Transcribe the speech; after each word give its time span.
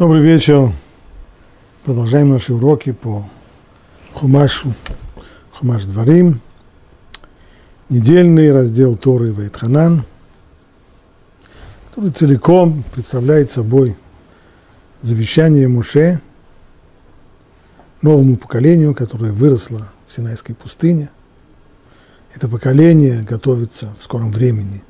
Добрый 0.00 0.22
вечер. 0.22 0.72
Продолжаем 1.84 2.30
наши 2.30 2.54
уроки 2.54 2.90
по 2.90 3.28
Хумашу, 4.14 4.72
Хумаш 5.52 5.84
Дворим, 5.84 6.40
недельный 7.90 8.50
раздел 8.50 8.96
Торы 8.96 9.30
Вайтханан, 9.30 10.06
который 11.90 12.12
целиком 12.12 12.82
представляет 12.94 13.50
собой 13.50 13.94
завещание 15.02 15.68
Муше 15.68 16.22
новому 18.00 18.38
поколению, 18.38 18.94
которое 18.94 19.32
выросло 19.32 19.92
в 20.08 20.14
Синайской 20.14 20.54
пустыне. 20.54 21.10
Это 22.34 22.48
поколение 22.48 23.20
готовится 23.22 23.94
в 24.00 24.04
скором 24.04 24.32
времени 24.32 24.82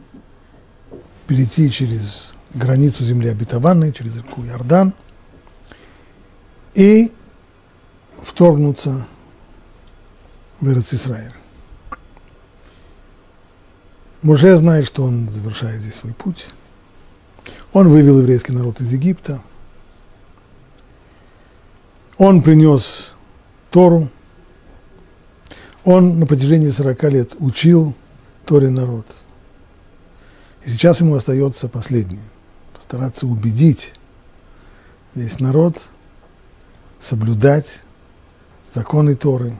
перейти 1.26 1.68
через 1.68 2.30
границу 2.54 3.04
земли 3.04 3.28
обетованной, 3.28 3.92
через 3.92 4.16
реку 4.16 4.44
Иордан, 4.44 4.92
и 6.74 7.12
вторгнуться 8.22 9.06
в 10.60 10.68
Израиль. 10.68 11.32
Муже 14.22 14.54
знает, 14.56 14.86
что 14.86 15.04
он 15.04 15.28
завершает 15.30 15.80
здесь 15.80 15.94
свой 15.94 16.12
путь. 16.12 16.48
Он 17.72 17.88
вывел 17.88 18.18
еврейский 18.18 18.52
народ 18.52 18.80
из 18.80 18.92
Египта. 18.92 19.40
Он 22.18 22.42
принес 22.42 23.14
Тору. 23.70 24.10
Он 25.84 26.18
на 26.18 26.26
протяжении 26.26 26.68
40 26.68 27.02
лет 27.04 27.32
учил 27.38 27.94
Торе 28.44 28.68
народ. 28.68 29.06
И 30.66 30.70
сейчас 30.70 31.00
ему 31.00 31.14
остается 31.14 31.68
последнее– 31.68 32.22
стараться 32.90 33.28
убедить 33.28 33.92
весь 35.14 35.38
народ 35.38 35.80
соблюдать 36.98 37.82
законы 38.74 39.14
Торы, 39.14 39.56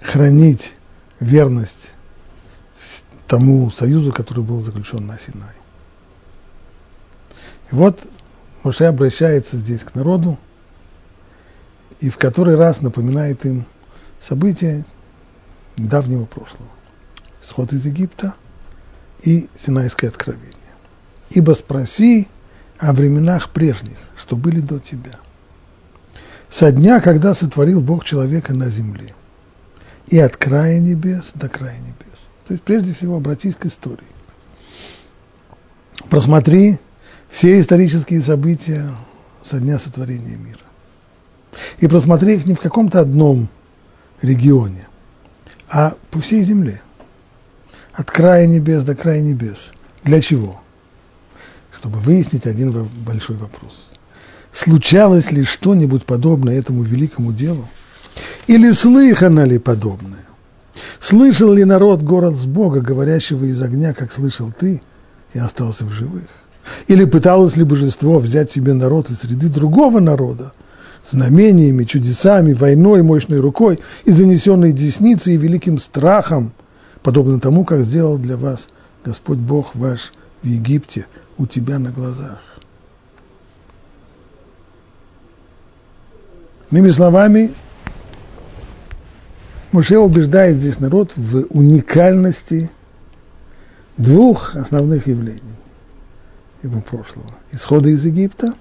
хранить 0.00 0.74
верность 1.20 1.94
тому 3.28 3.70
союзу, 3.70 4.12
который 4.12 4.42
был 4.42 4.60
заключен 4.60 5.06
на 5.06 5.20
Синай. 5.20 5.54
И 7.70 7.76
вот 7.76 8.00
Моше 8.64 8.86
обращается 8.86 9.56
здесь 9.56 9.84
к 9.84 9.94
народу 9.94 10.36
и 12.00 12.10
в 12.10 12.18
который 12.18 12.56
раз 12.56 12.80
напоминает 12.80 13.46
им 13.46 13.66
события 14.20 14.84
недавнего 15.76 16.24
прошлого. 16.24 16.70
Сход 17.40 17.72
из 17.72 17.86
Египта 17.86 18.34
и 19.22 19.48
Синайское 19.56 20.10
откровение. 20.10 20.57
Ибо 21.30 21.52
спроси 21.52 22.28
о 22.78 22.92
временах 22.92 23.50
прежних, 23.50 23.98
что 24.16 24.36
были 24.36 24.60
до 24.60 24.78
тебя. 24.78 25.18
Со 26.48 26.72
дня, 26.72 27.00
когда 27.00 27.34
сотворил 27.34 27.80
Бог 27.80 28.04
человека 28.04 28.54
на 28.54 28.70
земле, 28.70 29.14
и 30.06 30.18
от 30.18 30.36
края 30.36 30.78
небес 30.80 31.32
до 31.34 31.48
края 31.48 31.78
небес. 31.78 32.18
То 32.46 32.54
есть, 32.54 32.64
прежде 32.64 32.94
всего, 32.94 33.16
обратись 33.16 33.54
к 33.54 33.66
истории. 33.66 33.98
Просмотри 36.08 36.78
все 37.28 37.60
исторические 37.60 38.20
события 38.20 38.88
со 39.42 39.58
дня 39.58 39.78
сотворения 39.78 40.36
мира. 40.36 40.60
И 41.78 41.86
просмотри 41.86 42.36
их 42.36 42.46
не 42.46 42.54
в 42.54 42.60
каком-то 42.60 43.00
одном 43.00 43.48
регионе, 44.22 44.88
а 45.68 45.94
по 46.10 46.20
всей 46.20 46.42
земле. 46.42 46.80
От 47.92 48.10
края 48.10 48.46
небес 48.46 48.84
до 48.84 48.94
края 48.94 49.20
небес. 49.20 49.72
Для 50.04 50.20
чего? 50.20 50.62
Чтобы 51.72 51.98
выяснить 51.98 52.46
один 52.46 52.88
большой 53.04 53.36
вопрос. 53.36 53.88
Случалось 54.52 55.30
ли 55.30 55.44
что-нибудь 55.44 56.04
подобное 56.04 56.58
этому 56.58 56.82
великому 56.82 57.32
делу? 57.32 57.68
Или 58.46 58.72
слыхано 58.72 59.44
ли 59.44 59.58
подобное? 59.58 60.26
Слышал 61.00 61.52
ли 61.52 61.64
народ 61.64 62.02
город 62.02 62.36
с 62.36 62.46
Бога, 62.46 62.80
говорящего 62.80 63.44
из 63.44 63.60
огня, 63.62 63.94
как 63.94 64.12
слышал 64.12 64.52
ты, 64.58 64.82
и 65.34 65.38
остался 65.38 65.84
в 65.84 65.90
живых? 65.90 66.24
Или 66.86 67.04
пыталось 67.04 67.56
ли 67.56 67.64
божество 67.64 68.18
взять 68.18 68.52
себе 68.52 68.74
народ 68.74 69.10
из 69.10 69.20
среды 69.20 69.48
другого 69.48 70.00
народа, 70.00 70.52
знамениями, 71.08 71.84
чудесами, 71.84 72.52
войной, 72.52 73.02
мощной 73.02 73.40
рукой 73.40 73.80
и 74.04 74.10
занесенной 74.10 74.72
десницей 74.72 75.34
и 75.34 75.38
великим 75.38 75.78
страхом, 75.78 76.52
подобно 77.02 77.40
тому, 77.40 77.64
как 77.64 77.82
сделал 77.82 78.18
для 78.18 78.36
вас 78.36 78.68
Господь 79.04 79.38
Бог 79.38 79.74
ваш 79.74 80.12
в 80.42 80.46
Египте, 80.46 81.06
у 81.38 81.46
тебя 81.46 81.78
на 81.78 81.90
глазах. 81.90 82.42
Иными 86.70 86.90
словами, 86.90 87.54
Муше 89.72 89.98
убеждает 89.98 90.60
здесь 90.60 90.80
народ 90.80 91.12
в 91.16 91.46
уникальности 91.50 92.70
двух 93.96 94.56
основных 94.56 95.06
явлений 95.06 95.40
его 96.62 96.80
прошлого. 96.80 97.30
Исхода 97.52 97.88
из 97.88 98.04
Египта 98.04 98.54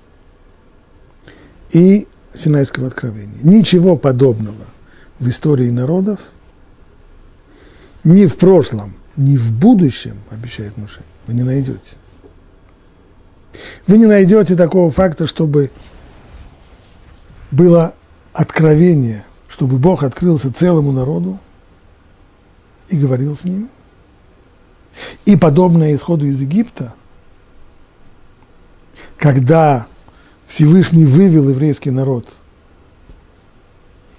и 1.71 2.07
Синайского 2.33 2.87
откровения. 2.87 3.39
Ничего 3.41 3.97
подобного 3.97 4.65
в 5.19 5.27
истории 5.27 5.69
народов 5.69 6.19
ни 8.03 8.25
в 8.25 8.37
прошлом, 8.37 8.93
ни 9.15 9.35
в 9.35 9.51
будущем, 9.51 10.17
обещает 10.29 10.77
Муше, 10.77 11.01
вы 11.25 11.33
не 11.33 11.43
найдете. 11.43 11.95
Вы 13.85 13.97
не 13.97 14.05
найдете 14.05 14.55
такого 14.55 14.91
факта, 14.91 15.27
чтобы 15.27 15.71
было 17.51 17.93
откровение, 18.33 19.25
чтобы 19.47 19.77
Бог 19.77 20.03
открылся 20.03 20.53
целому 20.53 20.91
народу 20.91 21.39
и 22.89 22.97
говорил 22.97 23.35
с 23.35 23.43
ними. 23.43 23.67
И 25.25 25.35
подобное 25.35 25.95
исходу 25.95 26.25
из 26.25 26.41
Египта, 26.41 26.93
когда 29.17 29.87
Всевышний 30.47 31.05
вывел 31.05 31.49
еврейский 31.49 31.91
народ 31.91 32.27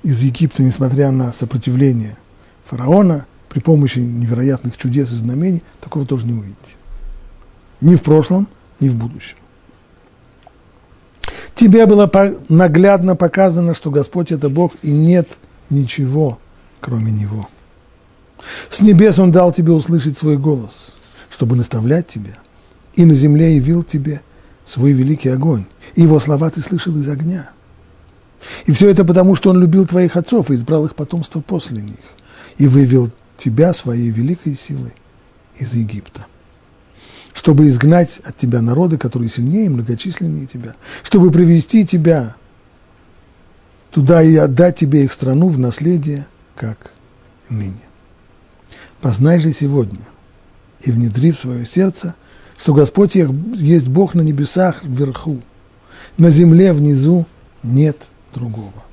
из 0.02 0.22
Египта, 0.22 0.62
несмотря 0.62 1.10
на 1.10 1.32
сопротивление 1.32 2.16
фараона, 2.64 3.26
при 3.48 3.60
помощи 3.60 3.98
невероятных 3.98 4.76
чудес 4.76 5.10
и 5.10 5.14
знамений, 5.14 5.62
такого 5.80 6.04
тоже 6.06 6.26
не 6.26 6.34
увидите. 6.34 6.76
Ни 7.80 7.96
в 7.96 8.02
прошлом, 8.02 8.46
ни 8.80 8.88
в 8.88 8.94
будущем. 8.94 9.36
Тебе 11.54 11.86
было 11.86 12.10
наглядно 12.48 13.16
показано, 13.16 13.74
что 13.74 13.90
Господь– 13.90 14.30
это 14.32 14.48
Бог, 14.48 14.74
и 14.82 14.92
нет 14.92 15.28
ничего, 15.70 16.38
кроме 16.80 17.10
Него. 17.10 17.48
С 18.70 18.80
небес 18.80 19.18
Он 19.18 19.32
дал 19.32 19.52
тебе 19.52 19.72
услышать 19.72 20.16
свой 20.16 20.36
голос, 20.36 20.94
чтобы 21.30 21.56
наставлять 21.56 22.06
тебя, 22.06 22.38
и 22.94 23.04
на 23.04 23.12
земле 23.12 23.56
явил 23.56 23.82
тебе 23.82 24.20
свой 24.64 24.92
великий 24.92 25.30
огонь, 25.30 25.64
и 25.96 26.02
Его 26.02 26.20
слова 26.20 26.48
ты 26.50 26.60
слышал 26.60 26.96
из 26.96 27.08
огня. 27.08 27.50
И 28.66 28.72
все 28.72 28.88
это 28.88 29.04
потому, 29.04 29.34
что 29.34 29.50
Он 29.50 29.60
любил 29.60 29.84
твоих 29.84 30.16
отцов 30.16 30.50
и 30.50 30.54
избрал 30.54 30.86
их 30.86 30.94
потомство 30.94 31.40
после 31.40 31.82
них, 31.82 31.98
и 32.56 32.68
вывел 32.68 33.10
тебя 33.36 33.74
своей 33.74 34.10
великой 34.10 34.54
силой 34.54 34.92
из 35.58 35.74
Египта 35.74 36.26
чтобы 37.38 37.68
изгнать 37.68 38.18
от 38.24 38.36
тебя 38.36 38.60
народы, 38.60 38.98
которые 38.98 39.30
сильнее 39.30 39.66
и 39.66 39.68
многочисленнее 39.68 40.46
тебя, 40.46 40.74
чтобы 41.04 41.30
привести 41.30 41.86
тебя 41.86 42.34
туда 43.92 44.24
и 44.24 44.34
отдать 44.34 44.74
тебе 44.74 45.04
их 45.04 45.12
страну 45.12 45.48
в 45.48 45.56
наследие, 45.56 46.26
как 46.56 46.90
ныне. 47.48 47.74
Познай 49.00 49.38
же 49.38 49.52
сегодня 49.52 50.00
и 50.80 50.90
внедри 50.90 51.30
в 51.30 51.38
свое 51.38 51.64
сердце, 51.64 52.16
что 52.58 52.74
Господь 52.74 53.14
есть 53.14 53.86
Бог 53.86 54.14
на 54.14 54.22
небесах 54.22 54.82
вверху, 54.82 55.40
на 56.16 56.30
земле 56.30 56.72
внизу 56.72 57.24
нет 57.62 57.98
другого 58.34 58.87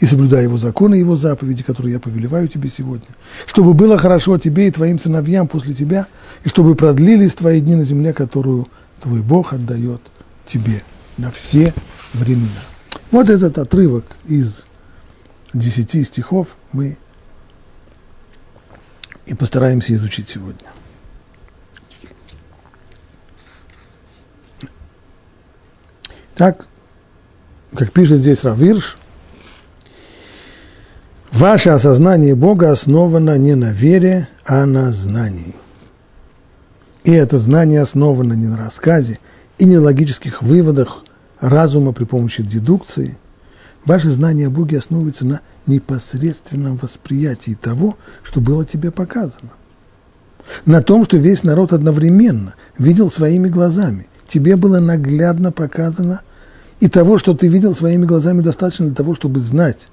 и 0.00 0.06
соблюдай 0.06 0.44
его 0.44 0.58
законы 0.58 0.96
и 0.96 1.00
его 1.00 1.16
заповеди, 1.16 1.62
которые 1.62 1.94
я 1.94 2.00
повелеваю 2.00 2.48
тебе 2.48 2.68
сегодня, 2.68 3.08
чтобы 3.46 3.74
было 3.74 3.98
хорошо 3.98 4.38
тебе 4.38 4.68
и 4.68 4.70
твоим 4.70 4.98
сыновьям 4.98 5.48
после 5.48 5.74
тебя, 5.74 6.06
и 6.44 6.48
чтобы 6.48 6.74
продлились 6.74 7.34
твои 7.34 7.60
дни 7.60 7.74
на 7.74 7.84
земле, 7.84 8.12
которую 8.12 8.68
твой 9.00 9.22
Бог 9.22 9.52
отдает 9.52 10.00
тебе 10.46 10.82
на 11.16 11.30
все 11.30 11.72
времена. 12.12 12.62
Вот 13.10 13.30
этот 13.30 13.58
отрывок 13.58 14.04
из 14.26 14.64
десяти 15.54 16.04
стихов 16.04 16.48
мы 16.72 16.98
и 19.26 19.34
постараемся 19.34 19.94
изучить 19.94 20.28
сегодня. 20.28 20.68
Так, 26.34 26.68
как 27.74 27.92
пишет 27.92 28.20
здесь 28.20 28.44
Равирш, 28.44 28.97
Ваше 31.32 31.70
осознание 31.70 32.34
Бога 32.34 32.70
основано 32.70 33.36
не 33.36 33.54
на 33.54 33.70
вере, 33.70 34.28
а 34.46 34.64
на 34.64 34.92
знании. 34.92 35.54
И 37.04 37.12
это 37.12 37.36
знание 37.36 37.82
основано 37.82 38.32
не 38.32 38.46
на 38.46 38.56
рассказе 38.56 39.18
и 39.58 39.66
не 39.66 39.76
на 39.76 39.82
логических 39.82 40.42
выводах 40.42 41.04
разума, 41.40 41.92
при 41.92 42.04
помощи 42.04 42.42
дедукции. 42.42 43.18
Ваше 43.84 44.08
знание 44.08 44.46
о 44.46 44.50
Боге 44.50 44.78
основывается 44.78 45.26
на 45.26 45.40
непосредственном 45.66 46.76
восприятии 46.76 47.56
того, 47.60 47.96
что 48.22 48.40
было 48.40 48.64
тебе 48.64 48.90
показано. 48.90 49.50
На 50.64 50.82
том, 50.82 51.04
что 51.04 51.18
весь 51.18 51.42
народ 51.42 51.72
одновременно 51.74 52.54
видел 52.78 53.10
своими 53.10 53.48
глазами. 53.48 54.08
Тебе 54.26 54.56
было 54.56 54.80
наглядно 54.80 55.52
показано, 55.52 56.22
и 56.80 56.88
того, 56.88 57.18
что 57.18 57.34
ты 57.34 57.48
видел 57.48 57.74
своими 57.74 58.06
глазами, 58.06 58.40
достаточно 58.40 58.86
для 58.86 58.94
того, 58.94 59.14
чтобы 59.14 59.40
знать, 59.40 59.88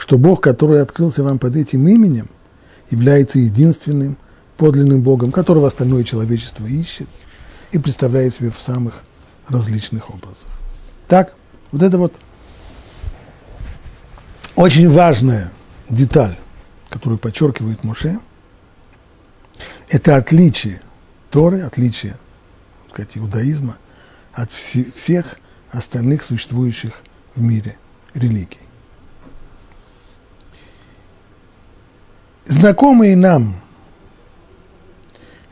что 0.00 0.16
Бог, 0.16 0.40
который 0.40 0.80
открылся 0.80 1.22
вам 1.22 1.38
под 1.38 1.56
этим 1.56 1.86
именем, 1.86 2.30
является 2.88 3.38
единственным 3.38 4.16
подлинным 4.56 5.02
Богом, 5.02 5.30
которого 5.30 5.66
остальное 5.66 6.04
человечество 6.04 6.64
ищет 6.64 7.06
и 7.70 7.78
представляет 7.78 8.34
себе 8.34 8.50
в 8.50 8.58
самых 8.58 9.02
различных 9.46 10.08
образах. 10.08 10.48
Так, 11.06 11.34
вот 11.70 11.82
это 11.82 11.98
вот 11.98 12.14
очень 14.56 14.88
важная 14.88 15.52
деталь, 15.90 16.38
которую 16.88 17.18
подчеркивает 17.18 17.84
Моше, 17.84 18.18
это 19.90 20.16
отличие 20.16 20.80
Торы, 21.30 21.60
отличие 21.60 22.16
так 22.84 22.94
сказать, 22.94 23.18
иудаизма 23.18 23.76
от 24.32 24.50
всех 24.50 25.36
остальных 25.70 26.22
существующих 26.22 26.94
в 27.34 27.42
мире 27.42 27.76
религий. 28.14 28.69
Знакомые 32.50 33.14
нам 33.14 33.60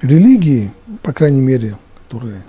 религии, 0.02 0.72
по 1.04 1.12
крайней 1.12 1.40
мере, 1.40 1.78
которые 2.02 2.42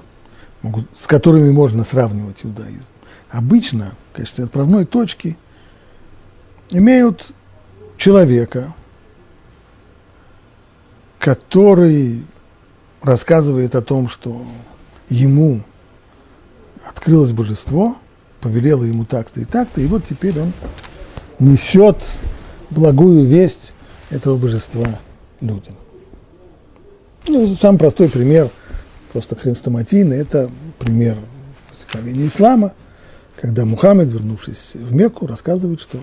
могут, 0.63 0.88
с 0.98 1.06
которыми 1.06 1.51
можно 1.51 1.84
сравнивать 1.84 2.44
иудаизм, 2.44 2.88
обычно 3.30 3.94
в 4.12 4.16
качестве 4.16 4.46
отправной 4.46 4.86
точки 4.86 5.38
имеют 6.72 7.31
человека, 7.96 8.74
который 11.19 12.25
рассказывает 13.04 13.75
о 13.75 13.84
том, 13.84 14.07
что 14.07 14.44
ему 15.10 15.62
открылось 16.88 17.34
божество, 17.34 17.98
повелело 18.42 18.84
ему 18.84 19.06
так-то 19.06 19.42
и 19.42 19.46
так-то, 19.46 19.80
и 19.80 19.86
вот 19.86 20.06
теперь 20.06 20.40
он 20.40 20.54
несет 21.38 22.04
благую 22.72 23.28
весть 23.28 23.74
этого 24.10 24.38
божества 24.38 25.00
людям. 25.42 25.76
Ну, 27.28 27.56
самый 27.56 27.78
простой 27.78 28.10
пример, 28.10 28.50
просто 29.14 29.36
хрестоматийный, 29.36 30.18
это 30.18 30.50
пример 30.78 31.18
возникновения 31.70 32.28
ислама, 32.28 32.74
когда 33.40 33.66
Мухаммед, 33.66 34.08
вернувшись 34.08 34.72
в 34.74 34.94
Мекку, 34.94 35.28
рассказывает, 35.28 35.80
что 35.80 36.00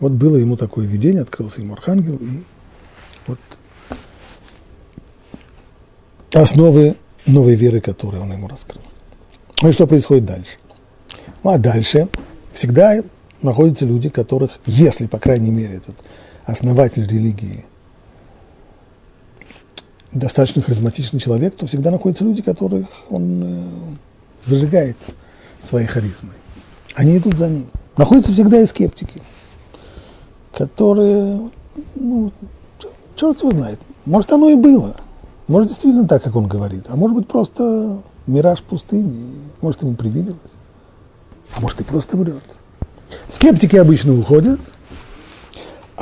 вот 0.00 0.12
было 0.12 0.36
ему 0.36 0.56
такое 0.56 0.86
видение, 0.86 1.22
открылся 1.22 1.60
ему 1.60 1.74
архангел, 1.74 2.16
и 2.16 2.42
вот 3.26 3.38
основы 6.32 6.96
новой 7.26 7.54
веры, 7.54 7.80
которую 7.80 8.22
он 8.22 8.32
ему 8.32 8.48
раскрыл. 8.48 8.82
Ну 9.60 9.68
и 9.68 9.72
что 9.72 9.86
происходит 9.86 10.24
дальше? 10.24 10.52
Ну 11.44 11.50
а 11.50 11.58
дальше 11.58 12.08
всегда 12.52 13.00
находятся 13.42 13.84
люди, 13.84 14.08
которых, 14.08 14.52
если, 14.66 15.06
по 15.06 15.18
крайней 15.18 15.50
мере, 15.50 15.76
этот 15.76 15.96
основатель 16.44 17.06
религии 17.06 17.64
достаточно 20.12 20.62
харизматичный 20.62 21.20
человек, 21.20 21.56
то 21.56 21.66
всегда 21.66 21.90
находятся 21.90 22.24
люди, 22.24 22.42
которых 22.42 22.86
он 23.08 23.42
э, 23.42 23.64
зажигает 24.44 24.96
своей 25.60 25.86
харизмой. 25.86 26.34
Они 26.94 27.16
идут 27.16 27.38
за 27.38 27.48
ним. 27.48 27.66
Находятся 27.96 28.32
всегда 28.32 28.60
и 28.60 28.66
скептики, 28.66 29.22
которые, 30.52 31.50
ну, 31.94 32.32
черт 33.16 33.40
его 33.40 33.52
знает, 33.52 33.80
может, 34.04 34.32
оно 34.32 34.48
и 34.50 34.54
было. 34.54 34.96
Может, 35.48 35.68
действительно 35.68 36.08
так, 36.08 36.22
как 36.22 36.36
он 36.36 36.46
говорит, 36.46 36.84
а 36.88 36.96
может 36.96 37.16
быть, 37.16 37.28
просто 37.28 38.02
мираж 38.26 38.62
пустыни, 38.62 39.34
может, 39.60 39.82
ему 39.82 39.94
привиделось, 39.94 40.38
а 41.54 41.60
может, 41.60 41.80
и 41.80 41.84
просто 41.84 42.16
врет. 42.16 42.42
Скептики 43.30 43.76
обычно 43.76 44.18
уходят, 44.18 44.60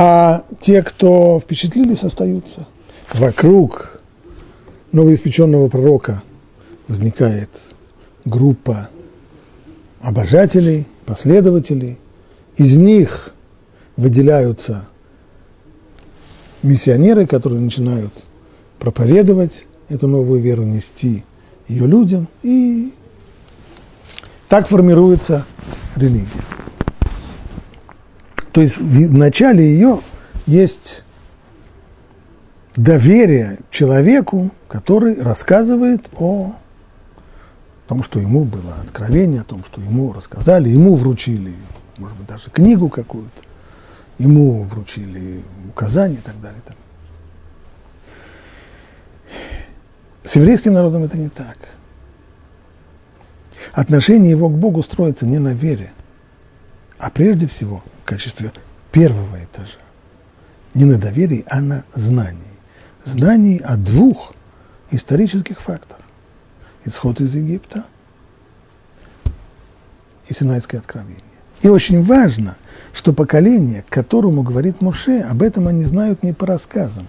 а 0.02 0.44
те, 0.62 0.82
кто 0.82 1.38
впечатлились, 1.38 2.04
остаются. 2.04 2.66
Вокруг 3.12 4.00
новоиспеченного 4.92 5.68
пророка 5.68 6.22
возникает 6.88 7.50
группа 8.24 8.88
обожателей, 10.00 10.86
последователей. 11.04 11.98
Из 12.56 12.78
них 12.78 13.34
выделяются 13.98 14.88
миссионеры, 16.62 17.26
которые 17.26 17.60
начинают 17.60 18.14
проповедовать 18.78 19.66
эту 19.90 20.08
новую 20.08 20.40
веру, 20.40 20.62
нести 20.62 21.24
ее 21.68 21.86
людям, 21.86 22.26
и 22.42 22.94
так 24.48 24.66
формируется 24.66 25.44
религия. 25.94 26.59
То 28.52 28.62
есть 28.62 28.78
в 28.78 29.12
начале 29.12 29.64
ее 29.64 30.00
есть 30.46 31.04
доверие 32.74 33.58
человеку, 33.70 34.50
который 34.68 35.20
рассказывает 35.20 36.08
о 36.16 36.54
том, 37.86 38.02
что 38.02 38.18
ему 38.18 38.44
было 38.44 38.74
откровение, 38.82 39.42
о 39.42 39.44
том, 39.44 39.64
что 39.64 39.80
ему 39.80 40.12
рассказали, 40.12 40.68
ему 40.68 40.94
вручили, 40.96 41.54
может 41.96 42.16
быть, 42.16 42.26
даже 42.26 42.50
книгу 42.50 42.88
какую-то, 42.88 43.42
ему 44.18 44.64
вручили 44.64 45.42
указания 45.68 46.16
и 46.16 46.20
так 46.20 46.40
далее. 46.40 46.60
С 50.24 50.36
еврейским 50.36 50.72
народом 50.72 51.04
это 51.04 51.16
не 51.16 51.28
так. 51.28 51.56
Отношение 53.72 54.30
его 54.30 54.48
к 54.48 54.52
Богу 54.52 54.82
строится 54.82 55.26
не 55.26 55.38
на 55.38 55.54
вере, 55.54 55.92
а 56.98 57.10
прежде 57.10 57.46
всего 57.46 57.82
качестве 58.10 58.52
первого 58.90 59.36
этажа. 59.36 59.78
Не 60.74 60.84
на 60.84 60.98
доверии, 60.98 61.44
а 61.46 61.60
на 61.60 61.84
знании. 61.94 62.40
Знании 63.04 63.60
о 63.60 63.76
двух 63.76 64.34
исторических 64.90 65.60
фактах. 65.60 65.98
Исход 66.84 67.20
из 67.20 67.32
Египта 67.36 67.84
и 70.26 70.34
Синайское 70.34 70.80
откровение. 70.80 71.22
И 71.62 71.68
очень 71.68 72.02
важно, 72.02 72.56
что 72.92 73.12
поколение, 73.12 73.84
которому 73.88 74.42
говорит 74.42 74.80
Муше, 74.80 75.20
об 75.20 75.42
этом 75.42 75.68
они 75.68 75.84
знают 75.84 76.24
не 76.24 76.32
по 76.32 76.46
рассказам 76.46 77.06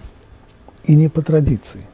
и 0.84 0.94
не 0.94 1.08
по 1.08 1.20
традиции. 1.20 1.84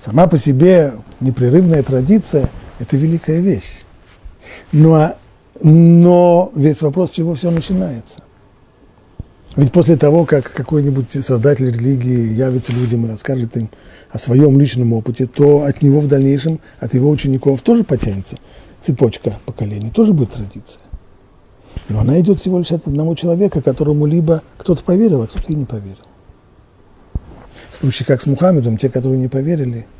Сама 0.00 0.26
по 0.26 0.38
себе 0.38 0.94
непрерывная 1.20 1.82
традиция– 1.82 2.48
это 2.78 2.96
великая 2.96 3.40
вещь. 3.40 3.84
Но, 4.72 5.16
но 5.62 6.50
весь 6.54 6.82
вопрос, 6.82 7.10
с 7.10 7.14
чего 7.14 7.34
все 7.34 7.50
начинается. 7.50 8.20
Ведь 9.56 9.72
после 9.72 9.96
того, 9.96 10.26
как 10.26 10.52
какой-нибудь 10.52 11.10
создатель 11.24 11.70
религии 11.70 12.34
явится 12.34 12.72
людям 12.72 13.06
и 13.06 13.10
расскажет 13.10 13.56
им 13.56 13.70
о 14.10 14.18
своем 14.18 14.60
личном 14.60 14.92
опыте, 14.92 15.26
то 15.26 15.62
от 15.62 15.80
него 15.80 16.00
в 16.00 16.08
дальнейшем, 16.08 16.60
от 16.78 16.92
его 16.94 17.08
учеников 17.08 17.62
тоже 17.62 17.82
потянется 17.82 18.36
цепочка 18.80 19.38
поколений, 19.46 19.90
тоже 19.90 20.12
будет 20.12 20.32
традиция. 20.32 20.82
Но 21.88 22.00
она 22.00 22.20
идет 22.20 22.38
всего 22.38 22.58
лишь 22.58 22.72
от 22.72 22.86
одного 22.86 23.14
человека, 23.14 23.62
которому 23.62 24.06
либо 24.06 24.42
кто-то 24.58 24.82
поверил, 24.82 25.22
а 25.22 25.26
кто-то 25.26 25.52
и 25.52 25.54
не 25.54 25.64
поверил. 25.64 25.96
В 27.72 27.78
случае 27.78 28.06
как 28.06 28.20
с 28.20 28.26
Мухаммедом, 28.26 28.76
те, 28.76 28.88
которые 28.90 29.18
не 29.18 29.28
поверили– 29.28 29.86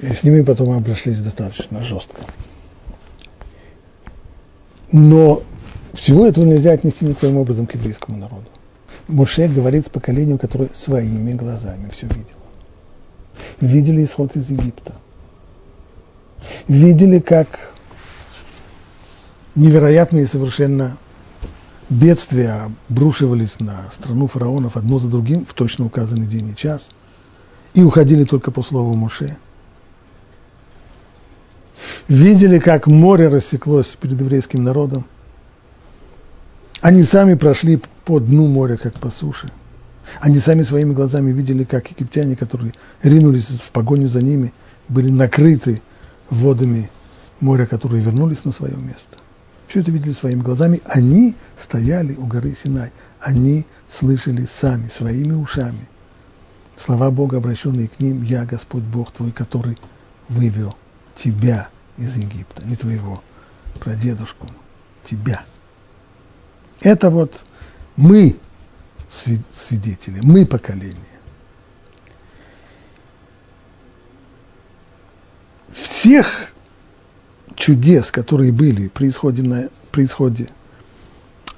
и 0.00 0.06
с 0.06 0.22
ними 0.22 0.42
потом 0.42 0.70
обошлись 0.70 1.18
достаточно 1.18 1.82
жестко. 1.82 2.22
Но 4.92 5.42
всего 5.92 6.26
этого 6.26 6.44
нельзя 6.44 6.72
отнести 6.72 7.04
никоим 7.04 7.36
образом 7.36 7.66
к 7.66 7.74
еврейскому 7.74 8.16
народу. 8.18 8.46
Моше 9.06 9.48
говорит 9.48 9.86
с 9.86 9.88
поколением, 9.88 10.38
которое 10.38 10.70
своими 10.72 11.32
глазами 11.32 11.88
все 11.90 12.06
видело. 12.06 12.38
Видели 13.60 14.04
исход 14.04 14.36
из 14.36 14.50
Египта. 14.50 14.94
Видели, 16.68 17.18
как 17.18 17.74
невероятные 19.54 20.26
совершенно 20.26 20.98
бедствия 21.88 22.70
обрушивались 22.88 23.60
на 23.60 23.90
страну 23.98 24.26
фараонов 24.26 24.76
одно 24.76 24.98
за 24.98 25.08
другим 25.08 25.44
в 25.46 25.54
точно 25.54 25.86
указанный 25.86 26.26
день 26.26 26.50
и 26.50 26.56
час, 26.56 26.90
и 27.74 27.82
уходили 27.82 28.24
только 28.24 28.50
по 28.50 28.62
слову 28.62 28.94
Моше– 28.94 29.36
видели, 32.08 32.58
как 32.58 32.86
море 32.86 33.28
рассеклось 33.28 33.96
перед 34.00 34.20
еврейским 34.20 34.64
народом. 34.64 35.04
Они 36.80 37.02
сами 37.02 37.34
прошли 37.34 37.80
по 38.04 38.20
дну 38.20 38.46
моря, 38.46 38.76
как 38.76 38.94
по 38.94 39.10
суше. 39.10 39.50
Они 40.20 40.38
сами 40.38 40.62
своими 40.62 40.94
глазами 40.94 41.32
видели, 41.32 41.64
как 41.64 41.90
египтяне, 41.90 42.34
которые 42.34 42.72
ринулись 43.02 43.46
в 43.46 43.70
погоню 43.72 44.08
за 44.08 44.22
ними, 44.22 44.54
были 44.88 45.10
накрыты 45.10 45.82
водами 46.30 46.90
моря, 47.40 47.66
которые 47.66 48.02
вернулись 48.02 48.44
на 48.44 48.52
свое 48.52 48.76
место. 48.76 49.18
Все 49.66 49.80
это 49.80 49.90
видели 49.90 50.12
своими 50.12 50.40
глазами. 50.40 50.80
Они 50.86 51.36
стояли 51.58 52.14
у 52.14 52.26
горы 52.26 52.54
Синай. 52.54 52.90
Они 53.20 53.66
слышали 53.90 54.48
сами, 54.50 54.88
своими 54.88 55.34
ушами. 55.34 55.88
Слова 56.76 57.10
Бога, 57.10 57.36
обращенные 57.36 57.88
к 57.88 58.00
ним, 58.00 58.22
«Я, 58.22 58.46
Господь 58.46 58.84
Бог 58.84 59.12
твой, 59.12 59.32
который 59.32 59.76
вывел 60.28 60.74
тебя 61.16 61.68
из 61.98 62.16
Египта, 62.16 62.62
не 62.64 62.76
твоего 62.76 63.22
прадедушку, 63.80 64.48
тебя». 65.04 65.44
Это 66.80 67.10
вот 67.10 67.42
мы 67.96 68.38
свидетели, 69.52 70.20
мы 70.22 70.46
поколение. 70.46 70.96
Всех 75.72 76.52
чудес, 77.56 78.10
которые 78.10 78.52
были 78.52 78.88
при 78.88 79.08
исходе, 79.08 79.42
на, 79.42 79.68
при 79.90 80.04
исходе 80.04 80.48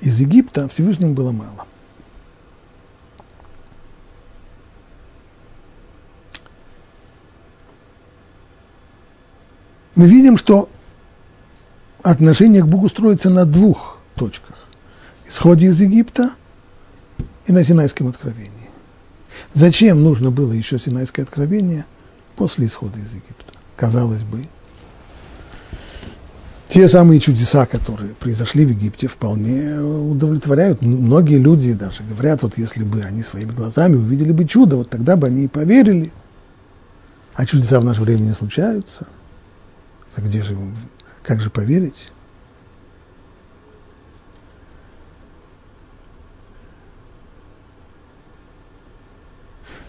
из 0.00 0.18
Египта, 0.18 0.68
Всевышнему 0.68 1.12
было 1.12 1.32
мало. 1.32 1.66
Мы 10.00 10.06
видим, 10.06 10.38
что 10.38 10.70
отношение 12.02 12.62
к 12.62 12.66
Богу 12.66 12.88
строится 12.88 13.28
на 13.28 13.44
двух 13.44 13.98
точках. 14.14 14.56
Исходе 15.28 15.66
из 15.66 15.78
Египта 15.78 16.30
и 17.46 17.52
на 17.52 17.62
Синайском 17.62 18.08
откровении. 18.08 18.70
Зачем 19.52 20.02
нужно 20.02 20.30
было 20.30 20.54
еще 20.54 20.78
Синайское 20.78 21.26
откровение 21.26 21.84
после 22.36 22.64
исхода 22.64 22.98
из 22.98 23.10
Египта? 23.10 23.52
Казалось 23.76 24.22
бы, 24.22 24.46
те 26.70 26.88
самые 26.88 27.20
чудеса, 27.20 27.66
которые 27.66 28.14
произошли 28.14 28.64
в 28.64 28.70
Египте, 28.70 29.06
вполне 29.06 29.82
удовлетворяют. 29.82 30.80
Многие 30.80 31.36
люди 31.36 31.74
даже 31.74 32.04
говорят, 32.04 32.42
вот 32.42 32.56
если 32.56 32.84
бы 32.84 33.02
они 33.02 33.22
своими 33.22 33.50
глазами 33.50 33.96
увидели 33.96 34.32
бы 34.32 34.46
чудо, 34.46 34.76
вот 34.76 34.88
тогда 34.88 35.16
бы 35.16 35.26
они 35.26 35.44
и 35.44 35.48
поверили. 35.48 36.10
А 37.34 37.44
чудеса 37.44 37.80
в 37.80 37.84
наше 37.84 38.00
время 38.00 38.22
не 38.22 38.32
случаются. 38.32 39.06
Так 40.14 40.24
где 40.24 40.42
же, 40.42 40.56
как 41.22 41.40
же 41.40 41.50
поверить? 41.50 42.10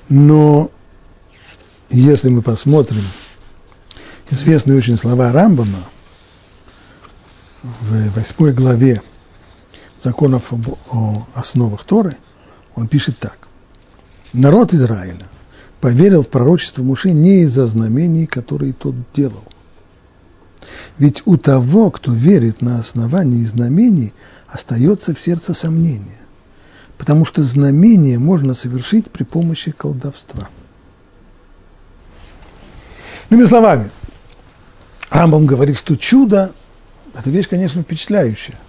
Но 0.10 0.70
если 1.90 2.30
мы 2.30 2.42
посмотрим 2.42 3.04
известные 4.30 4.78
очень 4.78 4.98
слова 4.98 5.32
Рамбама– 5.32 5.86
в 7.63 8.10
восьмой 8.16 8.54
главе 8.54 9.01
законов 10.01 10.51
об, 10.51 10.68
о 10.90 11.28
основах 11.34 11.84
Торы, 11.84 12.18
он 12.75 12.88
пишет 12.88 13.20
так. 13.20 13.48
Народ 14.34 14.74
Израиля 14.74 15.28
поверил 15.80 16.24
в 16.24 16.30
пророчество 16.30 16.84
Муше 16.84 17.12
не 17.12 17.42
из-за 17.42 17.68
знамений, 17.68 18.25
которые 18.25 18.74
тот 18.74 18.96
делал. 19.13 19.44
Ведь 20.98 21.24
у 21.25 21.38
того, 21.38 21.91
кто 21.91 22.13
верит 22.13 22.62
на 22.62 22.80
основании 22.80 23.44
знамений, 23.44 24.13
остается 24.48 25.13
в 25.13 25.20
сердце 25.20 25.53
сомнение, 25.53 26.20
потому 26.98 27.25
что 27.25 27.44
знамение 27.44 28.20
можно 28.20 28.53
совершить 28.53 29.10
при 29.10 29.24
помощи 29.24 29.72
колдовства. 29.72 30.50
Иными 33.30 33.46
словами, 33.46 33.89
Рамбам 35.10 35.46
говорит, 35.46 35.77
что 35.77 35.98
чудо 35.98 36.51
эта 37.13 37.30
вещь, 37.30 37.48
конечно, 37.50 37.82
впечатляющая, 37.82 38.60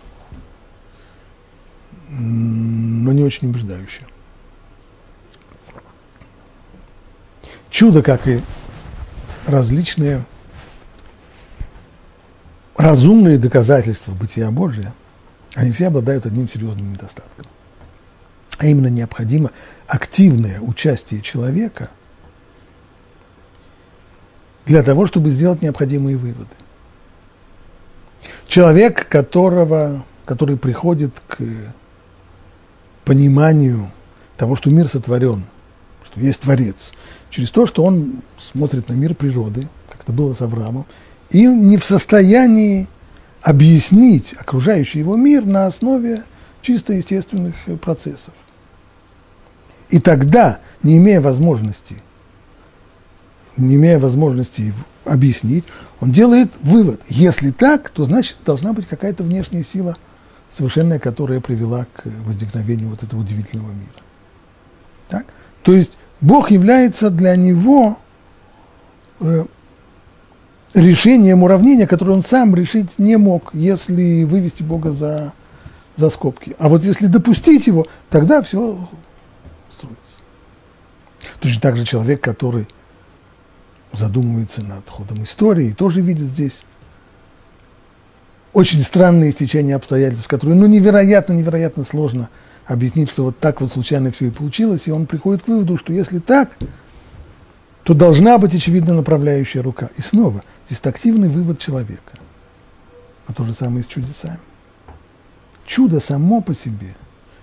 но 2.09 3.13
не 3.13 3.23
очень 3.23 3.49
убеждающая. 3.49 4.07
Чудо, 7.71 8.03
как 8.03 8.29
и 8.29 8.43
различные 9.47 10.25
разумные 12.77 13.39
доказательства 13.39 14.13
бытия 14.13 14.51
Божия, 14.51 14.95
они 15.55 15.73
все 15.73 15.89
обладают 15.89 16.27
одним 16.27 16.49
серьезным 16.49 16.91
недостатком. 16.91 17.47
А 18.59 18.67
именно 18.67 18.89
необходимо 18.89 19.51
активное 19.87 20.61
участие 20.61 21.21
человека 21.21 21.91
для 24.65 24.83
того, 24.83 25.07
чтобы 25.07 25.31
сделать 25.31 25.63
необходимые 25.63 26.17
выводы. 26.17 26.51
Человек, 28.47 29.09
которого, 29.09 30.05
который 30.25 30.57
приходит 30.57 31.15
к 31.27 31.39
пониманию 33.05 33.91
того, 34.37 34.57
что 34.57 34.71
мир 34.71 34.89
сотворен, 34.89 35.45
что 36.05 36.21
есть 36.21 36.41
Творец, 36.41 36.93
через 37.31 37.51
то, 37.51 37.67
что 37.67 37.85
он 37.85 38.23
смотрит 38.39 38.89
на 38.89 38.95
мир 38.95 39.15
природы, 39.15 39.69
как 39.91 40.03
это 40.03 40.13
было 40.13 40.35
с 40.35 40.41
Авраамом, 40.41 40.87
и 41.33 41.47
не 41.47 41.79
в 41.79 41.85
состоянии 41.85 42.87
объяснить 43.41 44.35
окружающий 44.39 45.01
его 45.01 45.17
мир 45.17 45.45
на 45.45 45.67
основе 45.67 46.25
чисто 46.61 46.93
естественных 46.93 47.57
процессов. 47.81 48.35
И 49.89 49.99
тогда, 49.99 50.61
не 50.83 50.99
имея 50.99 51.21
возможности, 51.21 51.97
не 53.57 53.75
имея 53.75 53.99
возможности 53.99 54.73
объяснить, 55.05 55.65
он 56.01 56.13
делает 56.13 56.51
вывод. 56.61 57.01
Если 57.09 57.51
так, 57.51 57.91
то 57.91 58.05
значит 58.05 58.37
должна 58.45 58.73
быть 58.73 58.87
какая-то 58.87 59.23
внешняя 59.23 59.65
сила 59.65 59.97
совершенная, 60.57 60.99
которая 60.99 61.41
привела 61.41 61.87
к 61.95 62.05
возникновению 62.05 62.91
вот 62.91 63.03
этого 63.03 63.21
удивительного 63.21 63.71
мира. 63.71 64.03
Так? 65.09 65.27
То 65.63 65.73
есть 65.73 65.93
Бог 66.21 66.51
является 66.51 67.11
для 67.11 67.37
него 67.37 67.99
э, 69.21 69.47
решением 70.75 71.43
уравнения, 71.43 71.87
которое 71.87 72.13
он 72.13 72.25
сам 72.25 72.55
решить 72.55 72.99
не 72.99 73.17
мог, 73.17 73.51
если 73.53 74.25
вывести 74.25 74.63
Бога 74.63 74.93
за, 74.93 75.33
за 75.97 76.11
скобки. 76.11 76.55
А 76.59 76.69
вот 76.69 76.83
если 76.83 77.07
допустить 77.07 77.67
его, 77.67 77.87
тогда 78.11 78.43
все 78.43 78.89
строится. 79.71 80.01
Точно 81.41 81.61
так 81.61 81.77
же 81.77 81.85
человек, 81.85 82.21
который 82.21 82.69
задумывается 83.93 84.63
над 84.63 84.89
ходом 84.89 85.23
истории, 85.25 85.73
тоже 85.73 86.01
видит 86.01 86.29
здесь 86.29 86.65
очень 88.53 88.83
странные 88.83 89.33
стечения 89.33 89.77
обстоятельств, 89.77 90.29
которые, 90.29 90.59
ну, 90.59 90.67
невероятно, 90.67 91.33
невероятно 91.33 91.85
сложно 91.85 92.29
объяснить, 92.67 93.11
что 93.11 93.25
вот 93.25 93.39
так 93.39 93.61
вот 93.61 93.73
случайно 93.73 94.11
все 94.11 94.27
и 94.27 94.31
получилось, 94.31 94.83
и 94.87 94.91
он 94.91 95.07
приходит 95.07 95.43
к 95.43 95.49
выводу, 95.49 95.77
что 95.77 95.93
если 95.93 96.19
так, 96.19 96.51
то 97.85 97.95
должна 97.95 98.39
быть, 98.39 98.55
очевидно, 98.55 98.95
направляющая 98.95 99.63
рука. 99.63 99.91
И 99.97 100.03
снова, 100.03 100.45
здесь 100.67 100.81
активный 100.85 101.29
вывод 101.29 101.59
человека. 101.59 102.13
А 103.27 103.33
то 103.33 103.45
же 103.45 103.55
самое 103.55 103.83
с 103.83 103.87
чудесами. 103.87 104.39
Чудо 105.67 106.01
само 106.01 106.41
по 106.41 106.55
себе 106.55 106.95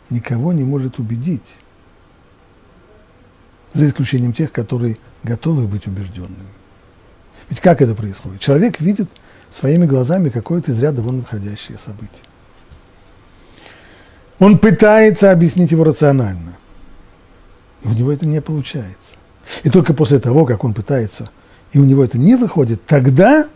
никого 0.09 0.53
не 0.53 0.63
может 0.63 0.99
убедить, 0.99 1.55
за 3.73 3.87
исключением 3.87 4.33
тех, 4.33 4.51
которые 4.51 4.97
готовы 5.23 5.67
быть 5.67 5.87
убежденными. 5.87 6.49
Ведь 7.49 7.59
как 7.59 7.81
это 7.81 7.95
происходит? 7.95 8.41
Человек 8.41 8.79
видит 8.79 9.09
своими 9.51 9.85
глазами 9.85 10.29
какое-то 10.29 10.71
из 10.71 10.81
ряда 10.81 11.01
вон 11.01 11.21
выходящее 11.21 11.77
событие. 11.77 12.23
Он 14.39 14.57
пытается 14.57 15.31
объяснить 15.31 15.71
его 15.71 15.83
рационально. 15.83 16.57
И 17.83 17.87
у 17.87 17.91
него 17.91 18.11
это 18.11 18.25
не 18.25 18.41
получается. 18.41 19.18
И 19.63 19.69
только 19.69 19.93
после 19.93 20.19
того, 20.19 20.45
как 20.45 20.63
он 20.63 20.73
пытается, 20.73 21.29
и 21.71 21.79
у 21.79 21.85
него 21.85 22.03
это 22.03 22.17
не 22.17 22.35
выходит, 22.35 22.85
тогда 22.85 23.47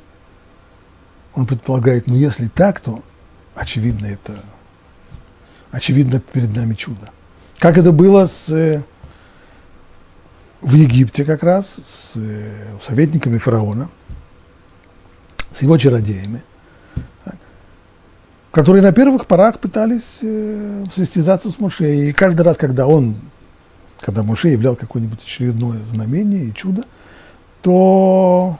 он 1.33 1.45
предполагает, 1.45 2.07
ну 2.07 2.15
если 2.15 2.47
так, 2.47 2.79
то 2.79 3.03
очевидно 3.55 4.05
это, 4.07 4.39
очевидно 5.71 6.19
перед 6.19 6.55
нами 6.55 6.73
чудо. 6.73 7.09
Как 7.59 7.77
это 7.77 7.91
было 7.91 8.27
с 8.27 8.50
э, 8.50 8.81
в 10.62 10.73
Египте 10.73 11.25
как 11.25 11.43
раз 11.43 11.65
с 11.65 12.15
э, 12.15 12.77
советниками 12.81 13.38
фараона, 13.38 13.89
с 15.55 15.62
его 15.62 15.77
чародеями, 15.77 16.43
которые 18.53 18.83
на 18.83 18.91
первых 18.91 19.25
порах 19.25 19.59
пытались 19.59 20.19
э, 20.21 20.85
состязаться 20.93 21.50
с 21.50 21.59
Моше. 21.59 21.95
И 21.95 22.13
каждый 22.13 22.43
раз, 22.43 22.55
когда 22.55 22.85
он, 22.85 23.17
когда 24.03 24.22
Моше 24.22 24.50
являл 24.50 24.75
какое-нибудь 24.75 25.24
очередное 25.24 25.79
знамение 25.86 26.45
и 26.45 26.53
чудо, 26.53 26.83
то 27.62 28.60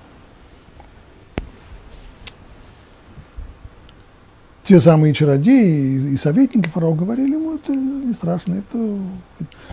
те 4.64 4.80
самые 4.80 5.14
чародеи 5.14 6.14
и 6.14 6.16
советники 6.16 6.70
фараона 6.70 6.96
говорили 6.96 7.34
ему, 7.34 7.56
это 7.56 7.76
не 7.76 8.14
страшно, 8.14 8.56
это, 8.56 8.98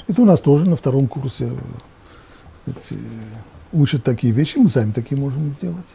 это 0.08 0.20
у 0.20 0.24
нас 0.24 0.40
тоже 0.40 0.68
на 0.68 0.74
втором 0.74 1.06
курсе 1.06 1.50
учат 3.72 4.02
такие 4.02 4.32
вещи, 4.32 4.58
мы 4.58 4.68
сами 4.68 4.90
такие 4.90 5.20
можем 5.20 5.52
сделать. 5.52 5.86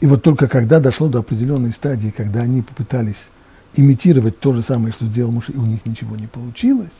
И 0.00 0.06
вот 0.06 0.22
только 0.22 0.48
когда 0.48 0.80
дошло 0.80 1.08
до 1.08 1.18
определенной 1.18 1.72
стадии, 1.72 2.08
когда 2.08 2.40
они 2.40 2.62
попытались 2.62 3.28
имитировать 3.74 4.40
то 4.40 4.54
же 4.54 4.62
самое, 4.62 4.94
что 4.94 5.04
сделал 5.04 5.30
муж, 5.30 5.50
и 5.50 5.56
у 5.56 5.66
них 5.66 5.84
ничего 5.84 6.16
не 6.16 6.26
получилось, 6.26 6.92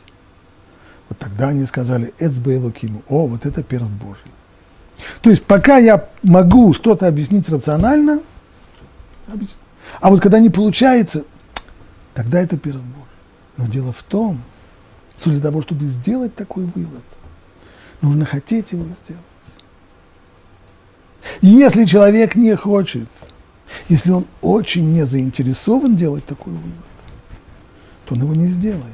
вот 1.08 1.18
тогда 1.18 1.48
они 1.48 1.64
сказали 1.64 2.14
«Эцбейлокиму»– 2.18 3.02
«О, 3.08 3.26
вот 3.26 3.46
это 3.46 3.62
перст 3.62 3.90
Божий». 3.90 4.30
То 5.22 5.30
есть 5.30 5.44
пока 5.44 5.78
я 5.78 6.08
могу 6.22 6.72
что-то 6.72 7.06
объяснить 7.06 7.48
рационально, 7.48 8.20
объяснить. 9.26 9.58
а 10.00 10.10
вот 10.10 10.20
когда 10.20 10.38
не 10.38 10.50
получается, 10.50 11.24
тогда 12.14 12.40
это 12.40 12.56
перст 12.56 12.82
Божий. 12.82 13.04
Но 13.56 13.66
дело 13.66 13.92
в 13.92 14.02
том, 14.02 14.42
что 15.18 15.30
для 15.30 15.40
того, 15.40 15.62
чтобы 15.62 15.84
сделать 15.86 16.34
такой 16.34 16.64
вывод, 16.64 17.04
нужно 18.00 18.24
хотеть 18.24 18.72
его 18.72 18.84
сделать. 19.04 19.22
Если 21.40 21.84
человек 21.84 22.34
не 22.34 22.54
хочет, 22.56 23.08
если 23.88 24.10
он 24.10 24.26
очень 24.42 24.92
не 24.92 25.04
заинтересован 25.04 25.96
делать 25.96 26.24
такой 26.24 26.52
вывод, 26.52 26.84
то 28.06 28.14
он 28.14 28.22
его 28.22 28.34
не 28.34 28.46
сделает. 28.46 28.84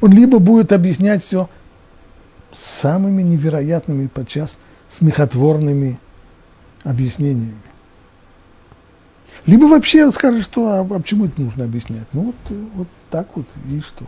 Он 0.00 0.12
либо 0.12 0.38
будет 0.38 0.72
объяснять 0.72 1.24
все 1.24 1.48
самыми 2.52 3.22
невероятными, 3.22 4.06
подчас 4.06 4.56
смехотворными 4.88 5.98
объяснениями. 6.84 7.60
Либо 9.46 9.64
вообще 9.64 10.10
скажет, 10.12 10.44
что 10.44 10.68
а, 10.68 10.80
а 10.80 10.84
почему 10.84 11.26
это 11.26 11.40
нужно 11.40 11.64
объяснять? 11.64 12.06
Ну 12.12 12.22
вот, 12.48 12.58
вот 12.74 12.88
так 13.10 13.28
вот 13.34 13.46
и 13.70 13.80
что. 13.80 14.04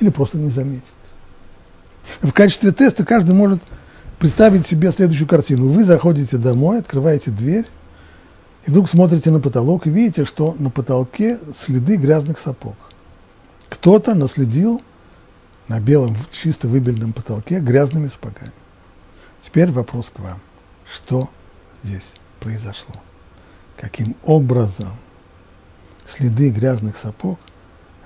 Или 0.00 0.10
просто 0.10 0.38
не 0.38 0.48
заметит. 0.48 0.92
В 2.20 2.32
качестве 2.32 2.72
теста 2.72 3.04
каждый 3.04 3.34
может 3.34 3.60
представить 4.18 4.66
себе 4.66 4.90
следующую 4.90 5.28
картину. 5.28 5.68
Вы 5.68 5.84
заходите 5.84 6.36
домой, 6.36 6.78
открываете 6.78 7.30
дверь, 7.30 7.66
и 8.66 8.70
вдруг 8.70 8.88
смотрите 8.88 9.30
на 9.30 9.40
потолок 9.40 9.86
и 9.86 9.90
видите, 9.90 10.24
что 10.24 10.56
на 10.58 10.70
потолке 10.70 11.38
следы 11.58 11.96
грязных 11.96 12.38
сапог. 12.38 12.76
Кто-то 13.68 14.14
наследил 14.14 14.82
на 15.68 15.80
белом, 15.80 16.16
чисто 16.30 16.68
выбеленном 16.68 17.12
потолке 17.12 17.60
грязными 17.60 18.08
сапогами. 18.08 18.52
Теперь 19.42 19.70
вопрос 19.70 20.10
к 20.10 20.18
вам. 20.18 20.40
Что 20.92 21.30
здесь 21.82 22.12
произошло? 22.40 22.94
Каким 23.76 24.16
образом 24.22 24.96
следы 26.06 26.50
грязных 26.50 26.96
сапог 26.96 27.38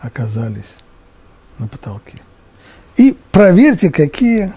оказались 0.00 0.76
на 1.58 1.68
потолке? 1.68 2.20
И 2.96 3.16
проверьте, 3.30 3.90
какие 3.90 4.54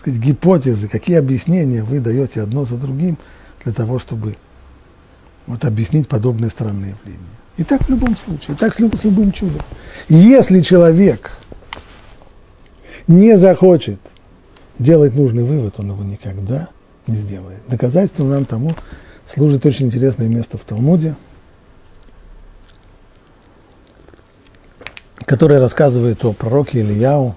сказать, 0.00 0.18
гипотезы, 0.18 0.88
какие 0.88 1.16
объяснения 1.16 1.82
вы 1.82 2.00
даете 2.00 2.42
одно 2.42 2.64
за 2.64 2.76
другим 2.76 3.18
для 3.64 3.72
того, 3.72 3.98
чтобы 3.98 4.36
вот 5.46 5.64
объяснить 5.64 6.08
подобные 6.08 6.50
странные 6.50 6.96
явления. 6.98 7.20
И 7.56 7.64
так 7.64 7.82
в 7.82 7.88
любом 7.88 8.16
случае, 8.16 8.54
и 8.54 8.58
так 8.58 8.74
с 8.74 8.78
любым, 8.78 9.32
чудом. 9.32 9.62
Если 10.08 10.60
человек 10.60 11.32
не 13.10 13.36
захочет 13.36 13.98
делать 14.78 15.14
нужный 15.14 15.42
вывод, 15.42 15.74
он 15.78 15.90
его 15.90 16.04
никогда 16.04 16.68
не 17.08 17.16
сделает. 17.16 17.60
Доказательством 17.66 18.30
нам 18.30 18.44
тому 18.44 18.70
служит 19.26 19.66
очень 19.66 19.86
интересное 19.86 20.28
место 20.28 20.58
в 20.58 20.64
Талмуде, 20.64 21.16
которое 25.26 25.58
рассказывает 25.58 26.24
о 26.24 26.32
пророке 26.32 26.80
Ильяу, 26.80 27.34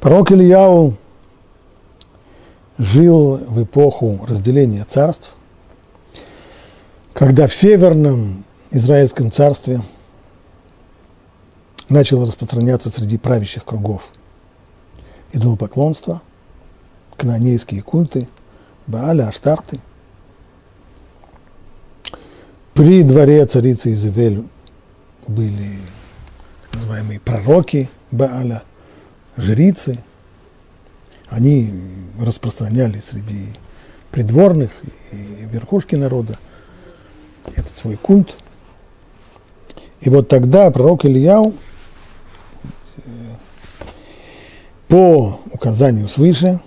Пророк 0.00 0.32
Ильяу 0.32 0.96
жил 2.76 3.36
в 3.36 3.62
эпоху 3.62 4.24
разделения 4.26 4.84
царств, 4.88 5.36
когда 7.12 7.46
в 7.46 7.54
северном 7.54 8.44
Израильском 8.72 9.30
царстве 9.30 9.82
начало 11.88 12.26
распространяться 12.26 12.90
среди 12.90 13.18
правящих 13.18 13.64
кругов 13.64 14.02
идолопоклонство, 15.32 16.20
канонейские 17.16 17.82
культы, 17.82 18.28
Бааля, 18.86 19.28
Аштарты. 19.28 19.80
При 22.74 23.02
дворе 23.02 23.46
царицы 23.46 23.92
Изавель 23.92 24.44
были 25.26 25.78
так 26.62 26.80
называемые 26.80 27.20
пророки 27.20 27.90
Бааля– 28.10 28.62
жрицы, 29.36 29.98
они 31.28 31.72
распространяли 32.18 33.02
среди 33.06 33.46
придворных 34.10 34.70
и 35.12 35.46
верхушки 35.50 35.96
народа 35.96 36.38
этот 37.56 37.76
свой 37.76 37.96
культ. 37.96 38.36
И 40.00 40.10
вот 40.10 40.28
тогда 40.28 40.70
пророк 40.70 41.04
Ильяу 41.04 41.54
по 44.92 45.40
указанию 45.50 46.06
свыше 46.06 46.60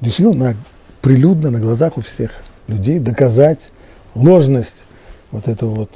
решил 0.00 0.34
на, 0.34 0.54
прилюдно 1.02 1.50
на 1.50 1.58
глазах 1.58 1.96
у 1.98 2.00
всех 2.00 2.44
людей 2.68 3.00
доказать 3.00 3.72
ложность 4.14 4.86
вот 5.32 5.48
этого 5.48 5.74
вот, 5.74 5.90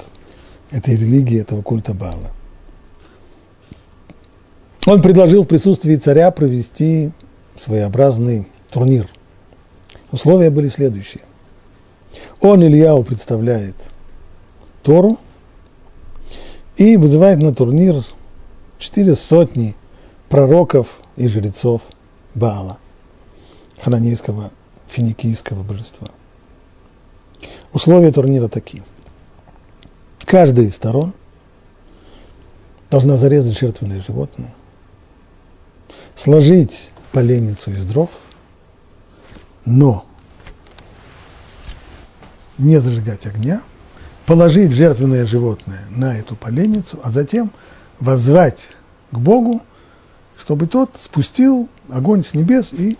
этой 0.73 0.97
религии, 0.97 1.41
этого 1.41 1.63
культа 1.63 1.95
Бала. 1.95 2.33
Он 4.85 5.01
предложил 5.01 5.45
в 5.45 5.47
присутствии 5.47 5.95
царя 5.95 6.33
провести 6.33 7.13
своеобразный 7.55 8.49
турнир. 8.73 9.09
Условия 10.11 10.51
были 10.51 10.71
следующие. 10.71 11.23
Он, 12.41 12.65
Ильяу, 12.65 13.05
представляет 13.05 13.77
Тору 14.83 15.21
и 16.77 16.97
вызывает 16.97 17.39
на 17.39 17.55
турнир 17.55 18.03
четыре 18.81 19.15
сотни 19.15 19.77
пророков 20.31 21.01
и 21.17 21.27
жрецов 21.27 21.83
Баала, 22.35 22.79
хананейского 23.83 24.53
финикийского 24.89 25.63
божества. 25.63 26.09
Условия 27.73 28.13
турнира 28.13 28.49
такие. 28.49 28.85
Каждая 30.25 30.67
из 30.67 30.77
сторон 30.77 31.13
должна 32.91 33.17
зарезать 33.17 33.59
жертвенное 33.59 34.01
животное, 34.01 34.55
сложить 36.15 36.93
поленницу 37.11 37.73
из 37.73 37.85
дров, 37.85 38.11
но 39.65 40.07
не 42.57 42.79
зажигать 42.79 43.27
огня, 43.27 43.63
положить 44.27 44.71
жертвенное 44.71 45.27
животное 45.27 45.87
на 45.91 46.17
эту 46.17 46.37
поленницу, 46.37 47.01
а 47.03 47.11
затем 47.11 47.51
воззвать 47.99 48.69
к 49.11 49.19
Богу, 49.19 49.63
чтобы 50.41 50.67
тот 50.67 50.97
спустил 50.99 51.69
огонь 51.91 52.25
с 52.25 52.33
небес 52.33 52.73
и 52.73 52.97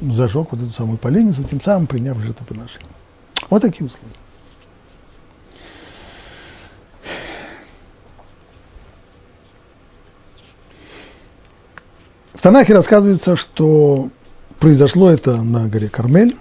зажег 0.00 0.48
вот 0.50 0.60
эту 0.60 0.72
самую 0.72 0.98
поленницу, 0.98 1.44
тем 1.44 1.60
самым 1.60 1.86
приняв 1.86 2.18
жертвоприношение. 2.18 2.88
Вот 3.48 3.62
такие 3.62 3.86
условия. 3.86 4.14
В 12.34 12.42
Танахе 12.42 12.74
рассказывается, 12.74 13.36
что 13.36 14.08
произошло 14.58 15.10
это 15.10 15.42
на 15.42 15.68
горе 15.68 15.88
Кармель 15.88 16.36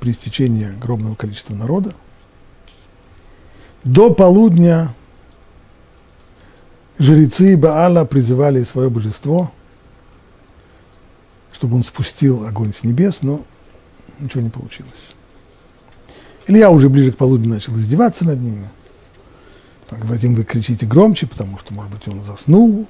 при 0.00 0.12
стечении 0.12 0.74
огромного 0.74 1.14
количества 1.14 1.54
народа. 1.54 1.94
До 3.84 4.10
полудня 4.10 4.94
жрецы 6.98 7.56
Баала 7.56 8.04
призывали 8.04 8.64
свое 8.64 8.90
божество, 8.90 9.52
чтобы 11.52 11.76
он 11.76 11.84
спустил 11.84 12.46
огонь 12.46 12.72
с 12.72 12.84
небес, 12.84 13.18
но 13.22 13.44
ничего 14.18 14.42
не 14.42 14.50
получилось. 14.50 15.14
Илья 16.46 16.70
уже 16.70 16.88
ближе 16.88 17.12
к 17.12 17.16
полудню 17.16 17.48
начал 17.48 17.74
издеваться 17.76 18.24
над 18.24 18.40
ними. 18.40 18.68
Так, 19.88 20.00
говорит, 20.00 20.24
им 20.24 20.34
вы 20.34 20.44
кричите 20.44 20.86
громче, 20.86 21.26
потому 21.26 21.58
что, 21.58 21.72
может 21.72 21.92
быть, 21.92 22.06
он 22.08 22.24
заснул, 22.24 22.86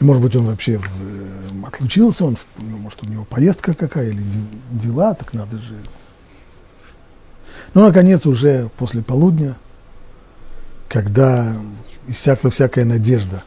может 0.00 0.22
быть, 0.22 0.36
он 0.36 0.46
вообще 0.46 0.78
в, 0.78 1.66
отлучился, 1.66 2.24
он, 2.24 2.36
ну, 2.58 2.78
может, 2.78 3.02
у 3.02 3.06
него 3.06 3.24
поездка 3.24 3.74
какая 3.74 4.10
или 4.10 4.22
дела, 4.70 5.14
так 5.14 5.32
надо 5.32 5.58
же. 5.58 5.76
Ну, 7.74 7.82
наконец, 7.82 8.26
уже 8.26 8.70
после 8.76 9.02
полудня, 9.02 9.56
когда 10.88 11.56
иссякла 12.06 12.50
всякая 12.50 12.84
надежда, 12.84 13.44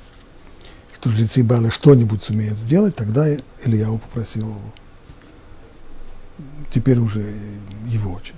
жрецы 1.06 1.44
Бала 1.44 1.72
что-нибудь 1.72 2.24
сумеют 2.24 2.60
сделать, 2.60 2.96
тогда 2.96 3.28
Ильяу 3.64 4.00
попросил 4.00 4.56
теперь 6.70 7.00
уже 7.00 7.34
его 7.88 8.14
очередь. 8.14 8.36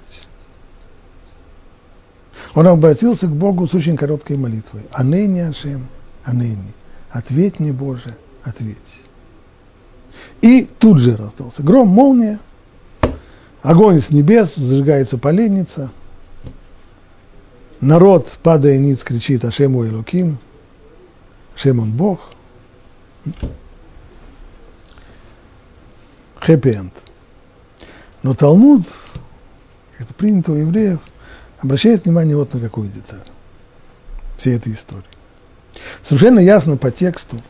Он 2.56 2.68
обратился 2.68 3.28
к 3.28 3.32
Богу 3.32 3.68
с 3.68 3.74
очень 3.74 3.96
короткой 3.96 4.38
молитвой. 4.38 4.84
Анени 4.92 5.40
Ашем, 5.40 5.88
Анени 6.24 6.74
ответь 7.12 7.60
мне, 7.60 7.74
Боже, 7.74 8.16
ответь. 8.44 8.78
И 10.42 10.68
тут 10.80 11.00
же 11.00 11.16
раздался 11.16 11.64
гром, 11.64 11.88
молния, 11.88 12.40
огонь 13.62 14.00
с 14.00 14.10
небес, 14.10 14.56
зажигается 14.56 15.18
поленница, 15.18 15.92
народ, 17.82 18.28
падая 18.44 18.78
ниц, 18.78 19.04
кричит 19.04 19.44
Ашему 19.46 19.86
Элуким, 19.86 20.40
Ашем 21.56 21.80
он 21.80 21.92
Бог. 21.92 22.32
Хэппи-энд. 26.40 26.94
Но 28.24 28.34
Талмуд, 28.34 28.88
как 29.98 30.08
это 30.08 30.14
принято 30.14 30.52
у 30.52 30.56
евреев, 30.56 31.00
обращает 31.60 32.06
внимание 32.06 32.36
вот 32.36 32.54
на 32.54 32.60
какую 32.60 32.90
деталь 32.90 33.24
всей 34.38 34.56
этой 34.56 34.74
истории. 34.74 35.04
Совершенно 36.02 36.40
ясно 36.40 36.78
по 36.78 36.92
тексту, 36.92 37.42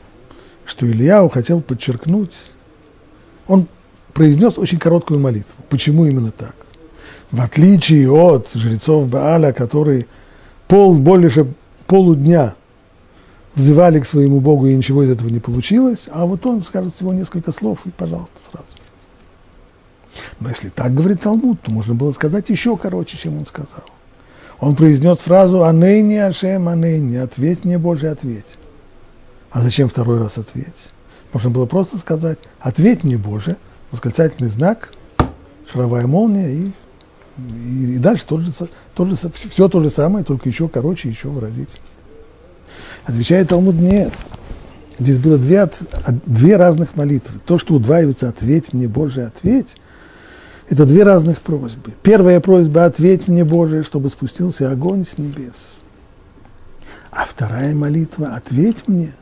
что 0.66 0.88
Ильяу 0.88 1.30
хотел 1.30 1.62
подчеркнуть, 1.62 2.36
он 3.48 3.68
произнес 4.14 4.58
очень 4.58 4.80
короткую 4.80 5.20
молитву. 5.20 5.56
Почему 5.70 6.06
именно 6.06 6.32
так? 6.32 6.56
В 7.32 7.42
отличие 7.42 8.12
от 8.12 8.50
жрецов 8.54 9.08
Бааля, 9.08 9.54
которые 9.54 10.08
пол, 10.68 10.98
больше 10.98 11.48
полудня 11.88 12.56
взывали 13.56 14.00
к 14.00 14.06
своему 14.06 14.40
Богу, 14.40 14.68
и 14.68 14.76
ничего 14.76 15.04
из 15.04 15.10
этого 15.10 15.30
не 15.30 15.40
получилось, 15.40 16.08
а 16.12 16.26
вот 16.26 16.46
он 16.46 16.64
скажет 16.64 16.96
всего 16.96 17.14
несколько 17.14 17.52
слов, 17.52 17.80
и, 17.86 17.90
пожалуйста, 17.90 18.38
сразу. 18.52 18.68
Но 20.40 20.50
если 20.50 20.70
так 20.70 20.94
говорит 20.94 21.22
Талмуд, 21.22 21.62
то 21.62 21.72
можно 21.72 21.94
было 21.94 22.12
сказать 22.12 22.50
еще 22.50 22.78
короче, 22.78 23.18
чем 23.18 23.38
он 23.38 23.46
сказал. 23.46 23.84
Он 24.60 24.76
произнес 24.76 25.18
фразу 25.20 25.64
«Анейни 25.64 26.16
Ашем, 26.16 26.68
Анейни, 26.68 27.16
ответь 27.16 27.64
мне, 27.64 27.78
Боже, 27.78 28.10
ответь». 28.10 28.58
А 29.52 29.62
зачем 29.62 29.88
второй 29.90 30.20
раз 30.20 30.38
ответь? 30.38 30.68
Можно 31.32 31.50
было 31.50 31.66
просто 31.66 31.98
сказать 31.98 32.40
«Ответь 32.60 33.04
мне, 33.04 33.18
Боже», 33.18 33.58
восклицательный 33.92 34.50
знак, 34.50 34.92
шаровая 35.72 36.08
молния 36.08 36.52
и, 36.52 36.72
и, 37.38 37.96
и 37.96 37.98
дальше 37.98 38.26
тот 38.26 38.42
же, 38.42 38.52
тот 38.94 39.08
же, 39.08 39.16
все 39.16 39.70
то 39.70 39.80
же 39.80 39.90
самое, 39.90 40.26
только 40.26 40.50
еще 40.50 40.68
короче, 40.68 41.10
еще 41.10 41.30
выразительнее. 41.30 41.82
Отвечает 43.06 43.50
Талмуд 43.50 43.76
«Нет». 43.76 44.14
Здесь 44.98 45.18
было 45.18 45.38
две, 45.38 45.70
две 46.26 46.58
разных 46.58 46.96
молитвы. 46.96 47.40
То, 47.46 47.58
что 47.58 47.76
удваивается 47.76 48.28
«Ответь 48.28 48.74
мне, 48.74 48.88
Боже, 48.88 49.24
ответь», 49.24 49.76
это 50.70 50.86
две 50.86 51.04
разных 51.04 51.42
просьбы. 51.42 51.94
Первая 52.04 52.40
просьба– 52.40 52.84
ответь 52.86 53.28
мне, 53.28 53.44
Боже, 53.44 53.84
чтобы 53.84 54.10
спустился 54.10 54.70
огонь 54.70 55.04
с 55.04 55.18
небес. 55.18 55.80
А 57.10 57.26
вторая 57.26 57.74
молитва– 57.74 58.34
ответь 58.36 58.88
мне, 58.88 59.14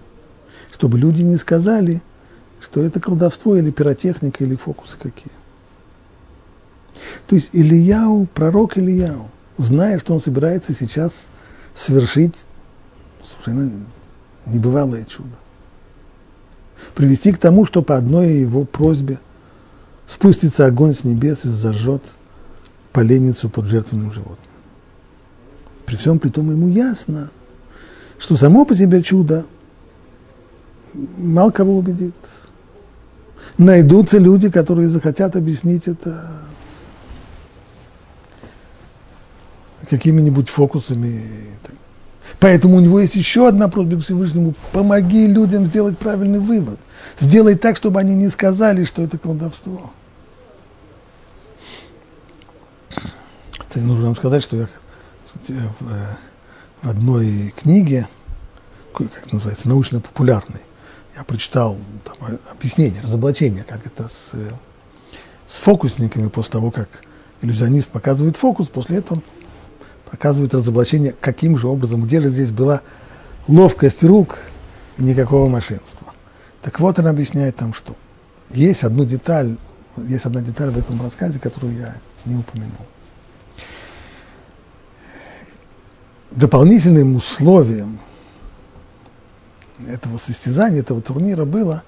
чтобы 0.73 0.97
люди 0.97 1.21
не 1.21 1.37
сказали, 1.37 2.01
что 2.59 2.81
это 2.81 2.99
колдовство 2.99 3.55
или 3.55 3.71
пиротехника 3.71 4.43
или 4.43 4.55
фокусы 4.55 4.97
какие. 4.97 5.31
То 7.27 7.35
есть 7.35 7.49
Ильяу, 7.53 8.27
пророк 8.33 8.77
Ильяу, 8.77 9.29
зная, 9.57 9.99
что 9.99 10.13
он 10.13 10.19
собирается 10.19 10.73
сейчас 10.73 11.27
совершить 11.73 12.46
совершенно 13.27 13.71
небывалое 14.45 15.05
чудо, 15.05 15.35
привести 16.95 17.31
к 17.31 17.37
тому, 17.37 17.65
что 17.65 17.81
по 17.81 17.95
одной 17.97 18.33
его 18.33 18.63
просьбе– 18.63 19.19
спустится 20.07 20.65
огонь 20.65 20.93
с 20.93 21.03
небес 21.03 21.45
и 21.45 21.49
зажжет 21.49 22.01
поленницу 22.93 23.49
под 23.49 23.65
жертвенным 23.65 24.11
животным. 24.11 24.37
При 25.85 25.95
всем 25.95 26.17
при 26.17 26.29
том 26.29 26.49
ему 26.49 26.69
ясно, 26.69 27.29
что 28.17 28.35
само 28.35 28.65
по 28.65 28.73
себе 28.73 29.03
чудо 29.03 29.45
мало 31.17 31.51
кого 31.51 31.77
убедит. 31.77 32.15
Найдутся 33.57 34.17
люди, 34.17 34.49
которые 34.49 34.87
захотят 34.87 35.35
объяснить 35.35 35.87
это 35.87 36.31
какими-нибудь 39.89 40.49
фокусами. 40.49 41.47
Поэтому 42.39 42.77
у 42.77 42.79
него 42.79 42.99
есть 42.99 43.15
еще 43.15 43.47
одна 43.47 43.67
просьба 43.67 43.97
к 43.97 44.03
Всевышнему. 44.03 44.53
Помоги 44.71 45.25
людям 45.25 45.65
сделать 45.65 45.97
правильный 45.97 46.39
вывод. 46.39 46.79
Сделай 47.19 47.55
так, 47.55 47.77
чтобы 47.77 47.99
они 47.99 48.13
не 48.15 48.29
сказали, 48.29 48.85
что 48.85 49.01
это 49.01 49.17
колдовство. 49.17 49.91
Кстати, 53.51 53.83
нужно 53.83 54.07
вам 54.07 54.15
сказать, 54.15 54.43
что 54.43 54.55
я 54.57 54.67
в, 55.47 55.91
э, 55.91 56.17
в 56.83 56.89
одной 56.89 57.53
книге, 57.57 58.07
как 58.93 59.31
называется, 59.31 59.67
научно-популярной, 59.67 60.61
я 61.15 61.23
прочитал 61.23 61.77
там, 62.03 62.37
объяснение, 62.51 63.01
разоблачение, 63.01 63.63
как 63.63 63.85
это 63.87 64.09
с, 64.09 64.31
с 65.47 65.57
фокусниками 65.57 66.27
после 66.27 66.51
того, 66.51 66.69
как 66.69 66.87
иллюзионист 67.41 67.89
показывает 67.89 68.37
фокус, 68.37 68.67
после 68.67 68.97
этого 68.97 69.21
показывает 70.09 70.53
разоблачение, 70.53 71.13
каким 71.19 71.57
же 71.57 71.67
образом, 71.67 72.05
где 72.05 72.21
же 72.21 72.29
здесь 72.29 72.51
была 72.51 72.81
ловкость 73.47 74.03
рук 74.03 74.39
и 74.97 75.03
никакого 75.03 75.47
мошенства. 75.47 76.13
Так 76.61 76.79
вот 76.79 76.99
он 76.99 77.07
объясняет 77.07 77.55
там, 77.55 77.73
что 77.73 77.95
есть 78.49 78.83
одну 78.83 79.05
деталь, 79.05 79.57
есть 79.97 80.25
одна 80.25 80.41
деталь 80.41 80.69
в 80.69 80.77
этом 80.77 81.01
рассказе, 81.01 81.39
которую 81.39 81.75
я 81.77 81.95
не 82.25 82.35
упомянул. 82.35 82.85
дополнительным 86.37 87.15
условием 87.15 87.99
этого 89.87 90.17
состязания, 90.17 90.81
этого 90.81 91.01
турнира 91.01 91.45
было, 91.45 91.83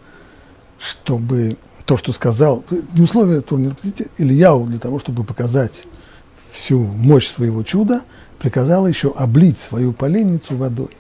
чтобы 0.80 1.58
то, 1.86 1.98
что 1.98 2.12
сказал, 2.12 2.64
не 2.94 3.02
условие 3.02 3.42
турнира, 3.42 3.76
Ильяу 4.18 4.66
для 4.66 4.80
того, 4.80 5.00
чтобы 5.00 5.24
показать 5.24 5.84
всю 6.52 6.80
мощь 6.80 7.28
своего 7.28 7.64
чуда, 7.64 8.02
приказал 8.40 8.88
еще 8.88 9.12
облить 9.16 9.60
свою 9.60 9.94
поленницу 9.94 10.56
водой. 10.56 10.96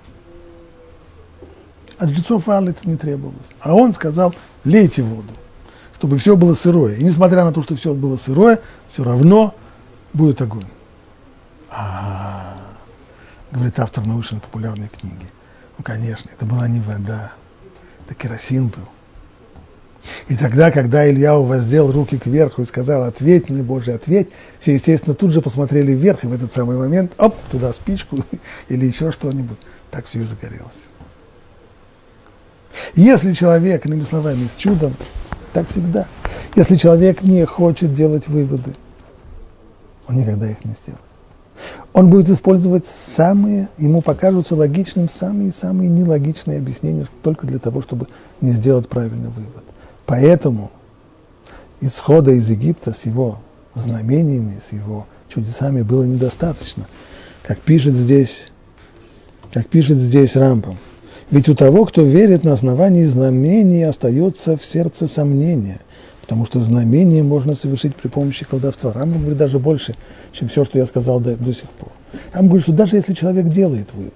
От 1.97 2.09
жрецов 2.09 2.47
Ваала 2.47 2.69
это 2.69 2.87
не 2.87 2.95
требовалось. 2.95 3.47
А 3.59 3.73
он 3.73 3.93
сказал, 3.93 4.33
лейте 4.63 5.01
воду, 5.03 5.33
чтобы 5.95 6.17
все 6.17 6.37
было 6.37 6.53
сырое. 6.53 6.95
И 6.95 7.03
несмотря 7.03 7.43
на 7.43 7.51
то, 7.51 7.61
что 7.61 7.75
все 7.75 7.93
было 7.93 8.15
сырое, 8.15 8.59
все 8.87 9.03
равно 9.03 9.53
будет 10.13 10.41
огонь. 10.41 10.67
А, 11.69 12.57
говорит 13.51 13.79
автор 13.79 14.05
научно-популярной 14.05 14.87
книги. 14.87 15.29
Ну, 15.77 15.83
конечно, 15.83 16.29
это 16.31 16.45
была 16.45 16.67
не 16.67 16.79
вода, 16.79 17.33
это 18.05 18.15
керосин 18.15 18.67
был. 18.67 18.87
И 20.27 20.35
тогда, 20.35 20.71
когда 20.71 21.09
Ильяу 21.09 21.43
воздел 21.43 21.91
руки 21.91 22.17
кверху 22.17 22.61
и 22.61 22.65
сказал, 22.65 23.03
ответь 23.03 23.49
мне, 23.49 23.63
Боже, 23.63 23.93
ответь, 23.93 24.29
все, 24.59 24.73
естественно, 24.73 25.15
тут 25.15 25.31
же 25.31 25.41
посмотрели 25.41 25.91
вверх, 25.93 26.23
и 26.23 26.27
в 26.27 26.33
этот 26.33 26.53
самый 26.53 26.77
момент, 26.77 27.11
оп, 27.17 27.35
туда 27.51 27.73
спичку 27.73 28.23
или 28.69 28.85
еще 28.85 29.11
что-нибудь. 29.11 29.59
Так 29.91 30.05
все 30.05 30.19
и 30.19 30.23
загорелось. 30.23 30.71
Если 32.95 33.33
человек, 33.33 33.85
иными 33.85 34.03
словами, 34.03 34.47
с 34.47 34.55
чудом, 34.55 34.95
так 35.53 35.69
всегда. 35.69 36.07
Если 36.55 36.75
человек 36.75 37.21
не 37.21 37.45
хочет 37.45 37.93
делать 37.93 38.27
выводы, 38.27 38.73
он 40.07 40.15
никогда 40.15 40.49
их 40.49 40.63
не 40.63 40.73
сделает 40.73 41.01
он 41.93 42.09
будет 42.09 42.29
использовать 42.29 42.87
самые, 42.87 43.69
ему 43.77 44.01
покажутся 44.01 44.55
логичным 44.55 45.09
самые-самые 45.09 45.89
нелогичные 45.89 46.59
объяснения 46.59 47.05
только 47.23 47.47
для 47.47 47.59
того, 47.59 47.81
чтобы 47.81 48.07
не 48.41 48.51
сделать 48.51 48.87
правильный 48.87 49.29
вывод. 49.29 49.63
Поэтому 50.09 50.71
исхода 51.81 52.31
из 52.31 52.49
Египта 52.49 52.93
с 52.93 53.05
его 53.05 53.37
знамениями, 53.75 54.59
с 54.59 54.73
его 54.73 55.05
чудесами 55.27 55.83
было 55.83 56.03
недостаточно. 56.03 56.87
Как 57.43 57.59
пишет 57.59 57.93
здесь, 57.93 58.47
как 59.53 59.67
пишет 59.67 59.99
здесь 59.99 60.35
Рампом. 60.35 60.79
Ведь 61.29 61.47
у 61.47 61.53
того, 61.53 61.85
кто 61.85 62.01
верит 62.01 62.43
на 62.43 62.53
основании 62.53 63.05
знамений, 63.05 63.83
остается 63.83 64.57
в 64.57 64.65
сердце 64.65 65.07
сомнение– 65.07 65.79
потому 66.29 66.45
что 66.45 66.59
знамение 66.59 67.23
можно 67.23 67.55
совершить 67.55 67.95
при 67.95 68.07
помощи 68.07 68.45
колдовства. 68.45 68.93
Рамбам 68.93 69.21
говорит 69.21 69.39
даже 69.39 69.57
больше, 69.57 69.95
чем 70.31 70.47
все, 70.47 70.63
что 70.63 70.77
я 70.77 70.85
сказал 70.85 71.19
до, 71.19 71.35
до 71.35 71.55
сих 71.55 71.67
пор. 71.71 71.91
Рамбам 72.33 72.49
говорит, 72.49 72.65
что 72.65 72.71
даже 72.71 72.97
если 72.97 73.15
человек 73.15 73.47
делает 73.47 73.91
вывод, 73.95 74.13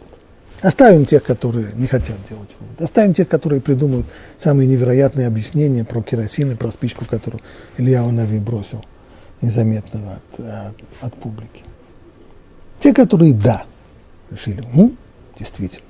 оставим 0.63 1.05
тех, 1.05 1.23
которые 1.23 1.73
не 1.75 1.87
хотят 1.87 2.17
делать 2.27 2.55
вывод, 2.59 2.81
оставим 2.81 3.13
тех, 3.13 3.27
которые 3.27 3.61
придумают 3.61 4.07
самые 4.37 4.67
невероятные 4.67 5.27
объяснения 5.27 5.83
про 5.83 6.01
керосин 6.01 6.51
и 6.51 6.55
про 6.55 6.71
спичку, 6.71 7.05
которую 7.05 7.41
Илья 7.77 8.03
Нави 8.03 8.39
бросил 8.39 8.83
незаметно 9.41 10.15
от, 10.15 10.39
от, 10.39 10.75
от 11.01 11.15
публики. 11.15 11.63
Те, 12.79 12.93
которые 12.93 13.33
да, 13.33 13.63
решили, 14.31 14.63
ну, 14.73 14.95
действительно. 15.37 15.85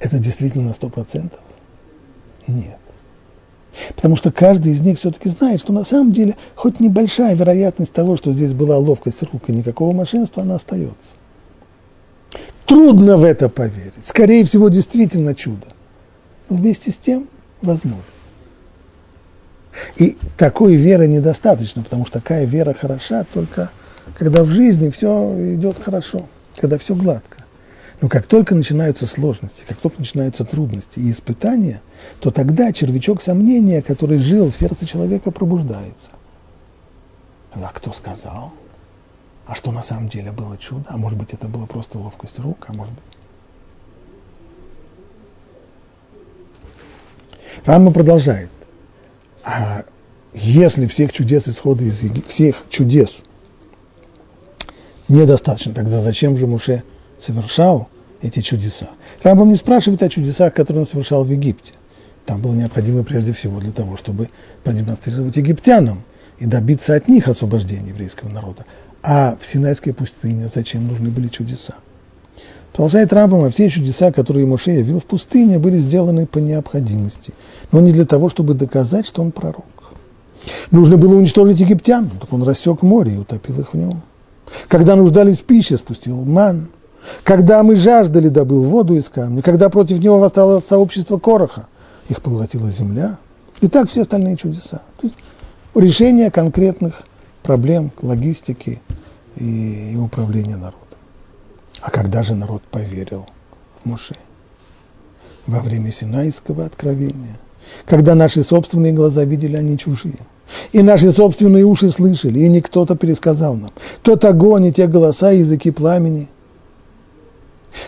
Это 0.00 0.18
действительно 0.18 0.64
на 0.64 0.72
сто 0.72 0.88
процентов? 0.88 1.40
Нет. 2.46 2.78
Потому 3.94 4.16
что 4.16 4.32
каждый 4.32 4.72
из 4.72 4.80
них 4.80 4.98
все-таки 4.98 5.28
знает, 5.28 5.60
что 5.60 5.72
на 5.72 5.84
самом 5.84 6.12
деле 6.12 6.36
хоть 6.54 6.80
небольшая 6.80 7.34
вероятность 7.34 7.92
того, 7.92 8.16
что 8.16 8.32
здесь 8.32 8.54
была 8.54 8.78
ловкость 8.78 9.22
рук 9.22 9.48
и 9.48 9.52
никакого 9.52 9.92
мошенства, 9.92 10.42
она 10.42 10.56
остается. 10.56 11.16
Трудно 12.66 13.16
в 13.16 13.24
это 13.24 13.48
поверить. 13.48 14.04
Скорее 14.04 14.44
всего, 14.44 14.68
действительно 14.68 15.34
чудо. 15.34 15.66
Но 16.48 16.56
вместе 16.56 16.90
с 16.90 16.96
тем, 16.96 17.28
возможно. 17.62 18.02
И 19.96 20.16
такой 20.36 20.74
веры 20.74 21.06
недостаточно, 21.06 21.82
потому 21.82 22.06
что 22.06 22.20
такая 22.20 22.44
вера 22.44 22.74
хороша 22.74 23.24
только 23.32 23.70
когда 24.14 24.44
в 24.44 24.48
жизни 24.48 24.88
все 24.88 25.54
идет 25.54 25.78
хорошо, 25.78 26.26
когда 26.56 26.78
все 26.78 26.94
гладко. 26.94 27.44
Но 28.00 28.08
как 28.08 28.26
только 28.26 28.54
начинаются 28.54 29.06
сложности, 29.06 29.64
как 29.66 29.78
только 29.78 29.98
начинаются 29.98 30.44
трудности 30.44 30.98
и 30.98 31.10
испытания, 31.10 31.80
то 32.20 32.30
тогда 32.30 32.72
червячок 32.72 33.22
сомнения, 33.22 33.82
который 33.82 34.18
жил 34.18 34.50
в 34.50 34.56
сердце 34.56 34.86
человека, 34.86 35.30
пробуждается. 35.30 36.10
А 37.52 37.70
кто 37.72 37.92
сказал? 37.92 38.52
А 39.46 39.54
что 39.54 39.70
на 39.70 39.82
самом 39.82 40.08
деле 40.08 40.32
было 40.32 40.58
чудо? 40.58 40.84
А 40.88 40.96
может 40.96 41.18
быть, 41.18 41.32
это 41.32 41.48
была 41.48 41.66
просто 41.66 41.98
ловкость 41.98 42.38
рук? 42.40 42.66
А 42.68 42.72
может 42.72 42.92
быть... 42.92 43.04
Рама 47.64 47.92
продолжает. 47.92 48.50
А 49.44 49.84
если 50.34 50.86
всех 50.86 51.12
чудес 51.12 51.48
исхода 51.48 51.84
из 51.84 52.02
Египта, 52.02 52.28
всех 52.28 52.56
чудес 52.68 53.22
недостаточно, 55.08 55.72
тогда 55.72 56.00
зачем 56.00 56.36
же 56.36 56.46
Муше 56.46 56.82
совершал 57.20 57.88
эти 58.20 58.40
чудеса? 58.40 58.90
Рамбам 59.22 59.48
не 59.48 59.56
спрашивает 59.56 60.02
о 60.02 60.08
чудесах, 60.08 60.52
которые 60.54 60.82
он 60.82 60.88
совершал 60.88 61.24
в 61.24 61.30
Египте. 61.30 61.72
Там 62.26 62.42
было 62.42 62.54
необходимо 62.54 63.04
прежде 63.04 63.32
всего 63.32 63.60
для 63.60 63.72
того, 63.72 63.96
чтобы 63.96 64.28
продемонстрировать 64.64 65.36
египтянам 65.36 66.02
и 66.38 66.46
добиться 66.46 66.94
от 66.94 67.06
них 67.06 67.28
освобождения 67.28 67.90
еврейского 67.90 68.28
народа. 68.28 68.66
А 69.08 69.36
в 69.40 69.46
Синайской 69.46 69.94
пустыне 69.94 70.50
зачем 70.52 70.88
нужны 70.88 71.10
были 71.10 71.28
чудеса? 71.28 71.74
Продолжает 72.72 73.12
Рамбам, 73.12 73.44
а 73.44 73.50
все 73.50 73.70
чудеса, 73.70 74.10
которые 74.10 74.46
Моше 74.46 74.72
явил 74.72 74.98
в 74.98 75.04
пустыне, 75.04 75.60
были 75.60 75.76
сделаны 75.76 76.26
по 76.26 76.38
необходимости, 76.38 77.32
но 77.70 77.80
не 77.80 77.92
для 77.92 78.04
того, 78.04 78.28
чтобы 78.28 78.54
доказать, 78.54 79.06
что 79.06 79.22
он 79.22 79.30
пророк. 79.30 79.64
Нужно 80.72 80.96
было 80.96 81.14
уничтожить 81.14 81.60
египтян, 81.60 82.10
так 82.20 82.32
он 82.32 82.42
рассек 82.42 82.82
море 82.82 83.14
и 83.14 83.16
утопил 83.16 83.60
их 83.60 83.74
в 83.74 83.76
нем. 83.76 84.02
Когда 84.66 84.96
нуждались 84.96 85.38
в 85.38 85.44
пище, 85.44 85.76
спустил 85.76 86.24
ман. 86.24 86.68
Когда 87.22 87.62
мы 87.62 87.76
жаждали, 87.76 88.28
добыл 88.28 88.64
воду 88.64 88.96
из 88.96 89.08
камня. 89.08 89.40
Когда 89.40 89.68
против 89.70 90.00
него 90.00 90.18
восстало 90.18 90.60
сообщество 90.68 91.18
Короха, 91.18 91.68
их 92.08 92.22
поглотила 92.22 92.72
земля. 92.72 93.18
И 93.60 93.68
так 93.68 93.88
все 93.88 94.02
остальные 94.02 94.36
чудеса. 94.36 94.82
То 95.00 95.06
есть 95.06 95.14
решение 95.76 96.32
конкретных 96.32 97.04
проблем 97.46 97.92
логистики 98.02 98.82
и, 99.36 99.92
и 99.92 99.96
управления 99.96 100.56
народом. 100.56 100.98
А 101.80 101.90
когда 101.90 102.24
же 102.24 102.34
народ 102.34 102.62
поверил 102.64 103.26
в 103.82 103.88
Моше? 103.88 104.16
Во 105.46 105.60
время 105.60 105.92
Синайского 105.92 106.66
откровения, 106.66 107.38
когда 107.84 108.16
наши 108.16 108.42
собственные 108.42 108.92
глаза 108.92 109.22
видели, 109.24 109.56
они 109.56 109.78
чужие. 109.78 110.18
И 110.72 110.82
наши 110.82 111.12
собственные 111.12 111.64
уши 111.64 111.90
слышали, 111.90 112.40
и 112.40 112.48
не 112.48 112.60
кто-то 112.60 112.96
пересказал 112.96 113.54
нам. 113.54 113.70
Тот 114.02 114.24
огонь 114.24 114.66
и 114.66 114.72
те 114.72 114.88
голоса, 114.88 115.30
языки 115.30 115.70
пламени. 115.70 116.28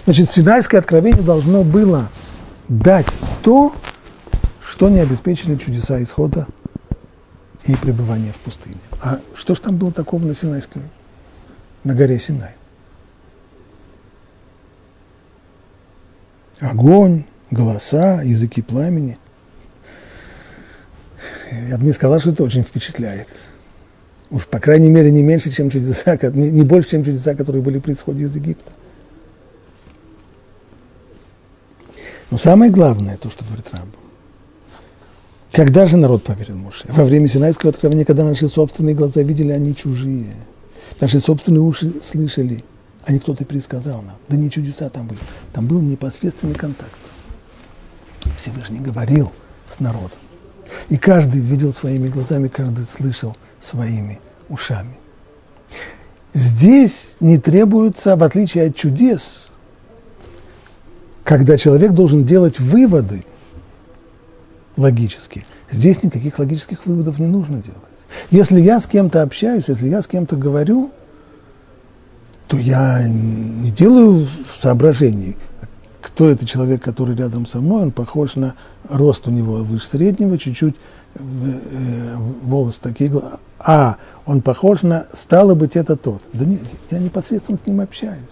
Значит, 0.05 0.31
Синайское 0.31 0.81
откровение 0.81 1.23
должно 1.23 1.65
было 1.65 2.09
дать 2.69 3.09
то, 3.43 3.73
что 4.61 4.89
не 4.89 5.01
обеспечили 5.01 5.57
чудеса 5.57 6.01
исхода 6.01 6.47
и 7.65 7.75
пребывания 7.77 8.33
в 8.33 8.39
пустыне. 8.39 8.77
А 9.03 9.21
что 9.35 9.55
ж 9.55 9.61
там 9.61 9.77
было 9.77 9.93
такого 9.93 10.25
на 10.25 10.35
Синайской, 10.35 10.83
на 11.85 11.95
горе 11.95 12.19
Синай? 12.19 12.55
Огонь, 16.61 17.25
голоса, 17.51 18.23
языки 18.23 18.63
пламени. 18.63 19.19
Я 21.69 21.79
бы 21.79 21.85
не 21.85 21.93
сказал, 21.93 22.21
что 22.21 22.31
это 22.31 22.43
очень 22.43 22.63
впечатляет. 22.63 23.29
Уж, 24.31 24.47
по 24.47 24.59
крайней 24.59 24.91
мере, 24.91 25.11
не 25.11 25.23
меньше, 25.23 25.51
чем 25.51 25.71
чудеса, 25.71 26.19
не, 26.33 26.63
больше, 26.63 26.91
чем 26.91 27.05
чудеса, 27.05 27.35
которые 27.35 27.63
были 27.63 27.79
при 27.79 27.93
исходе 27.93 28.25
из 28.25 28.35
Египта. 28.35 28.73
Но 32.31 32.37
самое 32.37 32.71
главное, 32.71 33.17
то, 33.17 33.31
что 33.31 33.45
говорит 33.45 33.67
Рамбо, 33.73 33.97
когда 35.53 35.87
же 35.87 35.97
народ 35.97 36.23
поверил 36.25 36.57
Муше? 36.57 36.85
Во 36.89 37.05
время 37.05 37.27
Синайского 37.27 37.71
откровения, 37.71 38.05
когда 38.05 38.25
наши 38.25 38.49
собственные 38.49 38.95
глаза 38.95 39.23
видели, 39.23 39.53
они 39.53 39.75
чужие. 39.75 40.35
Наши 41.01 41.21
собственные 41.21 41.61
уши 41.61 41.95
слышали, 42.03 42.65
а 43.05 43.13
не 43.13 43.19
кто-то 43.19 43.45
пересказал 43.45 44.03
нам. 44.03 44.17
Да 44.29 44.37
не 44.37 44.51
чудеса 44.51 44.89
там 44.91 45.07
были. 45.07 45.21
Там 45.53 45.67
был 45.67 45.81
непосредственный 45.81 46.55
контакт. 46.55 46.93
Всевышний 48.37 48.81
говорил 48.81 49.33
с 49.71 49.81
народом. 49.81 50.19
И 50.91 50.99
каждый 50.99 51.41
видел 51.41 51.73
своими 51.73 52.09
глазами, 52.09 52.49
каждый 52.49 52.85
слышал 52.87 53.37
своими 53.61 54.21
ушами. 54.51 54.99
Здесь 56.35 57.17
не 57.21 57.39
требуется, 57.39 58.17
в 58.17 58.23
отличие 58.23 58.67
от 58.67 58.77
чудес, 58.77 59.49
когда 61.25 61.57
человек 61.57 61.93
должен 61.93 62.25
делать 62.25 62.61
выводы– 62.61 63.25
логически. 64.79 65.45
Здесь 65.71 66.03
никаких 66.03 66.39
логических 66.39 66.87
выводов 66.87 67.19
не 67.19 67.27
нужно 67.27 67.61
делать. 67.61 67.83
Если 68.31 68.61
я 68.61 68.81
с 68.81 68.87
кем-то 68.87 69.23
общаюсь, 69.23 69.69
если 69.69 69.89
я 69.89 70.01
с 70.01 70.07
кем-то 70.07 70.37
говорю, 70.37 70.91
то 72.47 72.57
я 72.57 73.07
не 73.07 73.71
делаю 73.71 74.27
соображений, 74.59 75.37
кто 76.01 76.31
это 76.31 76.47
человек, 76.47 76.83
который 76.83 77.15
рядом 77.15 77.45
со 77.45 77.61
мной, 77.61 77.83
он 77.83 77.93
похож 77.93 78.37
на 78.37 78.55
рост 78.89 79.29
у 79.29 79.31
него 79.31 79.57
выше 79.57 79.87
среднего, 79.87 80.39
чуть-чуть 80.39 80.77
э, 81.17 82.17
волосы 82.43 82.79
такие, 82.81 83.13
а 83.59 83.97
он 84.25 84.41
похож 84.41 84.83
на, 84.83 85.07
стало 85.13 85.55
быть, 85.55 85.77
это 85.77 85.97
тот. 85.97 86.23
Да 86.33 86.45
не, 86.45 86.61
я 86.91 86.99
непосредственно 86.99 87.59
с 87.63 87.67
ним 87.67 87.81
общаюсь. 87.81 88.23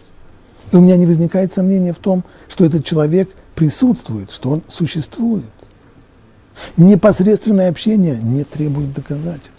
И 0.72 0.76
у 0.76 0.80
меня 0.80 0.96
не 0.96 1.06
возникает 1.06 1.52
сомнения 1.52 1.92
в 1.92 1.98
том, 1.98 2.24
что 2.48 2.64
этот 2.64 2.84
человек 2.84 3.30
присутствует, 3.54 4.30
что 4.30 4.50
он 4.50 4.62
существует. 4.68 5.44
Непосредственное 6.76 7.70
общение 7.70 8.16
не 8.16 8.44
требует 8.44 8.92
доказательств. 8.92 9.52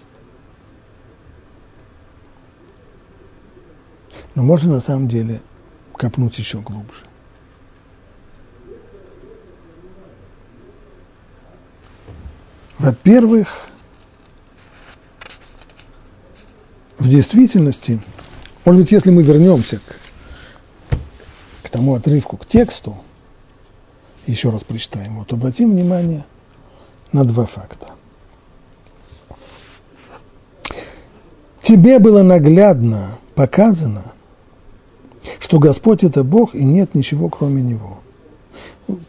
Но 4.35 4.43
можно 4.43 4.73
на 4.73 4.79
самом 4.79 5.07
деле 5.07 5.41
копнуть 5.93 6.37
еще 6.37 6.59
глубже. 6.59 7.05
Во-первых, 12.77 13.67
в 16.99 17.09
действительности, 17.09 17.99
может 18.63 18.81
быть, 18.81 18.91
если 18.91 19.09
мы 19.09 19.23
вернемся 19.23 19.79
к, 19.79 19.95
к 21.63 21.69
тому 21.69 21.95
отрывку, 21.95 22.37
к 22.37 22.45
тексту, 22.45 22.97
еще 24.27 24.51
раз 24.51 24.63
прочитаем 24.63 25.13
его, 25.13 25.25
то 25.25 25.35
обратим 25.35 25.71
внимание– 25.71 26.25
на 27.11 27.23
два 27.23 27.45
факта. 27.45 27.87
Тебе 31.61 31.99
было 31.99 32.23
наглядно 32.23 33.17
показано, 33.35 34.13
что 35.39 35.59
Господь– 35.59 36.03
это 36.05 36.23
Бог, 36.23 36.55
и 36.55 36.63
нет 36.63 36.95
ничего, 36.95 37.29
кроме 37.29 37.61
Него. 37.61 37.99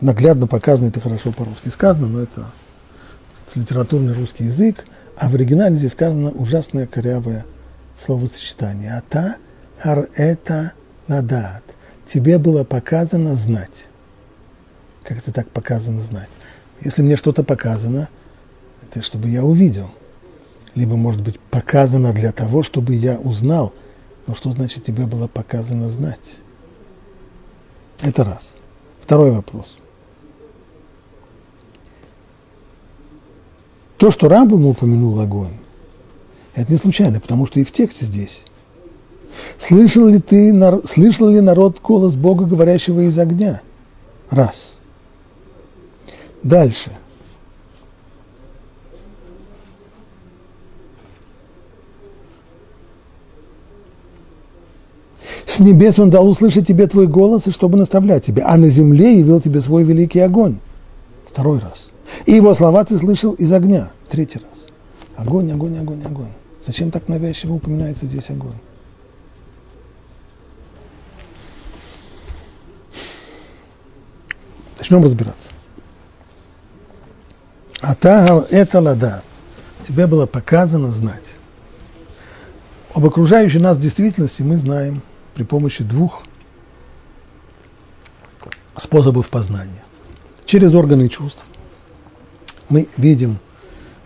Наглядно 0.00 0.48
показано, 0.48 0.88
это 0.88 1.00
хорошо 1.00 1.30
по-русски 1.30 1.68
сказано, 1.68 2.08
но 2.08 2.20
это 2.20 2.50
литературный 3.54 4.12
русский 4.12 4.44
язык, 4.44 4.84
а 5.16 5.28
в 5.28 5.34
оригинале 5.34 5.76
здесь 5.76 5.92
сказано 5.92 6.30
ужасное 6.30 6.86
корявое 6.86 7.46
словосочетание. 7.96 8.92
Ата 8.92 9.36
хар 9.78 10.08
это 10.14 10.72
надат. 11.06 11.62
Тебе 12.06 12.38
было 12.38 12.64
показано 12.64 13.36
знать. 13.36 13.86
Как 15.04 15.18
это 15.18 15.32
так 15.32 15.48
показано 15.50 16.00
знать? 16.00 16.28
Если 16.80 17.02
мне 17.02 17.16
что-то 17.16 17.42
показано, 17.42 18.08
это 18.82 19.02
чтобы 19.02 19.28
я 19.28 19.44
увидел. 19.44 19.90
Либо, 20.74 20.96
может 20.96 21.22
быть, 21.22 21.40
показано 21.40 22.12
для 22.12 22.32
того, 22.32 22.62
чтобы 22.62 22.94
я 22.94 23.18
узнал. 23.18 23.72
Но 24.26 24.34
что 24.34 24.52
значит 24.52 24.84
тебе 24.84 25.06
было 25.06 25.26
показано 25.26 25.88
знать? 25.88 26.38
Это 28.00 28.24
раз. 28.24 28.50
Второй 29.00 29.32
вопрос. 29.32 29.76
То, 33.96 34.12
что 34.12 34.28
Рамбам 34.28 34.66
упомянул 34.66 35.18
огонь, 35.18 35.54
это 36.54 36.70
не 36.70 36.78
случайно, 36.78 37.20
потому 37.20 37.46
что 37.46 37.58
и 37.58 37.64
в 37.64 37.72
тексте 37.72 38.04
здесь. 38.04 38.44
Слышал 39.56 40.06
ли 40.06 40.20
ты, 40.20 40.52
слышал 40.86 41.28
ли 41.28 41.40
народ 41.40 41.80
голос 41.82 42.14
Бога, 42.14 42.44
говорящего 42.44 43.00
из 43.00 43.18
огня? 43.18 43.60
Раз. 44.30 44.77
Дальше. 46.42 46.90
С 55.46 55.60
небес 55.60 55.98
он 55.98 56.10
дал 56.10 56.28
услышать 56.28 56.66
тебе 56.66 56.86
твой 56.86 57.06
голос, 57.06 57.46
и 57.48 57.50
чтобы 57.50 57.78
наставлять 57.78 58.24
тебя, 58.24 58.44
а 58.46 58.56
на 58.56 58.68
земле 58.68 59.18
явил 59.18 59.40
тебе 59.40 59.60
свой 59.60 59.82
великий 59.82 60.20
огонь. 60.20 60.58
Второй 61.26 61.58
раз. 61.58 61.90
И 62.26 62.32
его 62.32 62.54
слова 62.54 62.84
ты 62.84 62.96
слышал 62.96 63.32
из 63.32 63.52
огня. 63.52 63.90
Третий 64.08 64.38
раз. 64.38 64.68
Огонь, 65.16 65.50
огонь, 65.50 65.78
огонь, 65.78 66.02
огонь. 66.04 66.32
Зачем 66.64 66.90
так 66.90 67.08
навязчиво 67.08 67.54
упоминается 67.54 68.06
здесь 68.06 68.30
огонь? 68.30 68.54
Начнем 74.78 75.02
разбираться. 75.02 75.50
А 77.80 77.94
та 77.94 78.44
это 78.50 78.80
ладат. 78.80 79.24
Тебе 79.86 80.06
было 80.06 80.26
показано 80.26 80.90
знать. 80.90 81.36
Об 82.94 83.06
окружающей 83.06 83.58
нас 83.58 83.78
действительности 83.78 84.42
мы 84.42 84.56
знаем 84.56 85.02
при 85.34 85.44
помощи 85.44 85.84
двух 85.84 86.24
способов 88.76 89.28
познания. 89.28 89.84
Через 90.44 90.74
органы 90.74 91.08
чувств 91.08 91.44
мы 92.68 92.88
видим 92.96 93.38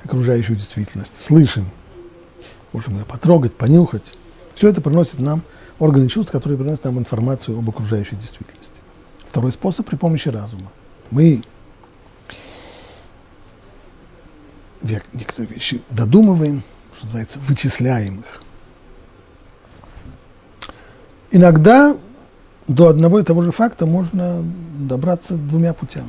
окружающую 0.04 0.56
действительность, 0.56 1.12
слышим, 1.18 1.70
можем 2.72 2.96
ее 2.98 3.04
потрогать, 3.04 3.54
понюхать. 3.54 4.14
Все 4.54 4.68
это 4.68 4.80
приносит 4.80 5.18
нам 5.20 5.42
органы 5.78 6.08
чувств, 6.08 6.32
которые 6.32 6.58
приносят 6.58 6.84
нам 6.84 6.98
информацию 6.98 7.58
об 7.58 7.68
окружающей 7.68 8.16
действительности. 8.16 8.80
Второй 9.28 9.52
способ 9.52 9.86
при 9.86 9.96
помощи 9.96 10.28
разума. 10.28 10.70
Мы 11.10 11.42
некоторые 15.12 15.54
вещи 15.54 15.82
додумываем, 15.90 16.62
что 16.96 17.06
называется, 17.06 17.38
вычисляем 17.46 18.20
их. 18.20 18.42
Иногда 21.30 21.96
до 22.68 22.88
одного 22.88 23.20
и 23.20 23.24
того 23.24 23.42
же 23.42 23.52
факта 23.52 23.86
можно 23.86 24.44
добраться 24.78 25.34
двумя 25.34 25.72
путями. 25.72 26.08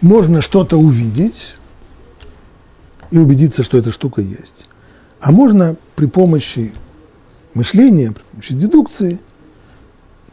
Можно 0.00 0.42
что-то 0.42 0.76
увидеть 0.76 1.56
и 3.10 3.18
убедиться, 3.18 3.62
что 3.62 3.78
эта 3.78 3.92
штука 3.92 4.20
есть. 4.20 4.66
А 5.20 5.32
можно 5.32 5.76
при 5.96 6.06
помощи 6.06 6.72
мышления, 7.54 8.12
при 8.12 8.22
помощи 8.22 8.54
дедукции 8.54 9.20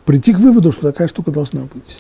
прийти 0.06 0.34
к 0.34 0.40
выводу, 0.40 0.72
что 0.72 0.82
такая 0.82 1.08
штука 1.08 1.32
должна 1.32 1.62
быть. 1.62 2.00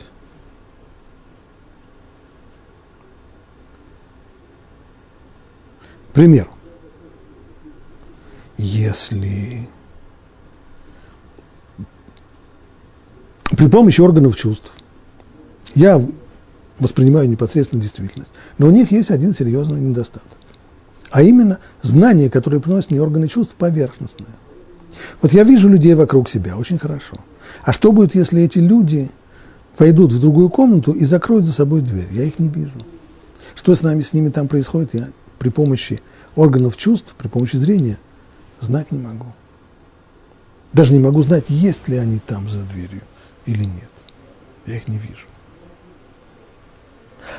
Пример. 6.20 6.50
Если 8.58 9.70
при 13.52 13.68
помощи 13.70 14.02
органов 14.02 14.36
чувств 14.36 14.70
я 15.76 16.06
воспринимаю 16.78 17.30
непосредственно 17.30 17.82
действительность, 17.82 18.32
но 18.58 18.68
у 18.68 18.72
них 18.72 18.92
есть 18.92 19.12
один 19.12 19.34
серьезный 19.34 19.80
недостаток. 19.80 20.38
А 21.10 21.22
именно 21.22 21.60
знание, 21.84 22.30
которое 22.30 22.60
приносят 22.60 22.92
мне 22.92 23.02
органы 23.02 23.30
чувств, 23.30 23.56
поверхностное. 23.56 24.28
Вот 25.22 25.32
я 25.32 25.46
вижу 25.46 25.70
людей 25.70 25.94
вокруг 25.94 26.28
себя, 26.28 26.58
очень 26.58 26.80
хорошо. 26.80 27.16
А 27.64 27.72
что 27.72 27.94
будет, 27.94 28.14
если 28.14 28.42
эти 28.42 28.60
люди 28.60 29.10
войдут 29.78 30.12
в 30.12 30.20
другую 30.20 30.50
комнату 30.50 30.92
и 30.92 31.06
закроют 31.06 31.46
за 31.46 31.54
собой 31.54 31.80
дверь? 31.80 32.10
Я 32.12 32.26
их 32.26 32.40
не 32.40 32.50
вижу. 32.50 32.86
Что 33.56 33.74
с 33.74 33.82
нами, 33.84 34.02
с 34.02 34.12
ними 34.12 34.32
там 34.32 34.50
происходит, 34.50 34.94
я 34.94 35.08
при 35.40 35.50
помощи 35.50 36.00
органов 36.36 36.78
чувств, 36.78 37.16
при 37.18 37.28
помощи 37.28 37.56
зрения 37.56 37.98
знать 38.62 38.92
не 38.92 39.00
могу. 39.00 39.26
Даже 40.74 40.94
не 40.94 41.00
могу 41.00 41.24
знать, 41.24 41.46
есть 41.48 41.88
ли 41.88 41.98
они 41.98 42.20
там 42.20 42.48
за 42.48 42.64
дверью 42.64 43.02
или 43.46 43.64
нет. 43.64 43.90
Я 44.68 44.76
их 44.76 44.88
не 44.88 44.98
вижу. 44.98 45.26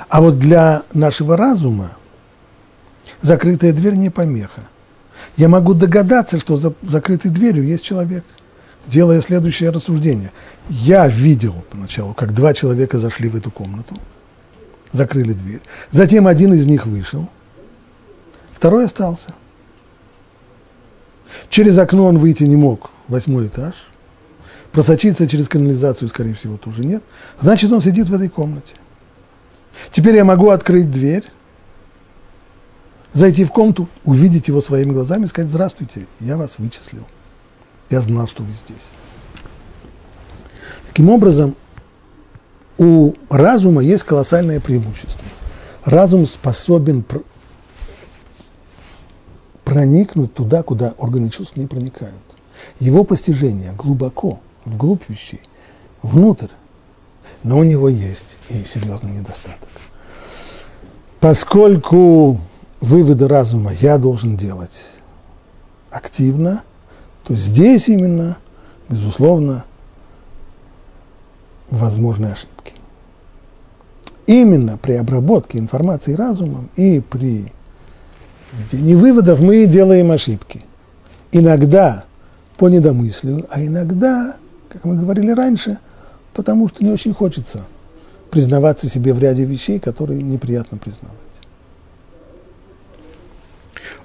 А 0.09 0.21
вот 0.21 0.39
для 0.39 0.83
нашего 0.93 1.37
разума 1.37 1.97
закрытая 3.21 3.73
дверь 3.73 3.95
не 3.95 4.11
помеха. 4.11 4.63
Я 5.37 5.49
могу 5.49 5.75
догадаться, 5.75 6.41
что 6.41 6.57
за 6.57 6.73
закрытой 6.83 7.31
дверью 7.31 7.65
есть 7.65 7.85
человек, 7.85 8.25
делая 8.87 9.21
следующее 9.21 9.71
рассуждение. 9.71 10.33
Я 10.69 11.07
видел 11.07 11.55
поначалу, 11.71 12.15
как 12.15 12.35
два 12.35 12.55
человека 12.55 12.99
зашли 12.99 13.29
в 13.29 13.37
эту 13.37 13.51
комнату, 13.51 13.97
закрыли 14.93 15.35
дверь. 15.35 15.61
Затем 15.93 16.27
один 16.27 16.55
из 16.55 16.67
них 16.67 16.87
вышел, 16.87 17.29
второй 18.61 18.85
остался. 18.85 19.33
Через 21.49 21.79
окно 21.79 22.05
он 22.05 22.19
выйти 22.19 22.45
не 22.45 22.57
мог, 22.57 22.91
восьмой 23.09 23.47
этаж. 23.47 23.73
Просочиться 24.71 25.27
через 25.27 25.49
канализацию, 25.49 26.11
скорее 26.11 26.35
всего, 26.35 26.59
тоже 26.59 26.85
нет. 26.85 27.03
Значит, 27.41 27.73
он 27.73 27.81
сидит 27.81 28.11
в 28.11 28.15
этой 28.15 28.29
комнате. 28.29 28.75
Теперь 29.91 30.15
я 30.15 30.27
могу 30.27 30.51
открыть 30.51 30.91
дверь, 30.91 31.25
зайти 33.15 33.47
в 33.47 33.51
комнату, 33.51 33.89
увидеть 34.05 34.49
его 34.49 34.61
своими 34.61 34.93
глазами 34.93 35.25
и 35.25 35.29
сказать, 35.29 35.51
здравствуйте, 35.51 36.07
я 36.21 36.37
вас 36.37 36.57
вычислил. 36.59 37.07
Я 37.89 38.03
знал, 38.03 38.29
что 38.29 38.43
вы 38.43 38.53
здесь. 38.53 38.85
Таким 40.87 41.09
образом, 41.09 41.57
у 42.77 43.15
разума 43.31 43.83
есть 43.83 44.05
колоссальное 44.05 44.61
преимущество. 44.61 45.25
Разум 45.87 46.27
способен 46.27 47.03
проникнуть 49.71 50.35
туда, 50.35 50.65
куда 50.65 50.95
органы 50.99 51.31
чувств 51.31 51.57
не 51.57 51.69
проникают. 51.69 52.17
Его 52.81 53.05
постижение 53.05 53.71
глубоко, 53.71 54.41
вглубь 54.65 55.05
вещей, 55.07 55.43
внутрь. 56.03 56.49
Но 57.45 57.57
у 57.57 57.63
него 57.63 57.89
есть 57.89 58.37
и 58.49 58.65
серьезный 58.65 59.13
недостаток. 59.13 59.71
Поскольку 61.21 62.41
выводы 62.81 63.29
разума 63.29 63.73
я 63.73 63.97
должен 63.99 64.37
делать 64.37 64.87
активно, 65.89 66.65
то 67.23 67.37
здесь 67.37 67.89
именно, 67.89 68.39
безусловно, 68.89 69.65
возможны 71.71 72.27
ошибки. 72.27 72.73
Именно 74.27 74.79
при 74.79 74.95
обработке 74.95 75.59
информации 75.59 76.15
разумом 76.15 76.71
и 76.75 76.99
при 76.99 77.53
ведении 78.59 78.95
выводов 78.95 79.41
мы 79.41 79.67
делаем 79.67 80.11
ошибки. 80.11 80.65
Иногда 81.33 82.05
по 82.57 82.69
недомыслию, 82.69 83.47
а 83.51 83.65
иногда, 83.65 84.37
как 84.69 84.85
мы 84.85 84.97
говорили 84.97 85.31
раньше, 85.31 85.79
потому 86.35 86.69
что 86.69 86.85
не 86.85 86.91
очень 86.91 87.15
хочется 87.15 87.67
признаваться 88.31 88.89
себе 88.89 89.13
в 89.13 89.19
ряде 89.19 89.45
вещей, 89.45 89.79
которые 89.79 90.23
неприятно 90.23 90.79
признавать. 90.79 91.17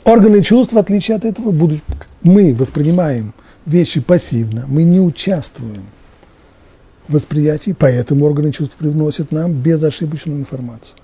Органы 0.04 0.42
чувств, 0.44 0.74
в 0.74 0.78
отличие 0.78 1.18
от 1.18 1.26
этого, 1.26 1.52
будут, 1.52 1.82
мы 2.22 2.54
воспринимаем 2.54 3.34
вещи 3.66 4.02
пассивно, 4.02 4.66
мы 4.68 4.84
не 4.84 5.00
участвуем 5.00 5.86
в 7.08 7.14
восприятии, 7.14 7.76
поэтому 7.78 8.26
органы 8.26 8.52
чувств 8.52 8.76
привносят 8.76 9.32
нам 9.32 9.52
безошибочную 9.54 10.40
информацию. 10.40 10.98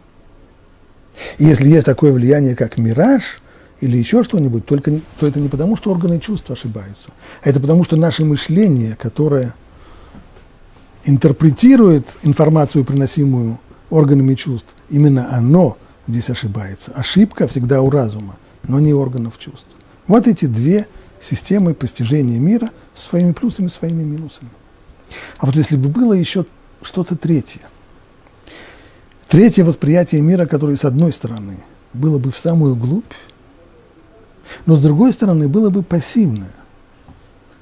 Если 1.38 1.70
есть 1.70 1.86
такое 1.86 2.12
влияние, 2.12 2.56
как 2.56 2.78
мираж 2.78 3.42
или 3.80 3.98
еще 3.98 4.24
что-нибудь, 4.24 4.66
только, 4.66 5.00
то 5.20 5.28
это 5.28 5.40
не 5.40 5.50
потому, 5.50 5.76
что 5.76 5.92
органы 5.92 6.20
чувств 6.20 6.50
ошибаются, 6.52 7.10
а 7.44 7.50
это 7.50 7.60
потому, 7.60 7.84
что 7.84 7.96
наше 7.96 8.26
мышление, 8.26 8.96
которое 8.96 9.56
интерпретирует 11.04 12.08
информацию, 12.24 12.86
приносимую 12.86 13.60
органами 13.90 14.36
чувств, 14.36 14.70
именно 14.90 15.36
оно 15.36 15.78
здесь 16.08 16.30
ошибается. 16.30 16.92
Ошибка 16.94 17.48
всегда 17.48 17.82
у 17.82 17.90
разума 17.90 18.38
но 18.68 18.80
не 18.80 18.94
органов 18.94 19.38
чувств. 19.38 19.68
Вот 20.08 20.28
эти 20.28 20.46
две 20.46 20.88
системы 21.20 21.74
постижения 21.74 22.40
мира 22.40 22.72
с 22.94 23.04
своими 23.04 23.32
плюсами 23.32 23.68
своими 23.68 24.04
минусами. 24.04 24.50
А 25.38 25.46
вот 25.46 25.56
если 25.56 25.78
бы 25.78 25.90
было 25.90 26.14
еще 26.14 26.46
что-то 26.82 27.16
третье, 27.16 27.62
третье 29.32 29.64
восприятие 29.64 30.20
мира, 30.20 30.46
которое 30.46 30.76
с 30.76 30.84
одной 30.84 31.14
стороны 31.14 31.56
было 31.94 32.20
бы 32.20 32.32
в 32.32 32.38
самую 32.38 32.76
глубь, 32.76 33.14
но 34.66 34.76
с 34.76 34.82
другой 34.82 35.14
стороны 35.14 35.48
было 35.48 35.70
бы 35.70 35.84
пассивное, 35.84 36.52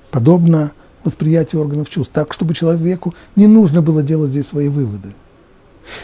подобно 0.09 0.72
восприятию 1.03 1.61
органов 1.61 1.88
чувств, 1.88 2.11
так, 2.11 2.34
чтобы 2.34 2.55
человеку 2.55 3.13
не 3.36 3.45
нужно 3.45 3.84
было 3.84 4.01
делать 4.01 4.32
здесь 4.32 4.47
свои 4.47 4.67
выводы, 4.67 5.13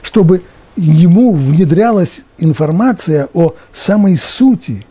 чтобы 0.04 0.44
ему 0.76 1.34
внедрялась 1.34 2.22
информация 2.38 3.28
о 3.34 3.56
самой 3.72 4.18
сути 4.18 4.86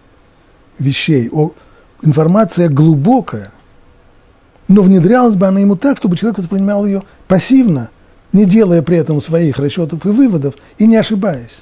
вещей, 0.81 1.31
о, 1.31 1.53
информация 2.03 2.69
глубокая, 2.69 3.53
но 4.67 4.83
внедрялась 4.83 5.37
бы 5.37 5.47
она 5.47 5.61
ему 5.61 5.77
так, 5.77 5.99
чтобы 5.99 6.17
человек 6.17 6.39
воспринимал 6.39 6.85
ее 6.85 7.05
пассивно, 7.29 7.91
не 8.35 8.45
делая 8.45 8.83
при 8.83 8.99
этом 8.99 9.23
своих 9.23 9.59
расчетов 9.59 10.05
и 10.05 10.11
выводов 10.11 10.57
и 10.77 10.87
не 10.87 10.97
ошибаясь. 10.97 11.61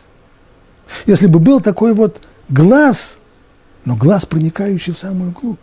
Если 1.07 1.29
бы 1.29 1.39
был 1.39 1.61
такой 1.61 1.95
вот 1.95 2.21
глаз, 2.49 3.19
но 3.85 3.95
глаз, 3.95 4.27
проникающий 4.27 4.93
в 4.93 4.99
самую 4.99 5.31
глубь, 5.31 5.59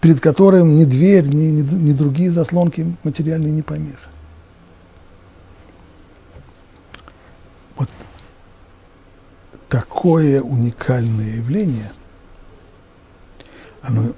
перед 0.00 0.18
которым 0.18 0.76
ни 0.76 0.84
дверь, 0.84 1.28
ни, 1.28 1.44
ни, 1.44 1.62
ни 1.62 1.92
другие 1.92 2.32
заслонки 2.32 2.96
материальные 3.04 3.52
не 3.52 3.62
помеха. 3.62 4.12
такое 9.72 10.42
уникальное 10.42 11.36
явление, 11.36 11.90
оно, 13.80 14.12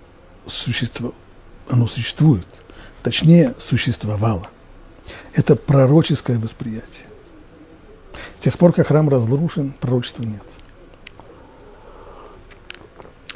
существо, 0.48 1.14
оно 1.68 1.86
существует, 1.86 2.46
точнее, 3.04 3.54
существовало. 3.60 4.50
Это 5.34 5.56
пророческое 5.56 6.38
восприятие. 6.38 7.06
С 8.38 8.44
тех 8.44 8.56
пор, 8.56 8.72
как 8.72 8.86
храм 8.88 9.08
разрушен, 9.08 9.74
пророчества 9.80 10.22
нет. 10.22 10.42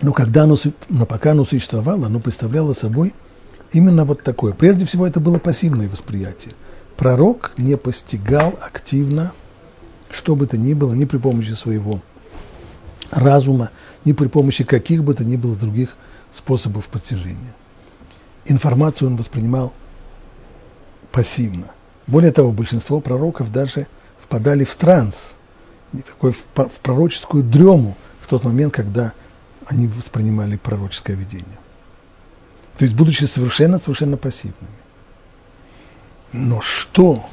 Но 0.00 0.12
когда 0.12 0.44
оно, 0.44 0.56
но 0.88 1.06
пока 1.06 1.32
оно 1.32 1.44
существовало, 1.44 2.06
оно 2.06 2.20
представляло 2.20 2.72
собой 2.72 3.14
именно 3.72 4.04
вот 4.04 4.22
такое. 4.22 4.52
Прежде 4.52 4.86
всего, 4.86 5.06
это 5.06 5.18
было 5.18 5.38
пассивное 5.38 5.88
восприятие. 5.88 6.54
Пророк 6.96 7.52
не 7.56 7.76
постигал 7.76 8.56
активно, 8.60 9.32
что 10.10 10.36
бы 10.36 10.46
то 10.46 10.56
ни 10.56 10.74
было, 10.74 10.94
ни 10.94 11.04
при 11.04 11.18
помощи 11.18 11.52
своего 11.52 12.00
разума, 13.10 13.70
ни 14.04 14.12
при 14.12 14.28
помощи 14.28 14.62
каких 14.62 15.02
бы 15.02 15.14
то 15.14 15.24
ни 15.24 15.36
было 15.36 15.56
других 15.56 15.96
способов 16.32 16.86
постижения. 16.86 17.54
Информацию 18.44 19.08
он 19.08 19.16
воспринимал 19.16 19.72
пассивно. 21.10 21.72
Более 22.08 22.32
того, 22.32 22.52
большинство 22.52 23.00
пророков 23.00 23.52
даже 23.52 23.86
впадали 24.18 24.64
в 24.64 24.74
транс, 24.74 25.34
такой 25.92 26.32
в 26.32 26.80
пророческую 26.82 27.44
дрему 27.44 27.96
в 28.20 28.26
тот 28.26 28.44
момент, 28.44 28.72
когда 28.72 29.12
они 29.66 29.86
воспринимали 29.86 30.56
пророческое 30.56 31.14
видение. 31.14 31.58
То 32.78 32.84
есть, 32.84 32.96
будучи 32.96 33.24
совершенно-совершенно 33.24 34.16
пассивными. 34.16 34.72
Но 36.32 36.62
что 36.62 37.26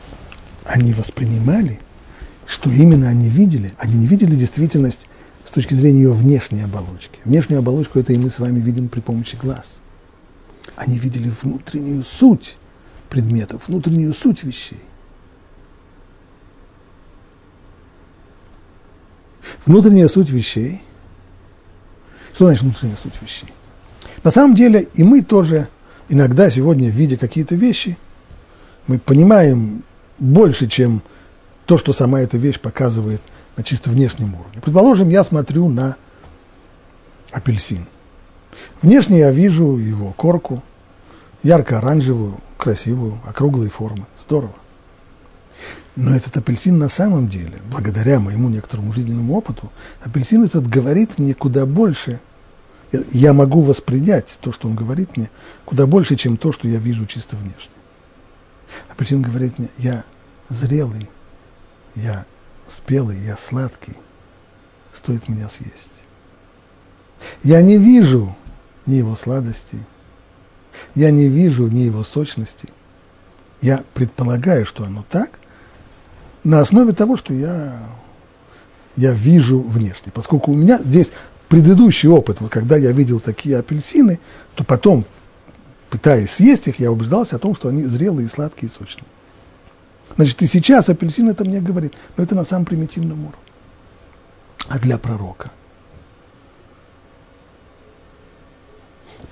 они 0.65 0.93
воспринимали, 0.93 1.79
что 2.45 2.69
именно 2.69 3.07
они 3.07 3.29
видели, 3.29 3.73
они 3.77 3.95
не 3.99 4.07
видели 4.07 4.35
действительность 4.35 5.07
с 5.45 5.51
точки 5.51 5.73
зрения 5.73 5.99
ее 5.99 6.13
внешней 6.13 6.61
оболочки. 6.61 7.19
Внешнюю 7.23 7.59
оболочку 7.59 7.99
это 7.99 8.11
и 8.11 8.17
мы 8.17 8.29
с 8.29 8.39
вами 8.39 8.59
видим 8.59 8.89
при 8.89 8.99
помощи 8.99 9.37
глаз. 9.37 9.81
Они 10.75 10.97
видели 10.97 11.31
внутреннюю 11.41 12.03
суть 12.03 12.57
предметов, 13.15 13.69
внутреннюю 13.69 14.13
суть 14.13 14.43
вещей. 14.43 14.81
Внутренняя 19.65 20.09
суть 20.09 20.29
вещей. 20.29 20.81
Что 22.33 22.47
значит 22.47 22.63
внутренняя 22.63 22.97
суть 22.97 23.13
вещей? 23.21 23.47
На 24.21 24.31
самом 24.31 24.53
деле 24.53 24.89
и 24.95 25.03
мы 25.03 25.21
тоже 25.21 25.69
иногда 26.09 26.49
сегодня, 26.49 26.89
видя 26.89 27.15
какие-то 27.15 27.55
вещи, 27.55 27.97
мы 28.85 28.99
понимаем 28.99 29.83
больше, 30.19 30.67
чем 30.67 31.01
то, 31.65 31.77
что 31.77 31.93
сама 31.93 32.19
эта 32.19 32.37
вещь 32.37 32.59
показывает 32.59 33.21
на 33.55 33.63
чисто 33.63 33.91
внешнем 33.91 34.35
уровне. 34.35 34.59
Предположим, 34.61 35.07
я 35.07 35.23
смотрю 35.23 35.69
на 35.69 35.95
апельсин. 37.31 37.87
Внешне 38.81 39.19
я 39.19 39.31
вижу 39.31 39.77
его 39.77 40.11
корку, 40.11 40.61
ярко-оранжевую, 41.43 42.41
красивую, 42.65 43.21
округлой 43.23 43.69
формы. 43.69 44.07
Здорово. 44.19 44.55
Но 45.95 46.15
этот 46.15 46.35
апельсин 46.35 46.79
на 46.79 46.89
самом 46.89 47.29
деле, 47.29 47.61
благодаря 47.71 48.19
моему 48.19 48.49
некоторому 48.49 48.91
жизненному 48.91 49.35
опыту, 49.35 49.71
апельсин 50.01 50.43
этот 50.43 50.67
говорит 50.67 51.19
мне 51.19 51.35
куда 51.35 51.67
больше, 51.67 52.19
я 53.11 53.33
могу 53.33 53.61
воспринять 53.61 54.39
то, 54.41 54.51
что 54.51 54.67
он 54.67 54.73
говорит 54.73 55.15
мне, 55.15 55.29
куда 55.63 55.85
больше, 55.85 56.15
чем 56.15 56.37
то, 56.37 56.51
что 56.51 56.67
я 56.67 56.79
вижу 56.79 57.05
чисто 57.05 57.35
внешне. 57.35 57.71
Апельсин 58.89 59.21
говорит 59.21 59.59
мне, 59.59 59.69
я 59.77 60.03
зрелый, 60.49 61.07
я 61.93 62.25
спелый, 62.67 63.19
я 63.19 63.37
сладкий, 63.37 63.95
стоит 64.91 65.29
меня 65.29 65.49
съесть. 65.49 65.71
Я 67.43 67.61
не 67.61 67.77
вижу 67.77 68.35
ни 68.87 68.95
его 68.95 69.15
сладости, 69.15 69.77
я 70.95 71.11
не 71.11 71.27
вижу 71.29 71.67
ни 71.67 71.79
его 71.79 72.03
сочности. 72.03 72.69
Я 73.61 73.83
предполагаю, 73.93 74.65
что 74.65 74.83
оно 74.83 75.05
так, 75.09 75.39
на 76.43 76.61
основе 76.61 76.93
того, 76.93 77.17
что 77.17 77.33
я, 77.33 77.79
я 78.95 79.11
вижу 79.11 79.59
внешне. 79.59 80.11
Поскольку 80.13 80.51
у 80.51 80.55
меня 80.55 80.79
здесь 80.83 81.11
предыдущий 81.49 82.09
опыт, 82.09 82.41
вот 82.41 82.51
когда 82.51 82.77
я 82.77 82.91
видел 82.91 83.19
такие 83.19 83.57
апельсины, 83.57 84.19
то 84.55 84.63
потом, 84.63 85.05
пытаясь 85.89 86.31
съесть 86.31 86.67
их, 86.67 86.79
я 86.79 86.91
убеждался 86.91 87.37
о 87.37 87.39
том, 87.39 87.55
что 87.55 87.69
они 87.69 87.83
зрелые, 87.83 88.29
сладкие 88.29 88.69
и 88.69 88.73
сочные. 88.73 89.07
Значит, 90.15 90.41
и 90.41 90.45
сейчас 90.45 90.89
апельсин 90.89 91.29
это 91.29 91.43
мне 91.43 91.59
говорит, 91.59 91.93
но 92.15 92.23
это 92.23 92.35
на 92.35 92.45
самом 92.45 92.65
примитивном 92.65 93.19
уровне. 93.19 93.39
А 94.67 94.79
для 94.79 94.97
пророка? 94.97 95.51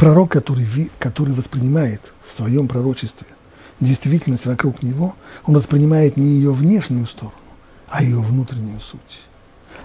Пророк, 0.03 0.31
который, 0.31 0.67
который 0.99 1.33
воспринимает 1.33 2.11
в 2.25 2.31
своем 2.33 2.67
пророчестве 2.67 3.25
действительность 3.79 4.45
вокруг 4.45 4.83
него, 4.83 5.15
он 5.45 5.55
воспринимает 5.55 6.17
не 6.17 6.25
ее 6.25 6.51
внешнюю 6.51 7.05
сторону, 7.05 7.37
а 7.87 8.03
ее 8.03 8.19
внутреннюю 8.19 8.81
суть. 8.81 9.21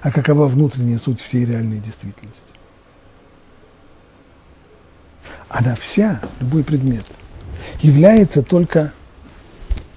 А 0.03 0.11
какова 0.11 0.49
внутренняя 0.49 0.99
суть 0.99 1.21
всей 1.21 1.45
реальной 1.45 1.79
действительности? 1.79 2.43
Она 5.49 5.77
вся, 5.77 6.21
любой 6.41 6.65
предмет, 6.65 7.05
является 7.81 8.43
только 8.43 8.93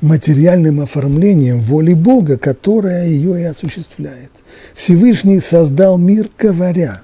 материальным 0.02 0.82
оформлением 0.82 1.62
воли 1.62 1.96
Бога, 1.96 2.38
которая 2.38 3.08
ее 3.08 3.42
и 3.42 3.46
осуществляет. 3.46 4.30
Всевышний 4.76 5.40
создал 5.40 5.98
мир, 5.98 6.30
говоря, 6.38 7.02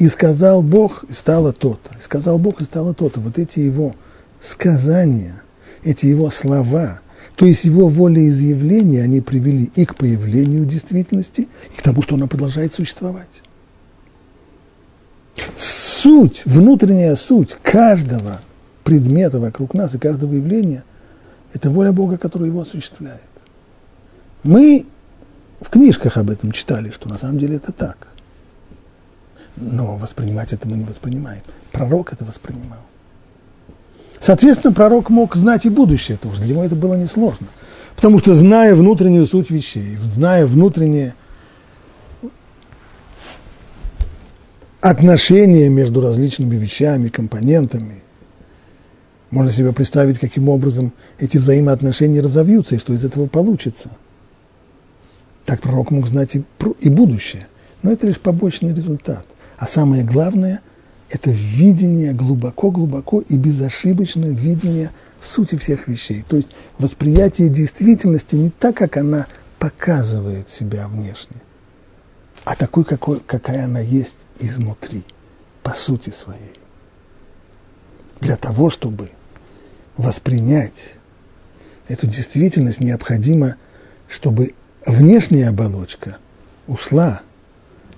и 0.00 0.08
сказал 0.08 0.62
Бог, 0.62 1.04
и 1.08 1.12
стало 1.12 1.52
то-то, 1.52 1.94
и 1.98 2.00
сказал 2.00 2.38
Бог, 2.38 2.62
и 2.62 2.64
стало 2.64 2.94
то-то. 2.94 3.20
Вот 3.20 3.38
эти 3.38 3.60
его 3.60 3.94
сказания, 4.40 5.42
эти 5.84 6.06
его 6.06 6.30
слова, 6.30 7.00
то 7.36 7.44
есть 7.44 7.64
его 7.64 7.86
волеизъявления, 7.86 9.02
они 9.02 9.20
привели 9.20 9.70
и 9.74 9.84
к 9.84 9.94
появлению 9.94 10.64
действительности, 10.64 11.48
и 11.70 11.76
к 11.76 11.82
тому, 11.82 12.00
что 12.00 12.14
она 12.14 12.26
продолжает 12.26 12.72
существовать. 12.72 13.42
Суть, 15.54 16.44
внутренняя 16.46 17.14
суть 17.14 17.58
каждого 17.62 18.40
предмета 18.84 19.38
вокруг 19.38 19.74
нас 19.74 19.94
и 19.94 19.98
каждого 19.98 20.32
явления 20.32 20.82
это 21.52 21.68
воля 21.68 21.92
Бога, 21.92 22.16
которая 22.16 22.48
его 22.48 22.62
осуществляет. 22.62 23.20
Мы 24.44 24.86
в 25.60 25.68
книжках 25.68 26.16
об 26.16 26.30
этом 26.30 26.52
читали, 26.52 26.90
что 26.90 27.10
на 27.10 27.18
самом 27.18 27.38
деле 27.38 27.56
это 27.56 27.70
так. 27.70 28.09
Но 29.56 29.96
воспринимать 29.96 30.52
это 30.52 30.66
мы 30.68 30.76
не 30.76 30.84
воспринимаем. 30.84 31.42
Пророк 31.72 32.12
это 32.12 32.24
воспринимал. 32.24 32.80
Соответственно, 34.18 34.72
пророк 34.72 35.08
мог 35.10 35.34
знать 35.34 35.64
и 35.66 35.70
будущее 35.70 36.18
тоже. 36.18 36.42
Для 36.42 36.50
него 36.54 36.64
это 36.64 36.76
было 36.76 36.94
несложно. 36.94 37.46
Потому 37.96 38.18
что, 38.18 38.34
зная 38.34 38.74
внутреннюю 38.74 39.26
суть 39.26 39.50
вещей, 39.50 39.96
зная 39.96 40.46
внутреннее 40.46 41.14
отношения 44.80 45.68
между 45.68 46.00
различными 46.00 46.56
вещами, 46.56 47.08
компонентами, 47.08 48.02
можно 49.30 49.52
себе 49.52 49.72
представить, 49.72 50.18
каким 50.18 50.48
образом 50.48 50.92
эти 51.18 51.38
взаимоотношения 51.38 52.20
разовьются 52.20 52.74
и 52.74 52.78
что 52.78 52.92
из 52.92 53.04
этого 53.04 53.26
получится. 53.26 53.90
Так 55.44 55.60
пророк 55.60 55.90
мог 55.90 56.06
знать 56.08 56.36
и, 56.36 56.44
и 56.80 56.88
будущее. 56.88 57.46
Но 57.82 57.92
это 57.92 58.06
лишь 58.06 58.18
побочный 58.18 58.74
результат. 58.74 59.26
А 59.60 59.66
самое 59.66 60.02
главное– 60.02 60.62
это 61.10 61.30
видение, 61.30 62.14
глубоко-глубоко 62.14 63.20
и 63.20 63.36
безошибочное 63.36 64.30
видение 64.30 64.90
сути 65.20 65.56
всех 65.56 65.86
вещей. 65.86 66.24
То 66.26 66.36
есть 66.36 66.52
восприятие 66.78 67.50
действительности 67.50 68.36
не 68.36 68.48
так, 68.48 68.74
как 68.74 68.96
она 68.96 69.26
показывает 69.58 70.48
себя 70.48 70.88
внешне, 70.88 71.36
а 72.44 72.56
такой, 72.56 72.84
какой, 72.84 73.20
какая 73.20 73.66
она 73.66 73.80
есть 73.80 74.16
изнутри, 74.38 75.04
по 75.62 75.74
сути 75.74 76.08
своей. 76.08 76.54
Для 78.22 78.36
того, 78.36 78.70
чтобы 78.70 79.10
воспринять 79.98 80.96
эту 81.86 82.06
действительность, 82.06 82.80
необходимо, 82.80 83.56
чтобы 84.08 84.54
внешняя 84.86 85.50
оболочка 85.50 86.16
ушла, 86.66 87.20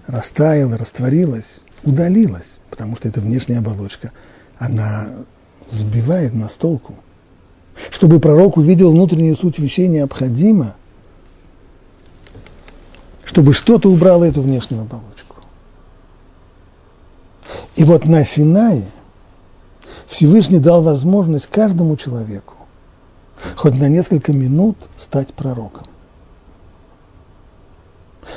растаяла, 0.07 0.77
растворилась, 0.77 1.63
удалилась, 1.85 2.59
потому 2.71 2.97
что 2.97 3.09
эта 3.09 3.21
внешняя 3.21 3.59
оболочка, 3.59 4.13
она 4.59 5.09
сбивает 5.71 6.35
нас 6.35 6.55
толку. 6.55 6.95
Чтобы 7.91 8.21
пророк 8.21 8.57
увидел 8.57 8.91
внутреннюю 8.91 9.35
суть 9.35 9.59
вещей, 9.59 9.89
необходимо, 9.89 10.75
чтобы 13.25 13.55
что-то 13.55 13.91
убрало 13.91 14.25
эту 14.25 14.43
внешнюю 14.43 14.83
оболочку. 14.83 15.37
И 17.77 17.85
вот 17.85 18.05
на 18.05 18.25
Синае– 18.25 18.85
Всевышний 20.13 20.59
дал 20.59 20.83
возможность 20.83 21.47
каждому 21.47 21.97
человеку 21.97 22.55
хоть 23.57 23.75
на 23.75 23.89
несколько 23.89 24.33
минут 24.33 24.77
стать 24.97 25.33
пророком. 25.35 25.85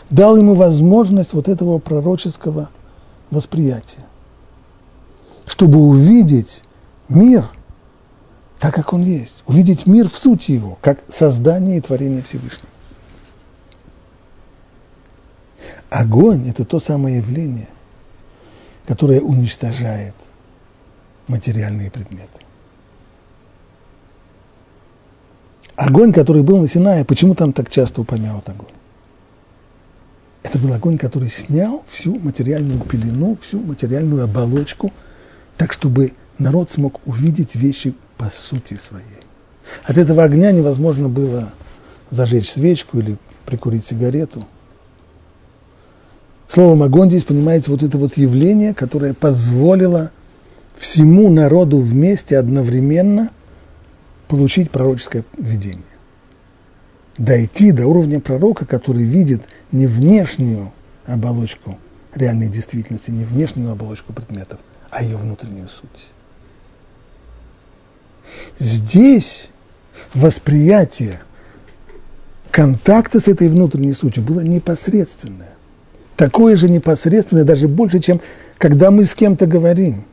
Дал 0.10 0.38
ему 0.38 0.54
возможность 0.54 1.34
вот 1.34 1.48
этого 1.48 1.80
пророческого 1.80 2.70
восприятия, 3.32 4.06
чтобы 5.46 5.80
увидеть 5.80 6.64
мир 7.10 7.46
так, 8.60 8.74
как 8.74 8.94
он 8.94 9.04
есть, 9.04 9.44
увидеть 9.46 9.86
мир 9.86 10.10
в 10.10 10.18
сути 10.18 10.52
его, 10.52 10.78
как 10.82 11.00
создание 11.10 11.78
и 11.78 11.82
творение 11.82 12.24
Всевышнего. 12.24 12.70
Огонь– 15.90 16.50
это 16.50 16.66
то 16.66 16.80
самое 16.80 17.18
явление, 17.18 17.68
которое 18.88 19.22
уничтожает 19.22 20.16
материальные 21.28 21.92
предметы. 21.92 22.42
Огонь, 25.76 26.14
который 26.14 26.42
был 26.42 26.58
на 26.58 26.68
Синае, 26.68 27.04
почему 27.04 27.36
там 27.36 27.52
так 27.52 27.70
часто 27.70 28.02
упомянут 28.02 28.48
огонь? 28.48 28.68
Это 30.46 30.60
был 30.60 30.72
огонь, 30.74 31.00
который 31.00 31.30
снял 31.30 31.84
всю 31.90 32.20
материальную 32.20 32.80
пелену, 32.82 33.36
всю 33.42 33.60
материальную 33.60 34.26
оболочку, 34.26 34.94
так, 35.58 35.74
чтобы 35.74 36.14
народ 36.38 36.70
смог 36.70 37.02
увидеть 37.08 37.56
вещи 37.56 37.96
по 38.16 38.30
сути 38.30 38.76
своей. 38.76 39.24
От 39.86 39.98
этого 39.98 40.24
огня 40.24 40.52
невозможно 40.52 41.10
было 41.10 41.52
зажечь 42.12 42.52
свечку 42.52 43.00
или 43.00 43.18
прикурить 43.48 43.88
сигарету. 43.88 44.46
Словом 46.48 46.84
огонь 46.84 47.10
здесь 47.10 47.24
понимаете 47.24 47.72
вот 47.72 47.82
это 47.82 47.98
вот 47.98 48.16
явление, 48.16 48.76
которое 48.76 49.16
позволило 49.16 50.12
всему 50.78 51.32
народу 51.32 51.80
вместе 51.80 52.38
одновременно 52.38 53.32
получить 54.28 54.70
пророческое 54.70 55.26
видение. 55.40 55.95
Дойти 57.18 57.72
до 57.72 57.88
уровня 57.88 58.20
пророка, 58.20 58.66
который 58.66 59.04
видит 59.04 59.44
не 59.72 59.88
внешнюю 59.88 60.74
оболочку 61.06 61.78
реальной 62.14 62.50
действительности, 62.50 63.12
не 63.12 63.24
внешнюю 63.24 63.72
оболочку 63.72 64.12
предметов, 64.12 64.60
а 64.90 65.04
ее 65.04 65.18
внутреннюю 65.18 65.70
суть. 65.70 66.08
Здесь 68.60 69.50
восприятие 70.14 71.22
контакта 72.52 73.20
с 73.20 73.28
этой 73.28 73.48
внутренней 73.48 73.94
сутью 73.94 74.24
было 74.24 74.42
непосредственное. 74.42 75.56
Такое 76.18 76.56
же 76.56 76.70
непосредственное, 76.70 77.44
даже 77.44 77.68
больше, 77.68 78.00
чем 78.00 78.22
когда 78.58 78.92
мы 78.92 79.06
с 79.06 79.14
кем-то 79.14 79.46
говорим. 79.46 80.06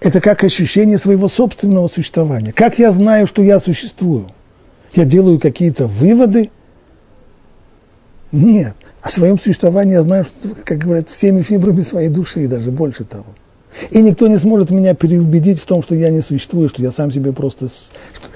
Это 0.00 0.20
как 0.20 0.44
ощущение 0.44 0.98
своего 0.98 1.28
собственного 1.28 1.88
существования. 1.88 2.52
Как 2.52 2.78
я 2.78 2.90
знаю, 2.90 3.26
что 3.26 3.42
я 3.42 3.58
существую? 3.58 4.30
Я 4.92 5.04
делаю 5.04 5.38
какие-то 5.38 5.86
выводы? 5.86 6.50
Нет. 8.32 8.74
О 9.00 9.10
своем 9.10 9.38
существовании 9.38 9.94
я 9.94 10.02
знаю, 10.02 10.24
что, 10.24 10.54
как 10.64 10.78
говорят, 10.78 11.08
всеми 11.08 11.42
фибрами 11.42 11.82
своей 11.82 12.08
души, 12.08 12.44
и 12.44 12.46
даже 12.46 12.70
больше 12.70 13.04
того. 13.04 13.26
И 13.90 14.00
никто 14.00 14.26
не 14.28 14.36
сможет 14.36 14.70
меня 14.70 14.94
переубедить 14.94 15.60
в 15.60 15.66
том, 15.66 15.82
что 15.82 15.94
я 15.94 16.10
не 16.10 16.20
существую, 16.20 16.68
что 16.68 16.82
я 16.82 16.90
сам 16.90 17.10
себе 17.10 17.32
просто, 17.32 17.68
что, 17.68 18.28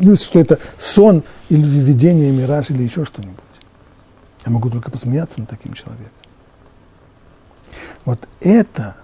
ну, 0.00 0.16
что 0.16 0.40
это 0.40 0.58
сон 0.76 1.22
или 1.48 1.62
видение, 1.62 2.32
мираж 2.32 2.70
или 2.70 2.82
еще 2.82 3.04
что-нибудь. 3.04 3.36
Я 4.44 4.52
могу 4.52 4.70
только 4.70 4.90
посмеяться 4.90 5.40
над 5.40 5.48
таким 5.48 5.74
человеком. 5.74 6.10
Вот 8.04 8.28
это 8.40 8.96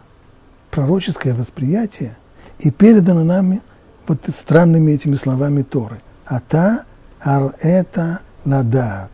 пророческое 0.70 1.34
восприятие 1.34 2.16
и 2.58 2.70
передано 2.70 3.24
нами 3.24 3.60
вот 4.06 4.18
странными 4.34 4.92
этими 4.92 5.14
словами 5.14 5.62
Торы. 5.62 6.00
Ата 6.26 6.84
ар 7.24 7.54
это 7.60 8.20
надат. 8.44 9.10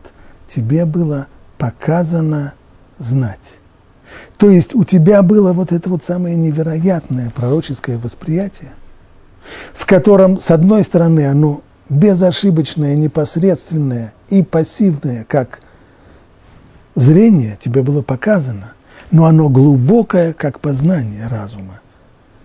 Тебе 0.47 0.85
было 0.85 1.27
показано 1.57 2.53
знать. 2.97 3.59
То 4.37 4.49
есть 4.49 4.73
у 4.73 4.83
тебя 4.83 5.21
было 5.21 5.53
вот 5.53 5.71
это 5.71 5.89
вот 5.89 6.03
самое 6.03 6.35
невероятное 6.35 7.29
пророческое 7.29 7.97
восприятие, 7.97 8.71
в 9.73 9.85
котором, 9.85 10.39
с 10.39 10.49
одной 10.51 10.83
стороны, 10.83 11.27
оно 11.27 11.61
безошибочное, 11.89 12.95
непосредственное 12.95 14.13
и 14.29 14.43
пассивное, 14.43 15.25
как 15.27 15.59
зрение 16.95 17.57
тебе 17.61 17.83
было 17.83 18.01
показано, 18.01 18.73
но 19.11 19.25
оно 19.25 19.49
глубокое, 19.49 20.33
как 20.33 20.59
познание 20.59 21.27
разума. 21.27 21.81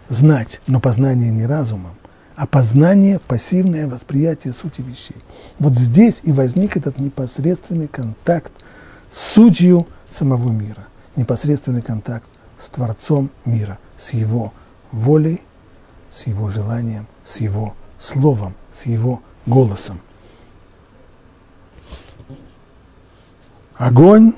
Знать, 0.08 0.60
но 0.66 0.80
познание 0.80 1.30
не 1.30 1.46
разумом, 1.46 1.94
а 2.36 2.46
познание, 2.46 3.18
пассивное 3.18 3.88
восприятие 3.88 4.52
сути 4.52 4.80
вещей. 4.80 5.16
Вот 5.58 5.74
здесь 5.74 6.20
и 6.22 6.32
возник 6.32 6.76
этот 6.76 6.98
непосредственный 6.98 7.88
контакт 7.88 8.52
с 9.08 9.34
сутью 9.34 9.86
самого 10.10 10.50
мира 10.50 10.86
непосредственный 11.16 11.82
контакт 11.82 12.28
с 12.58 12.68
Творцом 12.68 13.30
мира, 13.44 13.78
с 13.96 14.10
Его 14.10 14.52
волей, 14.92 15.40
с 16.10 16.26
Его 16.26 16.50
желанием, 16.50 17.06
с 17.24 17.38
Его 17.38 17.74
словом, 17.98 18.54
с 18.72 18.86
Его 18.86 19.22
голосом. 19.46 20.00
Огонь 23.76 24.34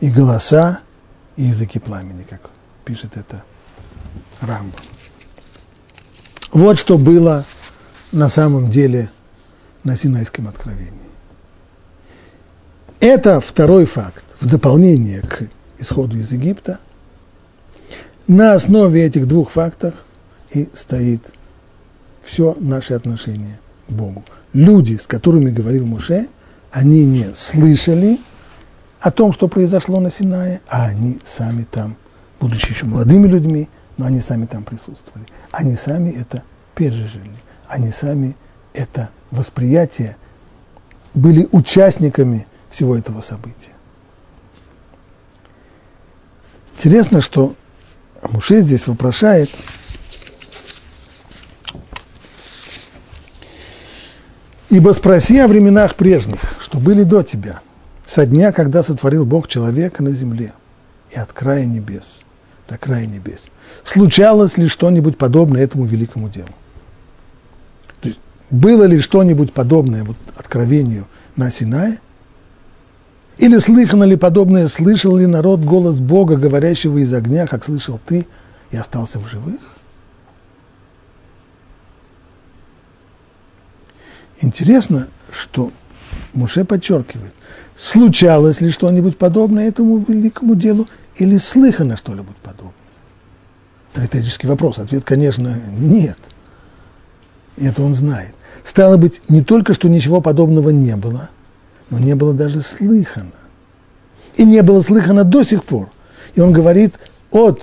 и 0.00 0.10
голоса 0.10 0.80
и 1.36 1.44
языки 1.44 1.78
пламени, 1.78 2.24
как 2.24 2.50
пишет 2.84 3.16
это 3.16 3.42
Рамбо. 4.40 4.76
Вот 6.50 6.78
что 6.78 6.98
было 6.98 7.44
на 8.12 8.28
самом 8.28 8.70
деле 8.70 9.10
на 9.84 9.96
Синайском 9.96 10.48
откровении. 10.48 10.92
Это 13.00 13.40
второй 13.40 13.84
факт, 13.84 14.24
в 14.40 14.46
дополнение 14.46 15.20
к 15.20 15.48
исходу 15.78 16.18
из 16.18 16.32
Египта. 16.32 16.78
На 18.26 18.54
основе 18.54 19.04
этих 19.04 19.26
двух 19.26 19.50
фактов 19.50 19.94
и 20.50 20.68
стоит 20.74 21.32
все 22.22 22.56
наше 22.58 22.94
отношение 22.94 23.58
к 23.88 23.92
Богу. 23.92 24.24
Люди, 24.52 24.96
с 24.96 25.06
которыми 25.06 25.50
говорил 25.50 25.86
Муше, 25.86 26.28
они 26.70 27.04
не 27.04 27.34
слышали 27.36 28.18
о 29.00 29.10
том, 29.10 29.32
что 29.32 29.48
произошло 29.48 30.00
на 30.00 30.10
Синае, 30.10 30.60
а 30.68 30.86
они 30.86 31.20
сами 31.24 31.66
там, 31.70 31.96
будучи 32.40 32.72
еще 32.72 32.86
молодыми 32.86 33.26
людьми, 33.26 33.68
но 33.98 34.06
они 34.06 34.20
сами 34.20 34.46
там 34.46 34.64
присутствовали. 34.64 35.26
Они 35.50 35.76
сами 35.76 36.10
это 36.10 36.42
пережили. 36.74 37.36
Они 37.66 37.90
сами 37.90 38.34
это 38.72 39.10
восприятие 39.30 40.16
были 41.12 41.48
участниками 41.52 42.46
всего 42.70 42.96
этого 42.96 43.20
события. 43.20 43.72
Интересно, 46.76 47.20
что 47.20 47.56
Муше 48.22 48.60
здесь 48.62 48.86
вопрошает, 48.86 49.50
«Ибо 54.70 54.90
спроси 54.92 55.38
о 55.38 55.48
временах 55.48 55.94
прежних, 55.94 56.40
что 56.60 56.78
были 56.78 57.02
до 57.02 57.22
тебя, 57.22 57.62
со 58.06 58.26
дня, 58.26 58.52
когда 58.52 58.82
сотворил 58.82 59.24
Бог 59.24 59.48
человека 59.48 60.02
на 60.02 60.12
земле, 60.12 60.52
и 61.10 61.16
от 61.16 61.32
края 61.32 61.64
небес 61.64 62.04
до 62.68 62.76
края 62.76 63.06
небес. 63.06 63.40
Случалось 63.84 64.56
ли 64.58 64.68
что-нибудь 64.68 65.16
подобное 65.16 65.62
этому 65.62 65.84
великому 65.86 66.28
делу? 66.28 66.50
То 68.00 68.08
есть, 68.08 68.20
было 68.50 68.84
ли 68.84 69.00
что-нибудь 69.00 69.52
подобное 69.52 70.04
вот, 70.04 70.16
откровению 70.36 71.06
на 71.36 71.50
Синае? 71.50 71.98
Или 73.38 73.58
слыхано 73.58 74.04
ли 74.04 74.16
подобное, 74.16 74.66
слышал 74.68 75.16
ли 75.16 75.26
народ 75.26 75.60
голос 75.60 76.00
Бога, 76.00 76.36
говорящего 76.36 76.98
из 76.98 77.12
огня, 77.14 77.46
как 77.46 77.64
слышал 77.64 78.00
ты, 78.04 78.26
и 78.70 78.76
остался 78.76 79.18
в 79.20 79.28
живых? 79.28 79.60
Интересно, 84.40 85.08
что 85.32 85.72
Муше 86.34 86.64
подчеркивает, 86.64 87.32
случалось 87.76 88.60
ли 88.60 88.70
что-нибудь 88.70 89.18
подобное 89.18 89.68
этому 89.68 89.98
великому 90.06 90.54
делу, 90.54 90.86
или 91.16 91.36
слыхано 91.38 91.96
что-нибудь 91.96 92.36
подобное? 92.36 92.74
Риторический 93.94 94.46
вопрос. 94.46 94.78
Ответ, 94.78 95.04
конечно, 95.04 95.60
нет. 95.78 96.18
Это 97.56 97.82
он 97.82 97.94
знает. 97.94 98.34
Стало 98.64 98.96
быть, 98.96 99.20
не 99.28 99.42
только 99.42 99.74
что 99.74 99.88
ничего 99.88 100.20
подобного 100.20 100.70
не 100.70 100.96
было– 100.96 101.30
но 101.90 101.98
не 101.98 102.14
было 102.14 102.34
даже 102.34 102.60
слыхано. 102.60 103.32
И 104.36 104.44
не 104.44 104.62
было 104.62 104.82
слыхано 104.82 105.24
до 105.24 105.42
сих 105.42 105.64
пор. 105.64 105.88
И 106.34 106.40
он 106.40 106.52
говорит, 106.52 106.94
от 107.30 107.62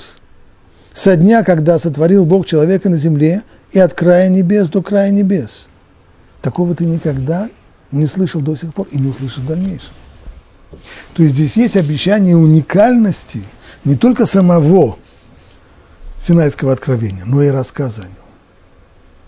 со 0.94 1.16
дня, 1.16 1.44
когда 1.44 1.78
сотворил 1.78 2.26
Бог 2.26 2.46
человека 2.46 2.90
на 2.90 2.98
земле, 2.98 3.44
и 3.72 3.80
от 3.80 3.94
края 3.94 4.30
небес 4.30 4.70
до 4.70 4.82
края 4.82 5.12
небес. 5.12 5.68
Такого 6.42 6.76
ты 6.76 6.86
никогда 6.86 7.50
не 7.92 8.06
слышал 8.06 8.42
до 8.42 8.56
сих 8.56 8.74
пор 8.74 8.88
и 8.92 8.98
не 8.98 9.10
услышишь 9.10 9.40
в 9.40 9.48
дальнейшем. 9.48 9.92
То 11.14 11.24
есть 11.24 11.36
здесь 11.36 11.58
есть 11.58 11.78
обещание 11.78 12.36
уникальности 12.36 13.44
не 13.84 13.96
только 13.96 14.26
самого 14.26 14.98
Синайского 16.26 16.74
откровения, 16.74 17.24
но 17.26 17.44
и 17.44 17.50
рассказа 17.50 18.02
о 18.02 18.06
нем. 18.06 18.14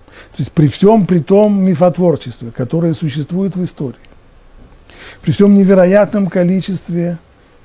То 0.08 0.40
есть 0.40 0.52
при 0.52 0.68
всем 0.68 1.06
при 1.06 1.20
том 1.20 1.62
мифотворчестве, 1.62 2.52
которое 2.52 2.94
существует 2.94 3.56
в 3.56 3.64
истории, 3.64 4.00
при 5.22 5.32
всем 5.32 5.54
невероятном 5.54 6.28
количестве 6.28 7.20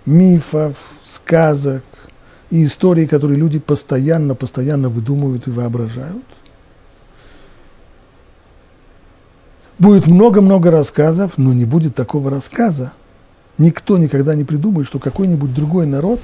мифов, 0.04 0.76
сказок 1.02 1.84
и 2.50 2.64
историй, 2.64 3.06
которые 3.06 3.38
люди 3.38 3.58
постоянно, 3.58 4.34
постоянно 4.34 4.90
выдумывают 4.90 5.46
и 5.46 5.50
воображают. 5.50 6.24
Будет 9.78 10.06
много-много 10.06 10.70
рассказов, 10.70 11.32
но 11.38 11.52
не 11.54 11.64
будет 11.64 11.94
такого 11.94 12.30
рассказа. 12.30 12.92
Никто 13.56 13.96
никогда 13.96 14.34
не 14.34 14.44
придумает, 14.44 14.86
что 14.86 14.98
какой-нибудь 14.98 15.54
другой 15.54 15.86
народ 15.86 16.20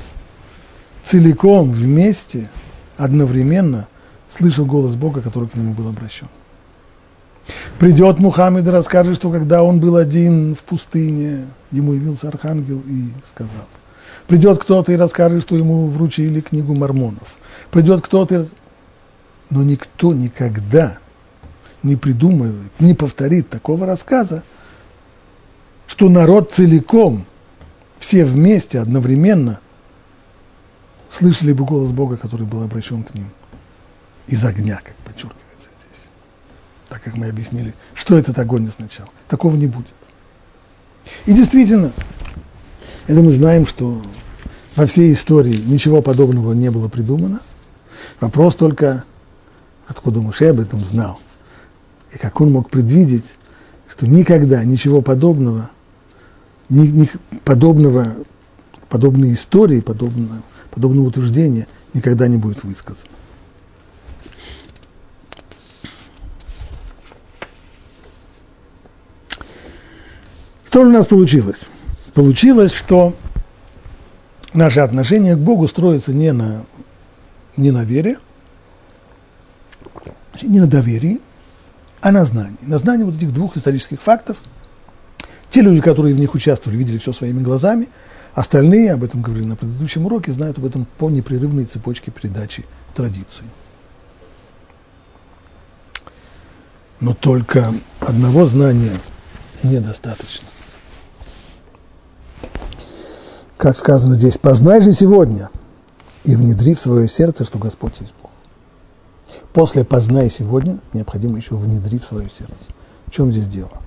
целиком, 1.05 1.73
вместе, 1.73 2.49
одновременно 2.99 3.89
слышал 4.29 4.67
голос 4.67 4.95
Бога, 4.97 5.23
который 5.23 5.49
к 5.49 5.55
нему 5.55 5.73
был 5.73 5.89
обращен. 5.89 6.29
Придет 7.79 8.19
Мухаммед 8.19 8.67
и 8.67 8.71
расскажет, 8.71 9.17
что 9.17 9.31
когда 9.31 9.63
он 9.63 9.81
был 9.81 9.97
один 9.97 10.55
в 10.55 10.59
пустыне, 10.59 11.47
ему 11.71 11.95
явился 11.95 12.29
архангел 12.29 12.83
и 12.87 13.05
сказал. 13.33 13.67
Придет 14.27 14.59
кто-то 14.59 14.93
и 14.93 14.97
расскажет, 14.97 15.45
что 15.45 15.57
ему 15.57 15.87
вручили 15.89 16.43
книгу 16.43 16.75
мормонов. 16.75 17.37
Придет 17.71 18.03
кто-то, 18.03 18.49
но 19.49 19.63
никто 19.63 20.13
никогда 20.13 20.99
не 21.83 21.97
придумывает, 21.97 22.73
не 22.81 22.93
повторит 22.93 23.49
такого 23.49 23.87
рассказа, 23.87 24.43
что 25.87 26.11
народ 26.11 26.53
целиком, 26.53 27.25
все 27.99 28.27
вместе, 28.27 28.81
одновременно 28.81 29.61
слышали 31.11 31.53
бы 31.53 31.65
голос 31.65 31.91
Бога, 31.91 32.17
который 32.17 32.47
был 32.47 32.63
обращен 32.63 33.03
к 33.03 33.15
ним 33.15 33.31
из 34.27 34.45
огня, 34.45 34.81
как 34.85 34.95
подчеркивается 34.97 35.49
так 36.89 37.03
как 37.03 37.17
мы 37.17 37.27
объяснили, 37.27 37.75
что 37.95 38.19
этот 38.19 38.39
огонь 38.39 38.67
означал. 38.67 39.09
Такого 39.29 39.57
не 39.57 39.67
будет. 39.67 39.93
И 41.27 41.33
действительно, 41.33 41.93
это 43.07 43.21
мы 43.21 43.31
знаем, 43.31 43.67
что 43.67 44.03
во 44.75 44.87
всей 44.87 45.13
истории 45.13 45.57
ничего 45.67 46.03
подобного 46.03 46.53
не 46.53 46.71
было 46.71 46.89
придумано. 46.89 47.41
Вопрос 48.21 48.55
только, 48.55 49.05
откуда 49.87 50.21
Муше 50.21 50.47
об 50.47 50.61
этом 50.61 50.81
знал, 50.81 51.21
и 52.13 52.19
как 52.19 52.41
он 52.41 52.53
мог 52.53 52.71
предвидеть, 52.71 53.37
что 53.89 54.07
никогда 54.07 54.65
ничего 54.65 55.03
подобного, 55.03 55.71
ни, 56.69 56.87
ни, 56.87 57.11
подобного 57.45 58.17
подобной 58.89 59.35
истории, 59.35 59.81
подобного, 59.81 60.43
подобного 60.71 61.07
утверждения 61.07 61.67
никогда 61.95 62.29
не 62.29 62.37
будет 62.37 62.65
высказано. 62.65 63.09
Что 70.67 70.85
же 70.85 70.91
у 70.91 70.93
нас 70.93 71.07
получилось? 71.07 71.69
Получилось, 72.15 72.73
что 72.73 73.17
наше 74.53 74.81
отношение 74.81 75.35
к 75.35 75.39
Богу 75.39 75.67
строится 75.67 76.13
не 76.13 76.33
на, 76.33 76.67
не 77.57 77.71
на 77.71 77.85
вере, 77.85 78.19
не 80.43 80.61
на 80.61 80.67
доверии, 80.67 81.21
а 82.01 82.13
на 82.13 82.25
знании. 82.25 82.59
На 82.63 82.79
знании 82.79 83.05
вот 83.05 83.17
этих 83.17 83.33
двух 83.33 83.57
исторических 83.57 84.01
фактов. 84.01 84.37
Те 85.51 85.63
люди, 85.63 85.81
которые 85.81 86.15
в 86.15 86.19
них 86.19 86.35
участвовали, 86.35 86.79
видели 86.79 86.99
все 86.99 87.13
своими 87.13 87.43
глазами, 87.43 87.89
остальные, 88.39 88.93
об 88.93 89.05
этом 89.05 89.23
говорили 89.23 89.47
на 89.47 89.57
предыдущем 89.57 90.07
уроке, 90.07 90.33
знают 90.33 90.59
об 90.59 90.65
этом 90.65 90.87
по 90.99 91.11
непрерывной 91.11 91.65
цепочке 91.65 92.11
передачи 92.11 92.65
традиции. 92.95 93.45
Но 97.01 97.15
только 97.15 97.73
одного 98.01 98.47
знания 98.47 98.99
недостаточно 99.63 100.49
как 103.59 103.77
сказано 103.77 104.15
здесь, 104.15 104.39
познай 104.39 104.81
же 104.81 104.93
сегодня 104.93 105.51
и 106.25 106.35
внедри 106.37 106.75
в 106.75 106.81
свое 106.81 107.09
сердце, 107.09 107.45
что 107.45 107.59
Господь 107.59 108.01
есть 108.01 108.15
Бог. 108.23 108.31
После 109.53 109.85
познай 109.85 110.31
сегодня 110.31 110.79
необходимо 110.93 111.37
еще 111.37 111.57
внедри 111.57 111.99
в 111.99 112.05
свое 112.05 112.31
сердце. 112.31 112.55
В 113.07 113.11
чем 113.11 113.33
здесь 113.33 113.49
дело? 113.49 113.83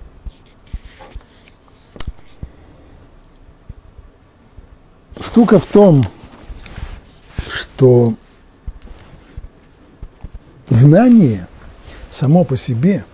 Штука 5.20 5.59
в 5.59 5.66
том, 5.66 6.03
что 7.47 8.16
знание 10.70 11.47
само 12.09 12.43
по 12.43 12.57
себе 12.57 13.05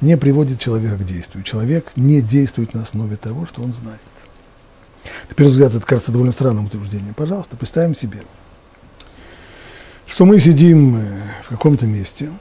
не 0.00 0.16
приводит 0.16 0.60
человека 0.60 0.96
к 0.96 1.04
действию. 1.04 1.44
Человек 1.44 1.92
не 1.96 2.22
действует 2.22 2.74
на 2.74 2.82
основе 2.82 3.16
того, 3.16 3.46
что 3.46 3.62
он 3.62 3.74
знает. 3.74 4.00
На 5.28 5.34
первый 5.34 5.50
взгляд 5.52 5.74
это 5.74 5.84
кажется 5.84 6.12
довольно 6.12 6.32
странным 6.32 6.66
утверждением. 6.66 7.14
Пожалуйста, 7.14 7.56
представим 7.56 7.94
себе, 7.94 8.22
что 10.06 10.24
мы 10.24 10.38
сидим 10.38 10.96
э, 10.96 11.22
в 11.44 11.48
каком-то 11.48 11.86
месте, 11.86 12.32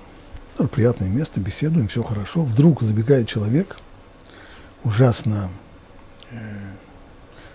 ну, 0.57 0.67
приятное 0.67 1.07
место, 1.07 1.39
беседуем, 1.39 1.87
все 1.87 2.03
хорошо. 2.03 2.43
Вдруг 2.43 2.81
забегает 2.81 3.27
человек, 3.27 3.77
ужасно 4.83 5.49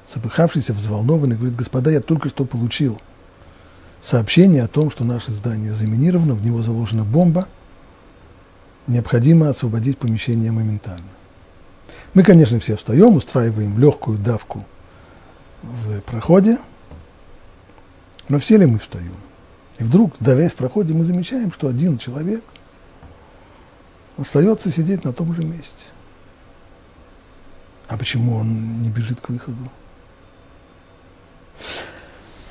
запыхавшийся, 0.08 0.72
взволнованный, 0.72 1.36
говорит, 1.36 1.56
господа, 1.56 1.90
я 1.90 2.00
только 2.00 2.28
что 2.28 2.44
получил 2.44 3.00
сообщение 4.00 4.62
о 4.62 4.68
том, 4.68 4.90
что 4.90 5.04
наше 5.04 5.32
здание 5.32 5.72
заминировано, 5.72 6.34
в 6.34 6.44
него 6.44 6.62
заложена 6.62 7.04
бомба, 7.04 7.48
необходимо 8.86 9.48
освободить 9.48 9.98
помещение 9.98 10.52
моментально. 10.52 11.08
Мы, 12.12 12.22
конечно, 12.22 12.60
все 12.60 12.76
встаем, 12.76 13.16
устраиваем 13.16 13.78
легкую 13.78 14.18
давку 14.18 14.64
в 15.62 16.00
проходе, 16.00 16.58
но 18.28 18.38
все 18.38 18.56
ли 18.58 18.66
мы 18.66 18.78
встаем? 18.78 19.14
И 19.78 19.84
вдруг, 19.84 20.14
давясь 20.20 20.52
в 20.52 20.56
проходе, 20.56 20.94
мы 20.94 21.04
замечаем, 21.04 21.52
что 21.52 21.68
один 21.68 21.98
человек 21.98 22.44
остается 24.16 24.70
сидеть 24.70 25.04
на 25.04 25.12
том 25.12 25.34
же 25.34 25.42
месте. 25.42 25.72
А 27.88 27.96
почему 27.96 28.36
он 28.36 28.82
не 28.82 28.90
бежит 28.90 29.20
к 29.20 29.28
выходу? 29.28 29.70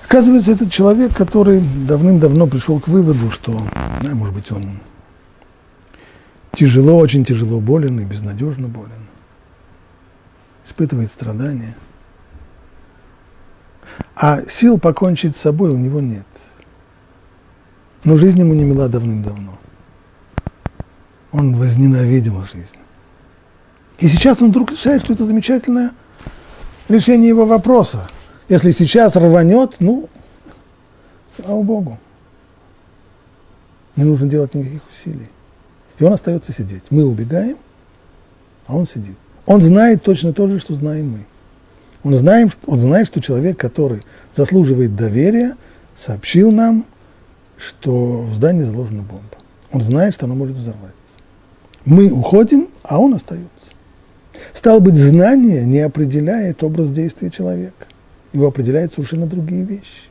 Оказывается, 0.06 0.52
этот 0.52 0.72
человек, 0.72 1.16
который 1.16 1.60
давным-давно 1.60 2.48
пришел 2.48 2.80
к 2.80 2.88
выводу, 2.88 3.32
что, 3.32 3.66
да, 4.02 4.14
может 4.14 4.36
быть, 4.36 4.52
он 4.52 4.80
тяжело, 6.52 6.98
очень 6.98 7.26
тяжело 7.26 7.60
болен 7.60 8.00
и 8.00 8.06
безнадежно 8.06 8.68
болен, 8.68 9.08
испытывает 10.66 11.12
страдания– 11.12 11.76
а 14.16 14.42
сил 14.50 14.78
покончить 14.78 15.36
с 15.36 15.42
собой 15.42 15.72
у 15.72 15.78
него 15.78 16.00
нет. 16.00 16.26
Но 18.04 18.16
жизнь 18.16 18.40
ему 18.40 18.54
не 18.54 18.64
мила 18.64 18.88
давным-давно. 18.88 19.58
Он 21.32 21.56
возненавидел 21.56 22.44
жизнь. 22.44 22.78
И 24.00 24.08
сейчас 24.08 24.42
он 24.42 24.50
вдруг 24.50 24.72
решает, 24.72 25.04
что 25.04 25.14
это 25.14 25.26
замечательное 25.26 25.92
решение 26.90 27.30
его 27.30 27.46
вопроса. 27.46 28.08
Если 28.50 28.72
сейчас 28.72 29.16
рванет, 29.16 29.76
ну, 29.80 30.10
слава 31.32 31.62
Богу. 31.62 32.00
Не 33.96 34.04
нужно 34.04 34.28
делать 34.28 34.54
никаких 34.54 34.82
усилий. 34.92 35.30
И 36.00 36.04
он 36.04 36.14
остается 36.14 36.52
сидеть. 36.52 36.84
Мы 36.90 37.06
убегаем, 37.06 37.58
а 38.66 38.76
он 38.76 38.88
сидит. 38.88 39.18
Он 39.46 39.62
знает 39.62 40.04
точно 40.04 40.34
то 40.34 40.48
же, 40.48 40.60
что 40.60 40.74
знаем 40.74 41.12
мы. 41.12 41.26
Он 42.04 42.16
знает, 42.16 42.58
он 42.66 42.80
знает, 42.80 43.08
что 43.08 43.22
человек, 43.22 43.58
который 43.58 44.02
заслуживает 44.34 44.96
доверия, 44.96 45.56
сообщил 45.96 46.52
нам, 46.52 46.86
что 47.58 48.24
в 48.24 48.34
здании 48.34 48.64
заложена 48.64 49.04
бомба. 49.04 49.38
Он 49.72 49.82
знает, 49.82 50.14
что 50.14 50.26
она 50.26 50.36
может 50.36 50.56
взорваться. 50.56 50.94
Мы 51.86 52.10
уходим, 52.10 52.70
а 52.84 53.00
он 53.00 53.14
остается. 53.14 53.72
Стало 54.54 54.80
быть, 54.80 54.96
знание 54.96 55.66
не 55.66 55.80
определяет 55.80 56.64
образ 56.64 56.90
действия 56.90 57.30
человека. 57.30 57.88
Его 58.34 58.48
определяют 58.48 58.94
совершенно 58.94 59.28
другие 59.28 59.64
вещи. 59.64 60.10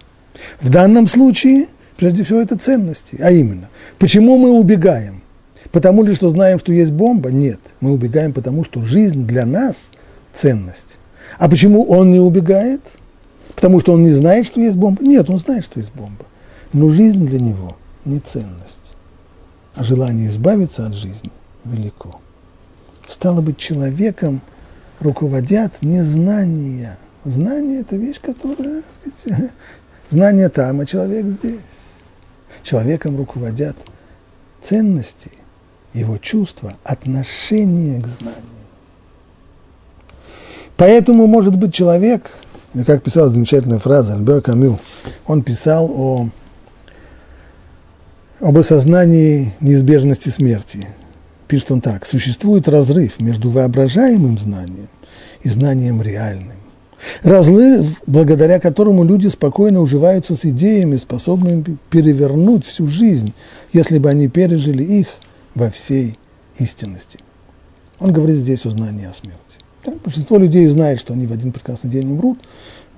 В 0.60 0.70
данном 0.70 1.06
случае, 1.06 1.66
прежде 1.96 2.24
всего, 2.24 2.40
это 2.40 2.56
ценности. 2.56 3.16
А 3.20 3.30
именно, 3.30 3.68
почему 3.98 4.38
мы 4.38 4.50
убегаем? 4.50 5.22
Потому 5.70 6.02
ли, 6.02 6.14
что 6.14 6.28
знаем, 6.28 6.58
что 6.58 6.72
есть 6.72 6.92
бомба? 6.92 7.30
Нет. 7.30 7.60
Мы 7.80 7.92
убегаем, 7.92 8.32
потому 8.32 8.64
что 8.64 8.82
жизнь 8.82 9.26
для 9.26 9.46
нас– 9.46 9.90
ценность. 10.32 10.98
А 11.38 11.48
почему 11.48 11.84
он 11.84 12.10
не 12.10 12.20
убегает? 12.20 12.80
Потому 13.54 13.80
что 13.80 13.92
он 13.92 14.02
не 14.02 14.10
знает, 14.10 14.46
что 14.46 14.60
есть 14.60 14.76
бомба? 14.76 15.02
Нет, 15.02 15.28
он 15.30 15.38
знает, 15.38 15.64
что 15.64 15.80
есть 15.80 15.94
бомба. 15.94 16.24
Но 16.72 16.88
жизнь 16.90 17.26
для 17.26 17.40
него 17.40 17.76
не 18.04 18.18
ценность, 18.18 18.76
а 19.74 19.84
желание 19.84 20.26
избавиться 20.26 20.86
от 20.86 20.94
жизни 20.94 21.30
велико. 21.64 22.20
Стало 23.06 23.40
быть, 23.40 23.58
человеком 23.58 24.40
руководят 25.00 25.82
не 25.82 26.02
знания. 26.02 26.98
Знание– 27.24 27.80
это 27.82 27.96
вещь, 27.96 28.20
которая, 28.20 28.82
знание 30.10 30.48
там, 30.48 30.80
а 30.80 30.86
человек 30.86 31.26
здесь. 31.26 31.92
Человеком 32.62 33.16
руководят 33.16 33.76
ценности, 34.60 35.30
его 35.92 36.18
чувства, 36.18 36.74
отношение 36.84 38.00
к 38.00 38.06
знанию. 38.06 38.42
Поэтому, 40.76 41.26
может 41.26 41.56
быть, 41.56 41.72
человек, 41.72 42.30
как 42.86 43.02
писал 43.02 43.28
замечательная 43.28 43.78
фраза 43.78 44.14
Альбер 44.14 44.40
Камю, 44.40 44.80
он 45.26 45.42
писал 45.42 45.90
о, 45.90 46.28
об 48.40 48.58
осознании 48.58 49.54
неизбежности 49.60 50.30
смерти. 50.30 50.88
Пишет 51.46 51.70
он 51.70 51.80
так. 51.80 52.06
Существует 52.06 52.68
разрыв 52.68 53.20
между 53.20 53.50
воображаемым 53.50 54.38
знанием 54.38 54.88
и 55.42 55.48
знанием 55.48 56.00
реальным. 56.02 56.61
Разлыв, 57.22 58.00
благодаря 58.07 58.61
которому 58.61 59.05
люди 59.05 59.28
спокойно 59.28 59.80
уживаются 59.80 60.34
с 60.34 60.44
идеями, 60.44 60.96
способными 60.96 61.78
перевернуть 61.90 62.64
всю 62.64 62.86
жизнь, 62.86 63.32
если 63.72 63.98
бы 63.98 64.11
они 64.11 64.28
пережили 64.28 64.84
их 64.84 65.09
во 65.55 65.70
всей 65.70 66.18
истинности. 66.59 67.18
Он 67.98 68.12
говорит 68.12 68.36
здесь 68.36 68.64
о 68.66 68.70
знании 68.70 69.07
о 69.07 69.12
смерти. 69.12 69.38
Да, 69.84 69.92
большинство 70.05 70.38
людей 70.38 70.66
знает, 70.66 71.00
что 71.00 71.12
они 71.12 71.26
в 71.26 71.32
один 71.32 71.53
прекрасный 71.53 71.90
день 71.90 72.11
умрут, 72.11 72.38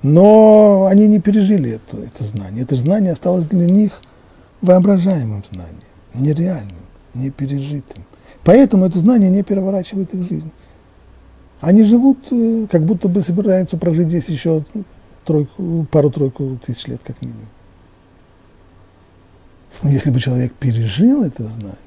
но 0.03 0.87
они 0.91 1.07
не 1.07 1.21
пережили 1.21 1.73
это, 1.73 1.97
это 1.97 2.25
знание. 2.25 2.65
Это 2.65 2.77
знание 2.77 3.13
осталось 3.13 3.47
для 3.47 3.67
них 3.67 4.01
воображаемым 4.61 5.45
знанием, 5.51 5.79
нереальным, 6.15 6.85
непережитым. 7.15 8.05
Поэтому 8.45 8.85
это 8.85 8.99
знание 8.99 9.31
не 9.31 9.43
переворачивает 9.43 10.13
их 10.15 10.29
жизнь. 10.29 10.51
Они 11.65 11.83
живут, 11.85 12.19
э, 12.31 12.67
как 12.71 12.85
будто 12.85 13.09
бы 13.09 13.23
собираются 13.23 13.79
прожить 13.79 14.09
здесь 14.09 14.29
еще 14.29 14.65
пару-тройку 15.25 16.59
тысяч 16.63 16.87
лет, 16.87 17.01
как 17.03 17.21
минимум. 17.23 17.47
Но 19.83 19.89
если 19.89 20.11
бы 20.11 20.21
человек 20.21 20.53
пережил 20.53 21.23
это 21.23 21.45
знание, 21.45 21.79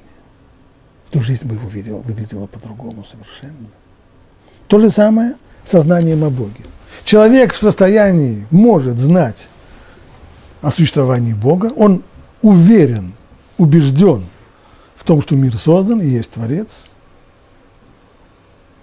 то 1.10 1.20
жизнь 1.20 1.46
бы 1.46 1.54
его 1.54 1.68
видела, 1.68 2.00
выглядела 2.00 2.48
по-другому 2.48 3.04
совершенно. 3.04 3.68
То 4.66 4.80
же 4.80 4.90
самое 4.90 5.36
со 5.62 5.80
знанием 5.80 6.24
о 6.24 6.30
Боге. 6.30 6.64
Человек 7.04 7.52
в 7.52 7.58
состоянии 7.58 8.48
может 8.50 8.98
знать 8.98 9.48
о 10.60 10.72
существовании 10.72 11.34
Бога, 11.34 11.72
он 11.76 12.02
уверен, 12.42 13.12
убежден 13.58 14.24
в 14.96 15.04
том, 15.04 15.22
что 15.22 15.36
мир 15.36 15.56
создан 15.56 16.00
и 16.00 16.06
есть 16.08 16.32
Творец, 16.32 16.87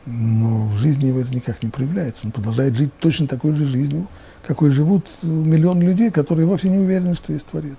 но 0.05 0.67
в 0.67 0.77
жизни 0.77 1.07
его 1.07 1.19
это 1.21 1.33
никак 1.33 1.63
не 1.63 1.69
проявляется. 1.69 2.21
Он 2.25 2.31
продолжает 2.31 2.75
жить 2.75 2.91
точно 2.99 3.27
такой 3.27 3.55
же 3.55 3.65
жизнью, 3.65 4.07
какой 4.45 4.71
живут 4.71 5.07
миллион 5.23 5.81
людей, 5.81 6.11
которые 6.11 6.45
вовсе 6.45 6.69
не 6.69 6.77
уверены, 6.77 7.15
что 7.15 7.33
есть 7.33 7.45
Творец. 7.45 7.77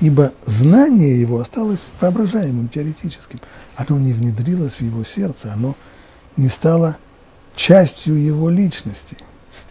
Ибо 0.00 0.32
знание 0.46 1.20
его 1.20 1.40
осталось 1.40 1.90
воображаемым, 2.00 2.68
теоретическим. 2.68 3.40
Оно 3.76 3.98
не 3.98 4.12
внедрилось 4.12 4.74
в 4.74 4.80
его 4.80 5.04
сердце, 5.04 5.52
оно 5.52 5.76
не 6.36 6.48
стало 6.48 6.96
частью 7.56 8.14
его 8.14 8.48
личности. 8.48 9.16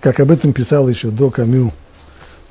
Как 0.01 0.19
об 0.19 0.29
этом 0.29 0.53
писал 0.53 0.87
еще 0.89 1.09
до 1.09 1.31
Камю 1.31 1.71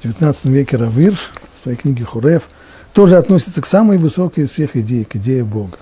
в 0.00 0.04
XIX 0.04 0.36
веке 0.44 0.78
Равирш 0.78 1.32
в 1.58 1.62
своей 1.62 1.76
книге 1.76 2.04
Хурев, 2.04 2.48
тоже 2.92 3.18
относится 3.18 3.60
к 3.60 3.66
самой 3.66 3.98
высокой 3.98 4.44
из 4.44 4.50
всех 4.50 4.74
идей, 4.74 5.04
к 5.04 5.16
идее 5.16 5.44
Бога. 5.44 5.76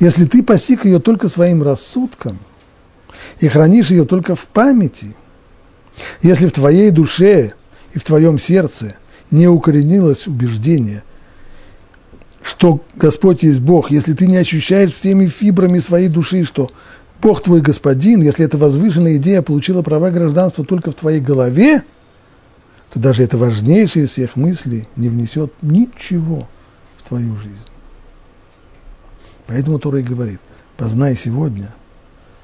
Если 0.00 0.24
ты 0.24 0.42
постиг 0.42 0.84
ее 0.84 0.98
только 0.98 1.28
своим 1.28 1.62
рассудком 1.62 2.38
и 3.40 3.48
хранишь 3.48 3.90
ее 3.90 4.04
только 4.04 4.34
в 4.34 4.44
памяти, 4.46 5.14
если 6.22 6.46
в 6.46 6.52
твоей 6.52 6.90
душе 6.90 7.52
и 7.92 7.98
в 7.98 8.04
твоем 8.04 8.38
сердце 8.38 8.96
не 9.30 9.48
укоренилось 9.48 10.26
убеждение, 10.26 11.02
что 12.42 12.82
Господь 12.94 13.42
есть 13.42 13.60
Бог, 13.60 13.90
если 13.90 14.14
ты 14.14 14.26
не 14.26 14.36
ощущаешь 14.36 14.94
всеми 14.94 15.26
фибрами 15.26 15.78
своей 15.80 16.08
души, 16.08 16.44
что 16.44 16.70
Бог 17.20 17.42
твой 17.42 17.60
господин, 17.60 18.22
если 18.22 18.44
эта 18.44 18.56
возвышенная 18.56 19.16
идея 19.16 19.42
получила 19.42 19.82
права 19.82 20.10
гражданства 20.10 20.64
только 20.64 20.92
в 20.92 20.94
твоей 20.94 21.20
голове, 21.20 21.82
то 22.92 23.00
даже 23.00 23.22
это 23.22 23.36
важнейшее 23.36 24.06
из 24.06 24.10
всех 24.10 24.36
мыслей 24.36 24.88
не 24.96 25.08
внесет 25.08 25.52
ничего 25.60 26.48
в 26.96 27.08
твою 27.08 27.36
жизнь. 27.36 27.58
Поэтому 29.48 29.78
Тора 29.78 30.00
и 30.00 30.02
говорит, 30.02 30.40
познай 30.76 31.16
сегодня, 31.16 31.74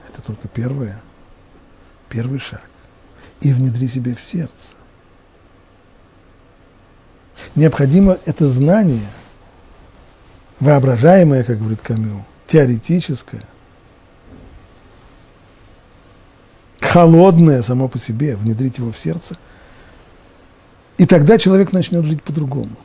это 0.08 0.22
только 0.22 0.48
первое, 0.48 1.00
первый 2.08 2.40
шаг, 2.40 2.64
и 3.42 3.52
внедри 3.52 3.86
себе 3.88 4.14
в 4.14 4.22
сердце. 4.22 4.74
Необходимо 7.54 8.18
это 8.24 8.46
знание, 8.46 9.06
воображаемое, 10.60 11.44
как 11.44 11.58
говорит 11.58 11.82
Камю, 11.82 12.24
теоретическое, 12.46 13.42
холодное 16.80 17.60
само 17.60 17.88
по 17.88 17.98
себе, 17.98 18.34
внедрить 18.34 18.78
его 18.78 18.92
в 18.92 18.98
сердце, 18.98 19.36
и 20.96 21.04
тогда 21.04 21.36
человек 21.36 21.72
начнет 21.72 22.06
жить 22.06 22.22
по-другому. 22.22 22.76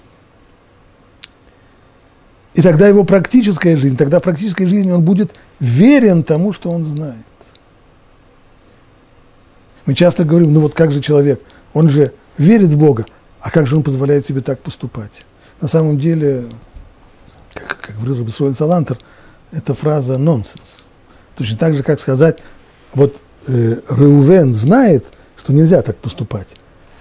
И 2.54 2.62
тогда 2.62 2.88
его 2.88 3.04
практическая 3.04 3.78
жизнь, 3.78 3.96
тогда 3.96 4.20
в 4.20 4.24
практической 4.24 4.66
жизни 4.66 4.92
он 4.92 5.04
будет 5.04 5.32
верен 5.60 6.24
тому, 6.24 6.52
что 6.54 6.72
он 6.72 6.86
знает. 6.86 7.16
Мы 9.86 9.94
часто 9.94 10.24
говорим, 10.24 10.54
ну 10.54 10.62
вот 10.62 10.74
как 10.74 10.92
же 10.92 11.02
человек, 11.02 11.42
он 11.74 11.90
же 11.90 12.14
верит 12.38 12.70
в 12.70 12.78
Бога, 12.78 13.06
а 13.40 13.52
как 13.52 13.68
же 13.68 13.76
он 13.76 13.84
позволяет 13.84 14.26
себе 14.26 14.42
так 14.42 14.60
поступать? 14.60 15.26
На 15.62 15.68
самом 15.68 16.00
деле, 16.00 16.50
как, 17.54 17.80
как 17.82 17.96
говорил 17.96 18.20
Рабисуэль 18.20 18.56
Салантер, 18.56 18.98
эта 19.52 19.74
фраза 19.74 20.18
нонсенс. 20.18 20.84
Точно 21.36 21.58
так 21.58 21.76
же, 21.76 21.84
как 21.84 22.00
сказать, 22.00 22.40
вот 22.94 23.22
э, 23.48 23.78
Реувен 23.90 24.54
знает, 24.54 25.06
что 25.38 25.54
нельзя 25.54 25.82
так 25.82 25.98
поступать, 25.98 26.50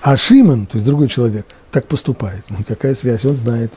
а 0.00 0.16
Шимон, 0.16 0.66
то 0.66 0.76
есть 0.76 0.86
другой 0.86 1.08
человек, 1.08 1.46
так 1.70 1.86
поступает. 1.86 2.44
Ну, 2.48 2.58
какая 2.66 2.94
связь? 2.94 3.24
Он 3.24 3.36
знает. 3.36 3.72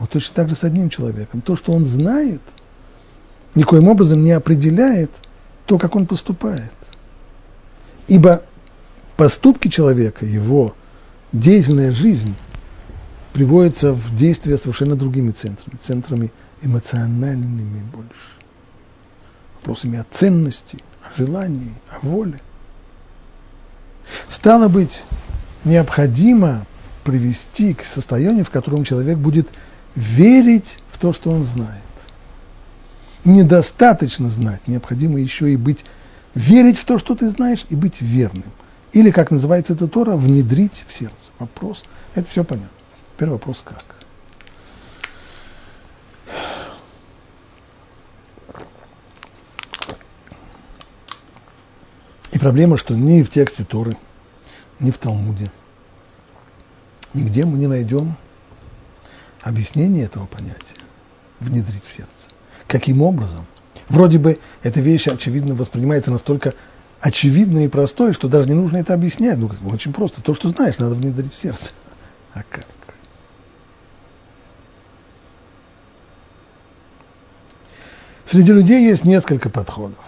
Вот 0.00 0.08
точно 0.10 0.34
так 0.34 0.48
же 0.48 0.56
с 0.56 0.64
одним 0.64 0.88
человеком. 0.88 1.42
То, 1.42 1.56
что 1.56 1.72
он 1.72 1.84
знает, 1.84 2.40
никоим 3.54 3.86
образом 3.86 4.22
не 4.22 4.32
определяет 4.32 5.10
то, 5.66 5.78
как 5.78 5.94
он 5.94 6.06
поступает. 6.06 6.72
Ибо 8.08 8.42
поступки 9.18 9.68
человека, 9.68 10.24
его 10.24 10.74
деятельная 11.32 11.92
жизнь 11.92 12.34
приводится 13.34 13.92
в 13.92 14.16
действие 14.16 14.56
совершенно 14.56 14.96
другими 14.96 15.32
центрами, 15.32 15.78
центрами 15.82 16.32
эмоциональными 16.62 17.82
больше, 17.92 18.38
вопросами 19.56 19.98
о 19.98 20.06
ценности, 20.10 20.78
о 21.02 21.16
желании, 21.16 21.74
о 21.90 22.04
воле. 22.04 22.40
Стало 24.30 24.68
быть, 24.68 25.02
необходимо 25.64 26.66
привести 27.04 27.74
к 27.74 27.84
состоянию, 27.84 28.46
в 28.46 28.50
котором 28.50 28.84
человек 28.84 29.18
будет 29.18 29.48
верить 29.94 30.78
в 30.88 30.98
то, 30.98 31.12
что 31.12 31.30
он 31.30 31.44
знает. 31.44 31.82
Недостаточно 33.24 34.28
знать, 34.28 34.66
необходимо 34.66 35.18
еще 35.18 35.52
и 35.52 35.56
быть, 35.56 35.84
верить 36.34 36.78
в 36.78 36.84
то, 36.84 36.98
что 36.98 37.14
ты 37.14 37.28
знаешь, 37.28 37.66
и 37.68 37.76
быть 37.76 38.00
верным. 38.00 38.50
Или, 38.92 39.10
как 39.10 39.30
называется 39.30 39.74
это 39.74 39.86
Тора, 39.88 40.16
внедрить 40.16 40.84
в 40.88 40.92
сердце. 40.92 41.14
Вопрос, 41.38 41.84
это 42.14 42.28
все 42.28 42.44
понятно. 42.44 42.70
Теперь 43.14 43.28
вопрос 43.28 43.62
как. 43.64 43.84
И 52.32 52.38
проблема, 52.38 52.78
что 52.78 52.94
ни 52.94 53.22
в 53.22 53.30
тексте 53.30 53.64
Торы, 53.64 53.96
ни 54.78 54.90
в 54.90 54.98
Талмуде, 54.98 55.50
нигде 57.12 57.44
мы 57.44 57.58
не 57.58 57.66
найдем 57.66 58.16
объяснение 59.42 60.04
этого 60.04 60.26
понятия, 60.26 60.80
внедрить 61.38 61.84
в 61.84 61.92
сердце. 61.92 62.10
Каким 62.66 63.02
образом? 63.02 63.46
Вроде 63.88 64.18
бы 64.18 64.38
эта 64.62 64.80
вещь, 64.80 65.08
очевидно, 65.08 65.54
воспринимается 65.54 66.10
настолько 66.10 66.54
очевидной 67.00 67.64
и 67.64 67.68
простой, 67.68 68.12
что 68.12 68.28
даже 68.28 68.48
не 68.48 68.54
нужно 68.54 68.76
это 68.76 68.94
объяснять. 68.94 69.38
Ну, 69.38 69.48
как 69.48 69.58
бы 69.58 69.72
очень 69.72 69.92
просто. 69.92 70.22
То, 70.22 70.34
что 70.34 70.50
знаешь, 70.50 70.78
надо 70.78 70.94
внедрить 70.94 71.32
в 71.32 71.40
сердце. 71.40 71.72
А 72.32 72.44
как? 72.48 72.64
Среди 78.30 78.52
людей 78.52 78.86
есть 78.86 79.04
несколько 79.04 79.50
подходов. 79.50 79.98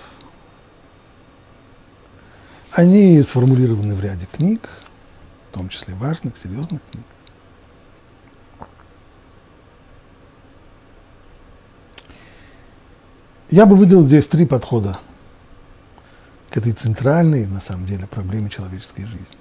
Они 2.71 3.21
сформулированы 3.23 3.97
в 3.97 4.01
ряде 4.01 4.29
книг, 4.31 4.69
в 5.51 5.55
том 5.55 5.69
числе 5.69 5.95
важных, 5.95 6.39
серьезных 6.39 6.81
книг. 6.93 7.05
Я 13.53 13.67
бы 13.67 13.77
выделил 13.77 14.07
здесь 14.07 14.27
три 14.27 14.47
подхода 14.47 14.99
к 16.49 16.57
этой 16.57 16.73
центральной, 16.73 17.47
на 17.47 17.61
самом 17.61 17.85
деле, 17.85 18.07
проблеме 18.07 18.49
человеческой 18.49 19.03
жизни. 19.03 19.37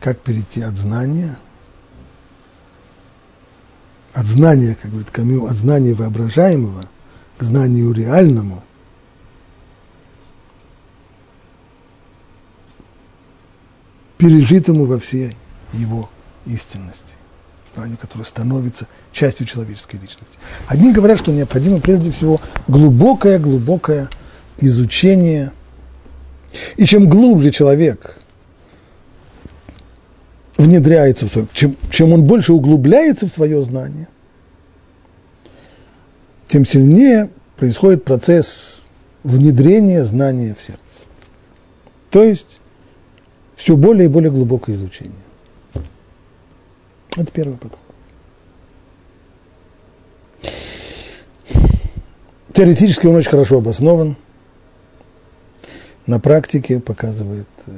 Как 0.00 0.18
перейти 0.20 0.62
от 0.62 0.78
знания, 0.78 1.38
от 4.14 4.24
знания, 4.24 4.78
как 4.80 4.92
говорит 4.92 5.10
Камил, 5.10 5.44
от 5.44 5.56
знания 5.56 5.92
воображаемого 5.92 6.88
к 7.36 7.42
знанию 7.42 7.92
реальному, 7.92 8.64
пережитому 14.16 14.86
во 14.86 14.98
всей 14.98 15.36
его 15.74 16.08
истинности, 16.46 17.16
знанию, 17.74 17.98
которое 17.98 18.24
становится 18.24 18.88
частью 19.16 19.46
человеческой 19.46 19.96
личности. 19.96 20.38
Одни 20.66 20.92
говорят, 20.92 21.18
что 21.18 21.32
необходимо 21.32 21.80
прежде 21.80 22.10
всего 22.10 22.40
глубокое-глубокое 22.68 24.08
изучение. 24.58 25.52
И 26.76 26.84
чем 26.84 27.08
глубже 27.08 27.50
человек 27.50 28.18
внедряется 30.56 31.26
в 31.26 31.30
свое, 31.30 31.48
чем, 31.52 31.76
чем 31.90 32.12
он 32.12 32.24
больше 32.24 32.52
углубляется 32.52 33.26
в 33.26 33.30
свое 33.30 33.60
знание, 33.62 34.08
тем 36.46 36.64
сильнее 36.64 37.30
происходит 37.56 38.04
процесс 38.04 38.82
внедрения 39.22 40.04
знания 40.04 40.54
в 40.54 40.62
сердце. 40.62 41.06
То 42.10 42.22
есть 42.22 42.60
все 43.56 43.76
более 43.76 44.06
и 44.06 44.08
более 44.08 44.30
глубокое 44.30 44.76
изучение. 44.76 45.14
Это 47.16 47.32
первый 47.32 47.56
подход. 47.56 47.85
Теоретически 52.56 53.06
он 53.06 53.16
очень 53.16 53.28
хорошо 53.28 53.58
обоснован. 53.58 54.16
На 56.06 56.18
практике 56.18 56.80
показывает 56.80 57.46
э, 57.66 57.70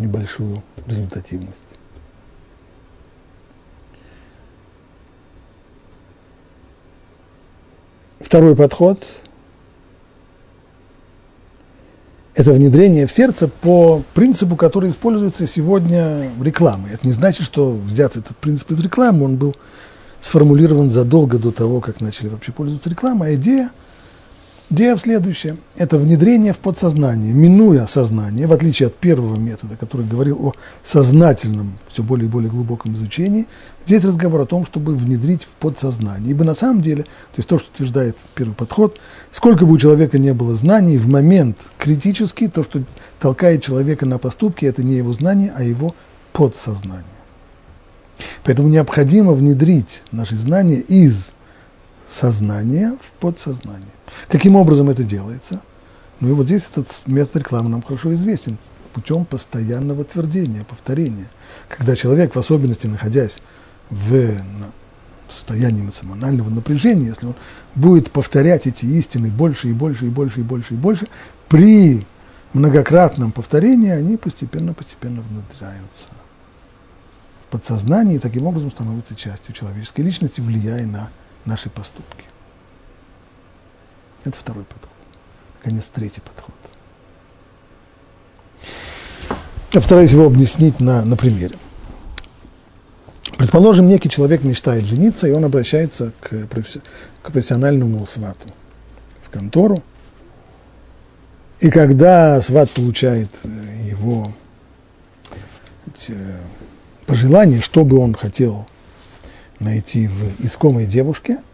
небольшую 0.00 0.64
результативность. 0.84 1.78
Второй 8.18 8.56
подход– 8.56 9.06
это 12.34 12.52
внедрение 12.52 13.06
в 13.06 13.12
сердце 13.12 13.46
по 13.46 14.02
принципу, 14.12 14.56
который 14.56 14.90
используется 14.90 15.46
сегодня 15.46 16.32
в 16.36 16.42
рекламе. 16.42 16.90
Это 16.92 17.06
не 17.06 17.12
значит, 17.12 17.46
что 17.46 17.70
взят 17.70 18.16
этот 18.16 18.36
принцип 18.38 18.72
из 18.72 18.80
рекламы, 18.80 19.24
он 19.24 19.36
был 19.36 19.54
сформулирован 20.24 20.90
задолго 20.90 21.38
до 21.38 21.52
того, 21.52 21.80
как 21.80 22.00
начали 22.00 22.28
вообще 22.28 22.52
пользоваться 22.52 22.88
рекламой, 22.88 23.32
а 23.32 23.34
идея– 23.34 23.70
Идея 24.70 24.96
в 24.96 25.00
следующем. 25.00 25.58
Это 25.76 25.98
внедрение 25.98 26.54
в 26.54 26.58
подсознание, 26.58 27.34
минуя 27.34 27.86
сознание, 27.86 28.46
в 28.46 28.52
отличие 28.52 28.86
от 28.86 28.96
первого 28.96 29.36
метода, 29.36 29.76
который 29.76 30.06
говорил 30.06 30.46
о 30.46 30.52
сознательном, 30.82 31.78
все 31.92 32.02
более 32.02 32.26
и 32.26 32.30
более 32.30 32.50
глубоком 32.50 32.94
изучении. 32.94 33.46
Здесь 33.86 34.04
разговор 34.04 34.40
о 34.40 34.46
том, 34.46 34.64
чтобы 34.64 34.96
внедрить 34.96 35.44
в 35.44 35.48
подсознание. 35.60 36.30
Ибо 36.30 36.44
на 36.44 36.54
самом 36.54 36.80
деле, 36.80 37.02
то 37.02 37.36
есть 37.36 37.48
то, 37.48 37.58
что 37.58 37.68
утверждает 37.74 38.16
первый 38.34 38.54
подход, 38.54 38.98
сколько 39.30 39.66
бы 39.66 39.74
у 39.74 39.78
человека 39.78 40.18
не 40.18 40.32
было 40.32 40.54
знаний, 40.54 40.96
в 40.96 41.08
момент 41.08 41.58
критический, 41.78 42.48
то, 42.48 42.64
что 42.64 42.82
толкает 43.20 43.62
человека 43.62 44.06
на 44.06 44.18
поступки, 44.18 44.64
это 44.64 44.82
не 44.82 44.94
его 44.94 45.12
знание, 45.12 45.52
а 45.54 45.62
его 45.62 45.94
подсознание. 46.32 47.13
Поэтому 48.44 48.68
необходимо 48.68 49.32
внедрить 49.32 50.02
наши 50.12 50.36
знания 50.36 50.80
из 50.80 51.32
сознания 52.08 52.96
в 53.02 53.20
подсознание. 53.20 53.88
Каким 54.28 54.56
образом 54.56 54.90
это 54.90 55.02
делается? 55.02 55.60
Ну 56.20 56.28
и 56.28 56.32
вот 56.32 56.46
здесь 56.46 56.68
этот 56.70 56.88
метод 57.06 57.36
рекламы 57.36 57.70
нам 57.70 57.82
хорошо 57.82 58.14
известен 58.14 58.58
путем 58.92 59.24
постоянного 59.24 60.04
твердения, 60.04 60.64
повторения. 60.64 61.28
Когда 61.68 61.96
человек, 61.96 62.34
в 62.34 62.38
особенности 62.38 62.86
находясь 62.86 63.38
в 63.90 64.40
состоянии 65.28 65.82
эмоционального 65.82 66.50
напряжения, 66.50 67.08
если 67.08 67.26
он 67.26 67.34
будет 67.74 68.12
повторять 68.12 68.66
эти 68.66 68.86
истины 68.86 69.28
больше 69.28 69.68
и 69.68 69.72
больше 69.72 70.06
и 70.06 70.10
больше 70.10 70.40
и 70.40 70.42
больше 70.44 70.74
и 70.74 70.76
больше, 70.76 71.08
при 71.48 72.06
многократном 72.52 73.32
повторении 73.32 73.90
они 73.90 74.16
постепенно-постепенно 74.16 75.22
внедряются 75.22 76.08
подсознание 77.54 78.16
и 78.16 78.18
таким 78.18 78.48
образом 78.48 78.72
становятся 78.72 79.14
частью 79.14 79.54
человеческой 79.54 80.00
личности, 80.00 80.40
влияя 80.40 80.84
на 80.86 81.10
наши 81.44 81.70
поступки. 81.70 82.24
Это 84.24 84.36
второй 84.36 84.64
подход. 84.64 84.90
Наконец, 85.62 85.84
третий 85.94 86.20
подход. 86.20 86.56
Я 89.72 89.80
постараюсь 89.80 90.10
его 90.10 90.26
объяснить 90.26 90.80
на, 90.80 91.04
на 91.04 91.16
примере. 91.16 91.56
Предположим, 93.38 93.86
некий 93.86 94.08
человек 94.08 94.42
мечтает 94.42 94.84
жениться, 94.84 95.28
и 95.28 95.30
он 95.30 95.44
обращается 95.44 96.10
к, 96.20 96.48
к 96.48 97.30
профессиональному 97.30 98.04
свату 98.04 98.48
в 99.24 99.30
контору. 99.30 99.80
И 101.60 101.70
когда 101.70 102.40
сват 102.40 102.68
получает 102.70 103.30
э, 103.44 103.90
его 103.90 104.32
э, 106.08 106.40
пожелание, 107.14 107.60
что 107.60 107.84
бы 107.84 107.98
он 107.98 108.14
хотел 108.14 108.66
найти 109.60 110.08
в 110.08 110.44
искомой 110.44 110.86
девушке– 110.86 111.38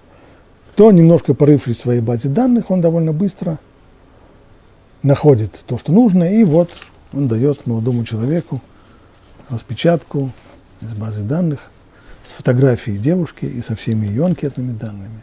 то, 0.80 0.90
немножко 0.90 1.34
порывшись 1.34 1.76
в 1.76 1.80
своей 1.80 2.00
базе 2.00 2.30
данных, 2.30 2.70
он 2.70 2.80
довольно 2.80 3.12
быстро 3.12 3.58
находит 5.02 5.62
то, 5.66 5.76
что 5.76 5.92
нужно, 5.92 6.24
и 6.24 6.42
вот 6.42 6.70
он 7.12 7.28
дает 7.28 7.66
молодому 7.66 8.02
человеку 8.04 8.62
распечатку 9.50 10.32
из 10.80 10.94
базы 10.94 11.22
данных 11.22 11.70
с 12.26 12.32
фотографией 12.32 12.96
девушки 12.96 13.44
и 13.44 13.60
со 13.60 13.74
всеми 13.74 14.06
ее 14.06 14.24
анкетными 14.24 14.72
данными. 14.72 15.20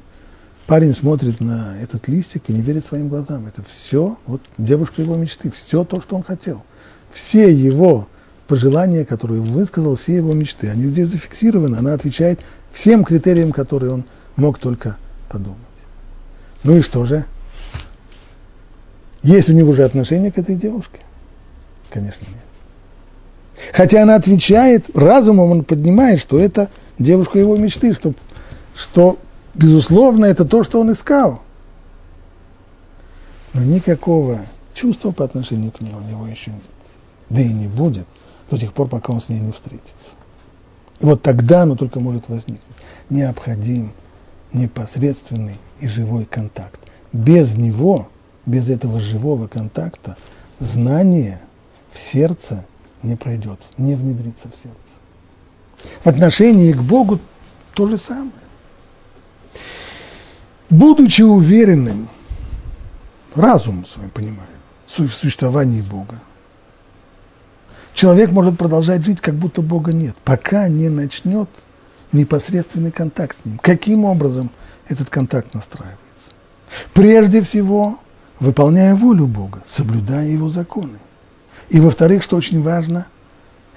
Парень 0.68 0.94
смотрит 0.94 1.40
на 1.40 1.76
этот 1.82 2.08
листик 2.08 2.44
и 2.50 2.54
не 2.54 2.62
верит 2.62 2.86
своим 2.86 3.08
глазам. 3.08 3.48
Это 3.48 3.64
все, 3.64 4.16
вот 4.28 4.44
девушка 4.60 5.02
его 5.02 5.16
мечты, 5.16 5.50
все 5.50 5.84
то, 5.86 6.02
что 6.02 6.16
он 6.16 6.22
хотел. 6.22 6.62
Все 7.10 7.52
его 7.52 8.08
пожелания, 8.48 9.06
которые 9.06 9.42
он 9.42 9.52
высказал, 9.52 9.96
все 9.96 10.16
его 10.16 10.34
мечты, 10.34 10.70
они 10.70 10.84
здесь 10.84 11.10
зафиксированы, 11.10 11.76
она 11.78 11.94
отвечает 11.94 12.40
всем 12.72 13.04
критериям, 13.04 13.52
которые 13.52 13.92
он 13.92 14.06
мог 14.36 14.58
только 14.58 14.98
подумать. 15.30 15.60
Ну 16.64 16.78
и 16.78 16.82
что 16.82 17.06
же? 17.06 17.26
Есть 19.22 19.50
у 19.50 19.54
него 19.54 19.74
же 19.74 19.84
отношение 19.84 20.32
к 20.32 20.38
этой 20.38 20.56
девушке? 20.56 21.00
Конечно, 21.90 22.26
нет. 22.28 22.44
Хотя 23.74 24.04
она 24.04 24.16
отвечает, 24.16 24.86
разумом 24.96 25.52
он 25.52 25.64
поднимает, 25.64 26.20
что 26.20 26.40
это 26.40 26.70
девушка 27.00 27.40
его 27.40 27.58
мечты, 27.58 27.94
что, 27.94 28.14
что 28.76 29.20
безусловно, 29.56 30.26
это 30.26 30.46
то, 30.46 30.64
что 30.64 30.80
он 30.80 30.92
искал. 30.92 31.42
Но 33.54 33.64
никакого 33.64 34.40
чувства 34.74 35.12
по 35.12 35.26
отношению 35.26 35.72
к 35.72 35.82
ней 35.82 35.94
у 35.94 36.02
него 36.08 36.28
еще 36.28 36.52
нет. 36.52 36.62
Да 37.30 37.42
и 37.42 37.52
не 37.52 37.68
будет 37.68 38.08
до 38.50 38.58
тех 38.58 38.74
пор, 38.74 38.88
пока 38.88 39.14
он 39.14 39.22
с 39.22 39.30
ней 39.30 39.40
не 39.40 39.52
встретится. 39.52 40.16
И 41.00 41.06
вот 41.06 41.22
тогда 41.22 41.64
оно 41.64 41.76
только 41.76 42.00
может 42.00 42.30
возникнуть. 42.30 42.62
Необходим 43.10 43.92
непосредственный 44.54 45.58
и 45.80 45.88
живой 45.88 46.26
контакт. 46.26 46.80
Без 47.14 47.56
него, 47.56 48.10
без 48.46 48.70
этого 48.70 49.00
живого 49.00 49.48
контакта, 49.48 50.18
знание 50.60 51.40
в 51.92 52.00
сердце 52.00 52.66
не 53.04 53.16
пройдет, 53.16 53.60
не 53.78 53.96
внедрится 53.96 54.50
в 54.50 54.56
сердце. 54.56 54.78
В 56.04 56.08
отношении 56.08 56.74
к 56.74 56.82
Богу 56.82 57.20
то 57.74 57.86
же 57.86 57.98
самое. 57.98 58.32
Будучи 60.70 61.22
уверенным, 61.22 62.10
разум 63.36 63.86
своим 63.86 64.10
понимаю, 64.10 64.50
в 64.88 64.92
существовании 64.92 65.82
Бога, 65.82 66.22
человек 67.98 68.32
может 68.32 68.58
продолжать 68.58 69.06
жить, 69.06 69.20
как 69.20 69.36
будто 69.36 69.62
Бога 69.62 69.92
нет, 69.92 70.16
пока 70.24 70.70
не 70.70 70.88
начнет– 70.88 71.50
непосредственный 72.12 72.92
контакт 72.92 73.38
с 73.42 73.46
ним. 73.46 73.58
Каким 73.60 74.06
образом 74.06 74.52
этот 74.88 75.10
контакт 75.10 75.54
настраивается? 75.54 75.98
Прежде 76.94 77.42
всего, 77.42 78.00
выполняя 78.40 78.96
волю 78.96 79.28
Бога, 79.28 79.64
соблюдая 79.66 80.28
Его 80.28 80.50
законы. 80.50 81.00
И 81.70 81.80
во-вторых, 81.80 82.24
что 82.24 82.38
очень 82.38 82.62
важно, 82.62 83.08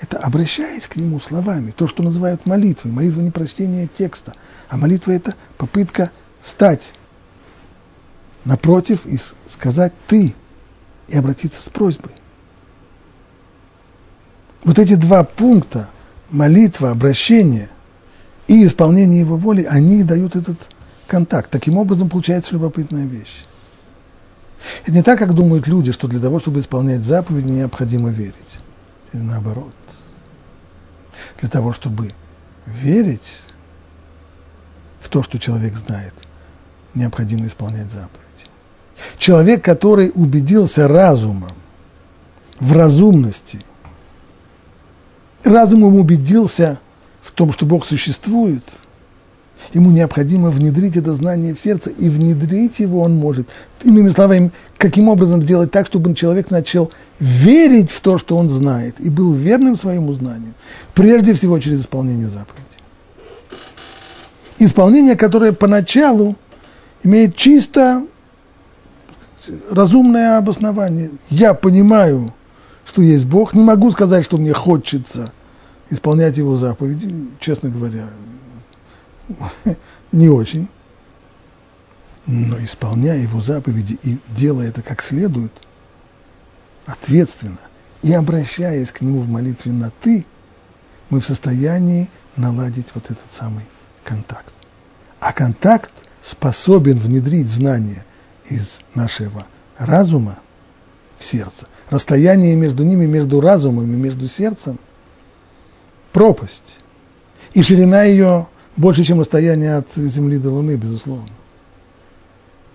это 0.01 0.19
обращаясь 0.19 0.87
к 0.87 0.97
Нему 0.97 1.21
словами, 1.21 1.73
то, 1.73 1.89
что 1.89 2.03
называют 2.03 2.47
молитвой. 2.47 2.93
Молитва 2.93 3.21
не 3.21 3.31
прочтение 3.31 3.89
текста, 3.89 4.35
а 4.69 4.77
молитва– 4.77 5.11
это 5.13 5.35
попытка 5.59 6.11
стать 6.41 6.95
напротив 8.45 9.07
и 9.07 9.19
сказать 9.49 9.93
«ты» 10.07 10.35
и 11.09 11.17
обратиться 11.17 11.61
с 11.63 11.69
просьбой. 11.69 12.13
Вот 14.65 14.79
эти 14.79 14.95
два 14.95 15.25
пункта– 15.25 15.89
молитва, 16.31 16.91
обращение– 16.91 17.69
и 18.51 18.67
исполнение 18.67 19.21
его 19.21 19.37
воли, 19.37 19.63
они 19.63 20.03
дают 20.03 20.35
этот 20.35 20.59
контакт. 21.07 21.51
Таким 21.51 21.79
образом, 21.79 22.09
получается 22.09 22.55
любопытная 22.55 23.07
вещь. 23.07 23.45
Это 24.83 24.91
не 24.91 25.05
так, 25.05 25.21
как 25.21 25.35
думают 25.35 25.69
люди, 25.69 25.93
что 25.93 26.09
для 26.09 26.19
того, 26.19 26.41
чтобы 26.41 26.59
исполнять 26.59 27.03
заповеди, 27.03 27.49
необходимо 27.49 28.11
верить. 28.11 28.35
Или 29.13 29.23
наоборот. 29.23 29.73
Для 31.39 31.49
того, 31.49 31.73
чтобы 31.73 32.11
верить 32.67 33.39
в 35.01 35.09
то, 35.11 35.23
что 35.23 35.39
человек 35.39 35.77
знает, 35.77 36.15
необходимо 36.95 37.47
исполнять 37.47 37.93
заповеди. 37.93 38.51
Человек, 39.17 39.65
который 39.65 40.11
убедился 40.13 40.89
разумом 40.89 41.53
в 42.59 42.73
разумности 42.73 43.61
разумом 45.45 45.97
убедился 45.97 46.79
в 47.23 47.33
том, 47.33 47.53
что 47.53 47.67
Бог 47.67 47.85
существует, 47.85 48.65
ему 49.73 49.91
необходимо 49.91 50.51
внедрить 50.51 50.97
это 50.97 51.13
знание 51.13 51.55
в 51.55 51.61
сердце, 51.61 51.91
и 51.91 52.09
внедрить 52.09 52.79
его 52.81 53.01
он 53.03 53.15
может. 53.15 53.49
Иными 53.83 54.09
словами, 54.09 54.53
каким 54.79 55.09
образом 55.09 55.43
сделать 55.43 55.71
так, 55.71 55.87
чтобы 55.87 56.15
человек 56.15 56.51
начал 56.51 56.91
верить 57.19 57.91
в 57.91 58.01
то, 58.01 58.19
что 58.19 58.37
он 58.37 58.49
знает, 58.49 58.99
и 59.01 59.11
был 59.11 59.35
верным 59.35 59.77
своему 59.77 60.13
знанию, 60.15 60.55
прежде 60.95 61.35
всего 61.35 61.59
через 61.59 61.83
исполнение 61.83 62.27
заповедей. 62.27 62.65
Исполнение, 64.59 65.17
которое 65.17 65.53
поначалу 65.53 66.37
имеет 67.03 67.37
чисто 67.37 68.05
разумное 69.71 70.37
обоснование. 70.37 71.11
Я 71.31 71.55
понимаю, 71.55 72.35
что 72.85 73.03
есть 73.03 73.27
Бог, 73.27 73.55
не 73.55 73.63
могу 73.63 73.91
сказать, 73.91 74.25
что 74.25 74.39
мне 74.39 74.53
хочется 74.53 75.33
исполнять 75.91 76.37
Его 76.37 76.57
заповеди, 76.57 77.29
честно 77.41 77.69
говоря, 77.69 78.11
не 80.13 80.29
очень. 80.29 80.69
Но 82.27 82.59
исполняя 82.61 83.19
Его 83.19 83.41
заповеди 83.41 83.99
и 84.03 84.19
делая 84.29 84.69
это 84.69 84.83
как 84.83 85.03
следует, 85.03 85.53
ответственно, 86.87 87.61
и 88.03 88.13
обращаясь 88.13 88.93
к 88.93 89.01
Нему 89.01 89.21
в 89.21 89.29
молитве 89.29 89.73
на 89.73 89.91
«ты», 89.91 90.25
мы 91.09 91.21
в 91.21 91.27
состоянии 91.27 92.09
наладить 92.37 92.87
вот 92.95 93.05
этот 93.07 93.33
самый 93.33 93.65
контакт. 94.05 94.55
А 95.19 95.33
контакт 95.33 95.93
способен 96.23 96.99
внедрить 96.99 97.51
знания 97.51 98.05
из 98.49 98.81
нашего 98.95 99.47
разума 99.77 100.39
в 101.19 101.25
сердце. 101.25 101.67
Расстояние 101.91 102.55
между 102.55 102.85
ними, 102.85 103.05
между 103.05 103.41
разумом 103.41 103.93
и 103.93 103.97
между 103.97 104.29
сердцем– 104.29 104.79
пропасть. 106.13 106.79
И 107.53 107.63
ширина 107.63 108.05
ее 108.05 108.47
больше, 108.77 109.05
чем 109.05 109.21
расстояние 109.21 109.77
от 109.77 109.89
Земли 109.95 110.39
до 110.39 110.51
Луны, 110.51 110.77
безусловно. 110.77 111.29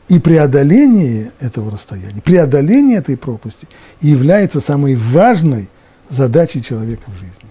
И 0.08 0.20
преодоление 0.20 1.32
этого 1.40 1.72
расстояния, 1.72 2.22
преодоление 2.22 2.98
этой 2.98 3.18
пропасти 3.18 3.68
является 4.02 4.60
самой 4.60 4.96
важной 4.96 5.70
задачей 6.10 6.62
человека 6.62 7.04
в 7.08 7.18
жизни. 7.18 7.45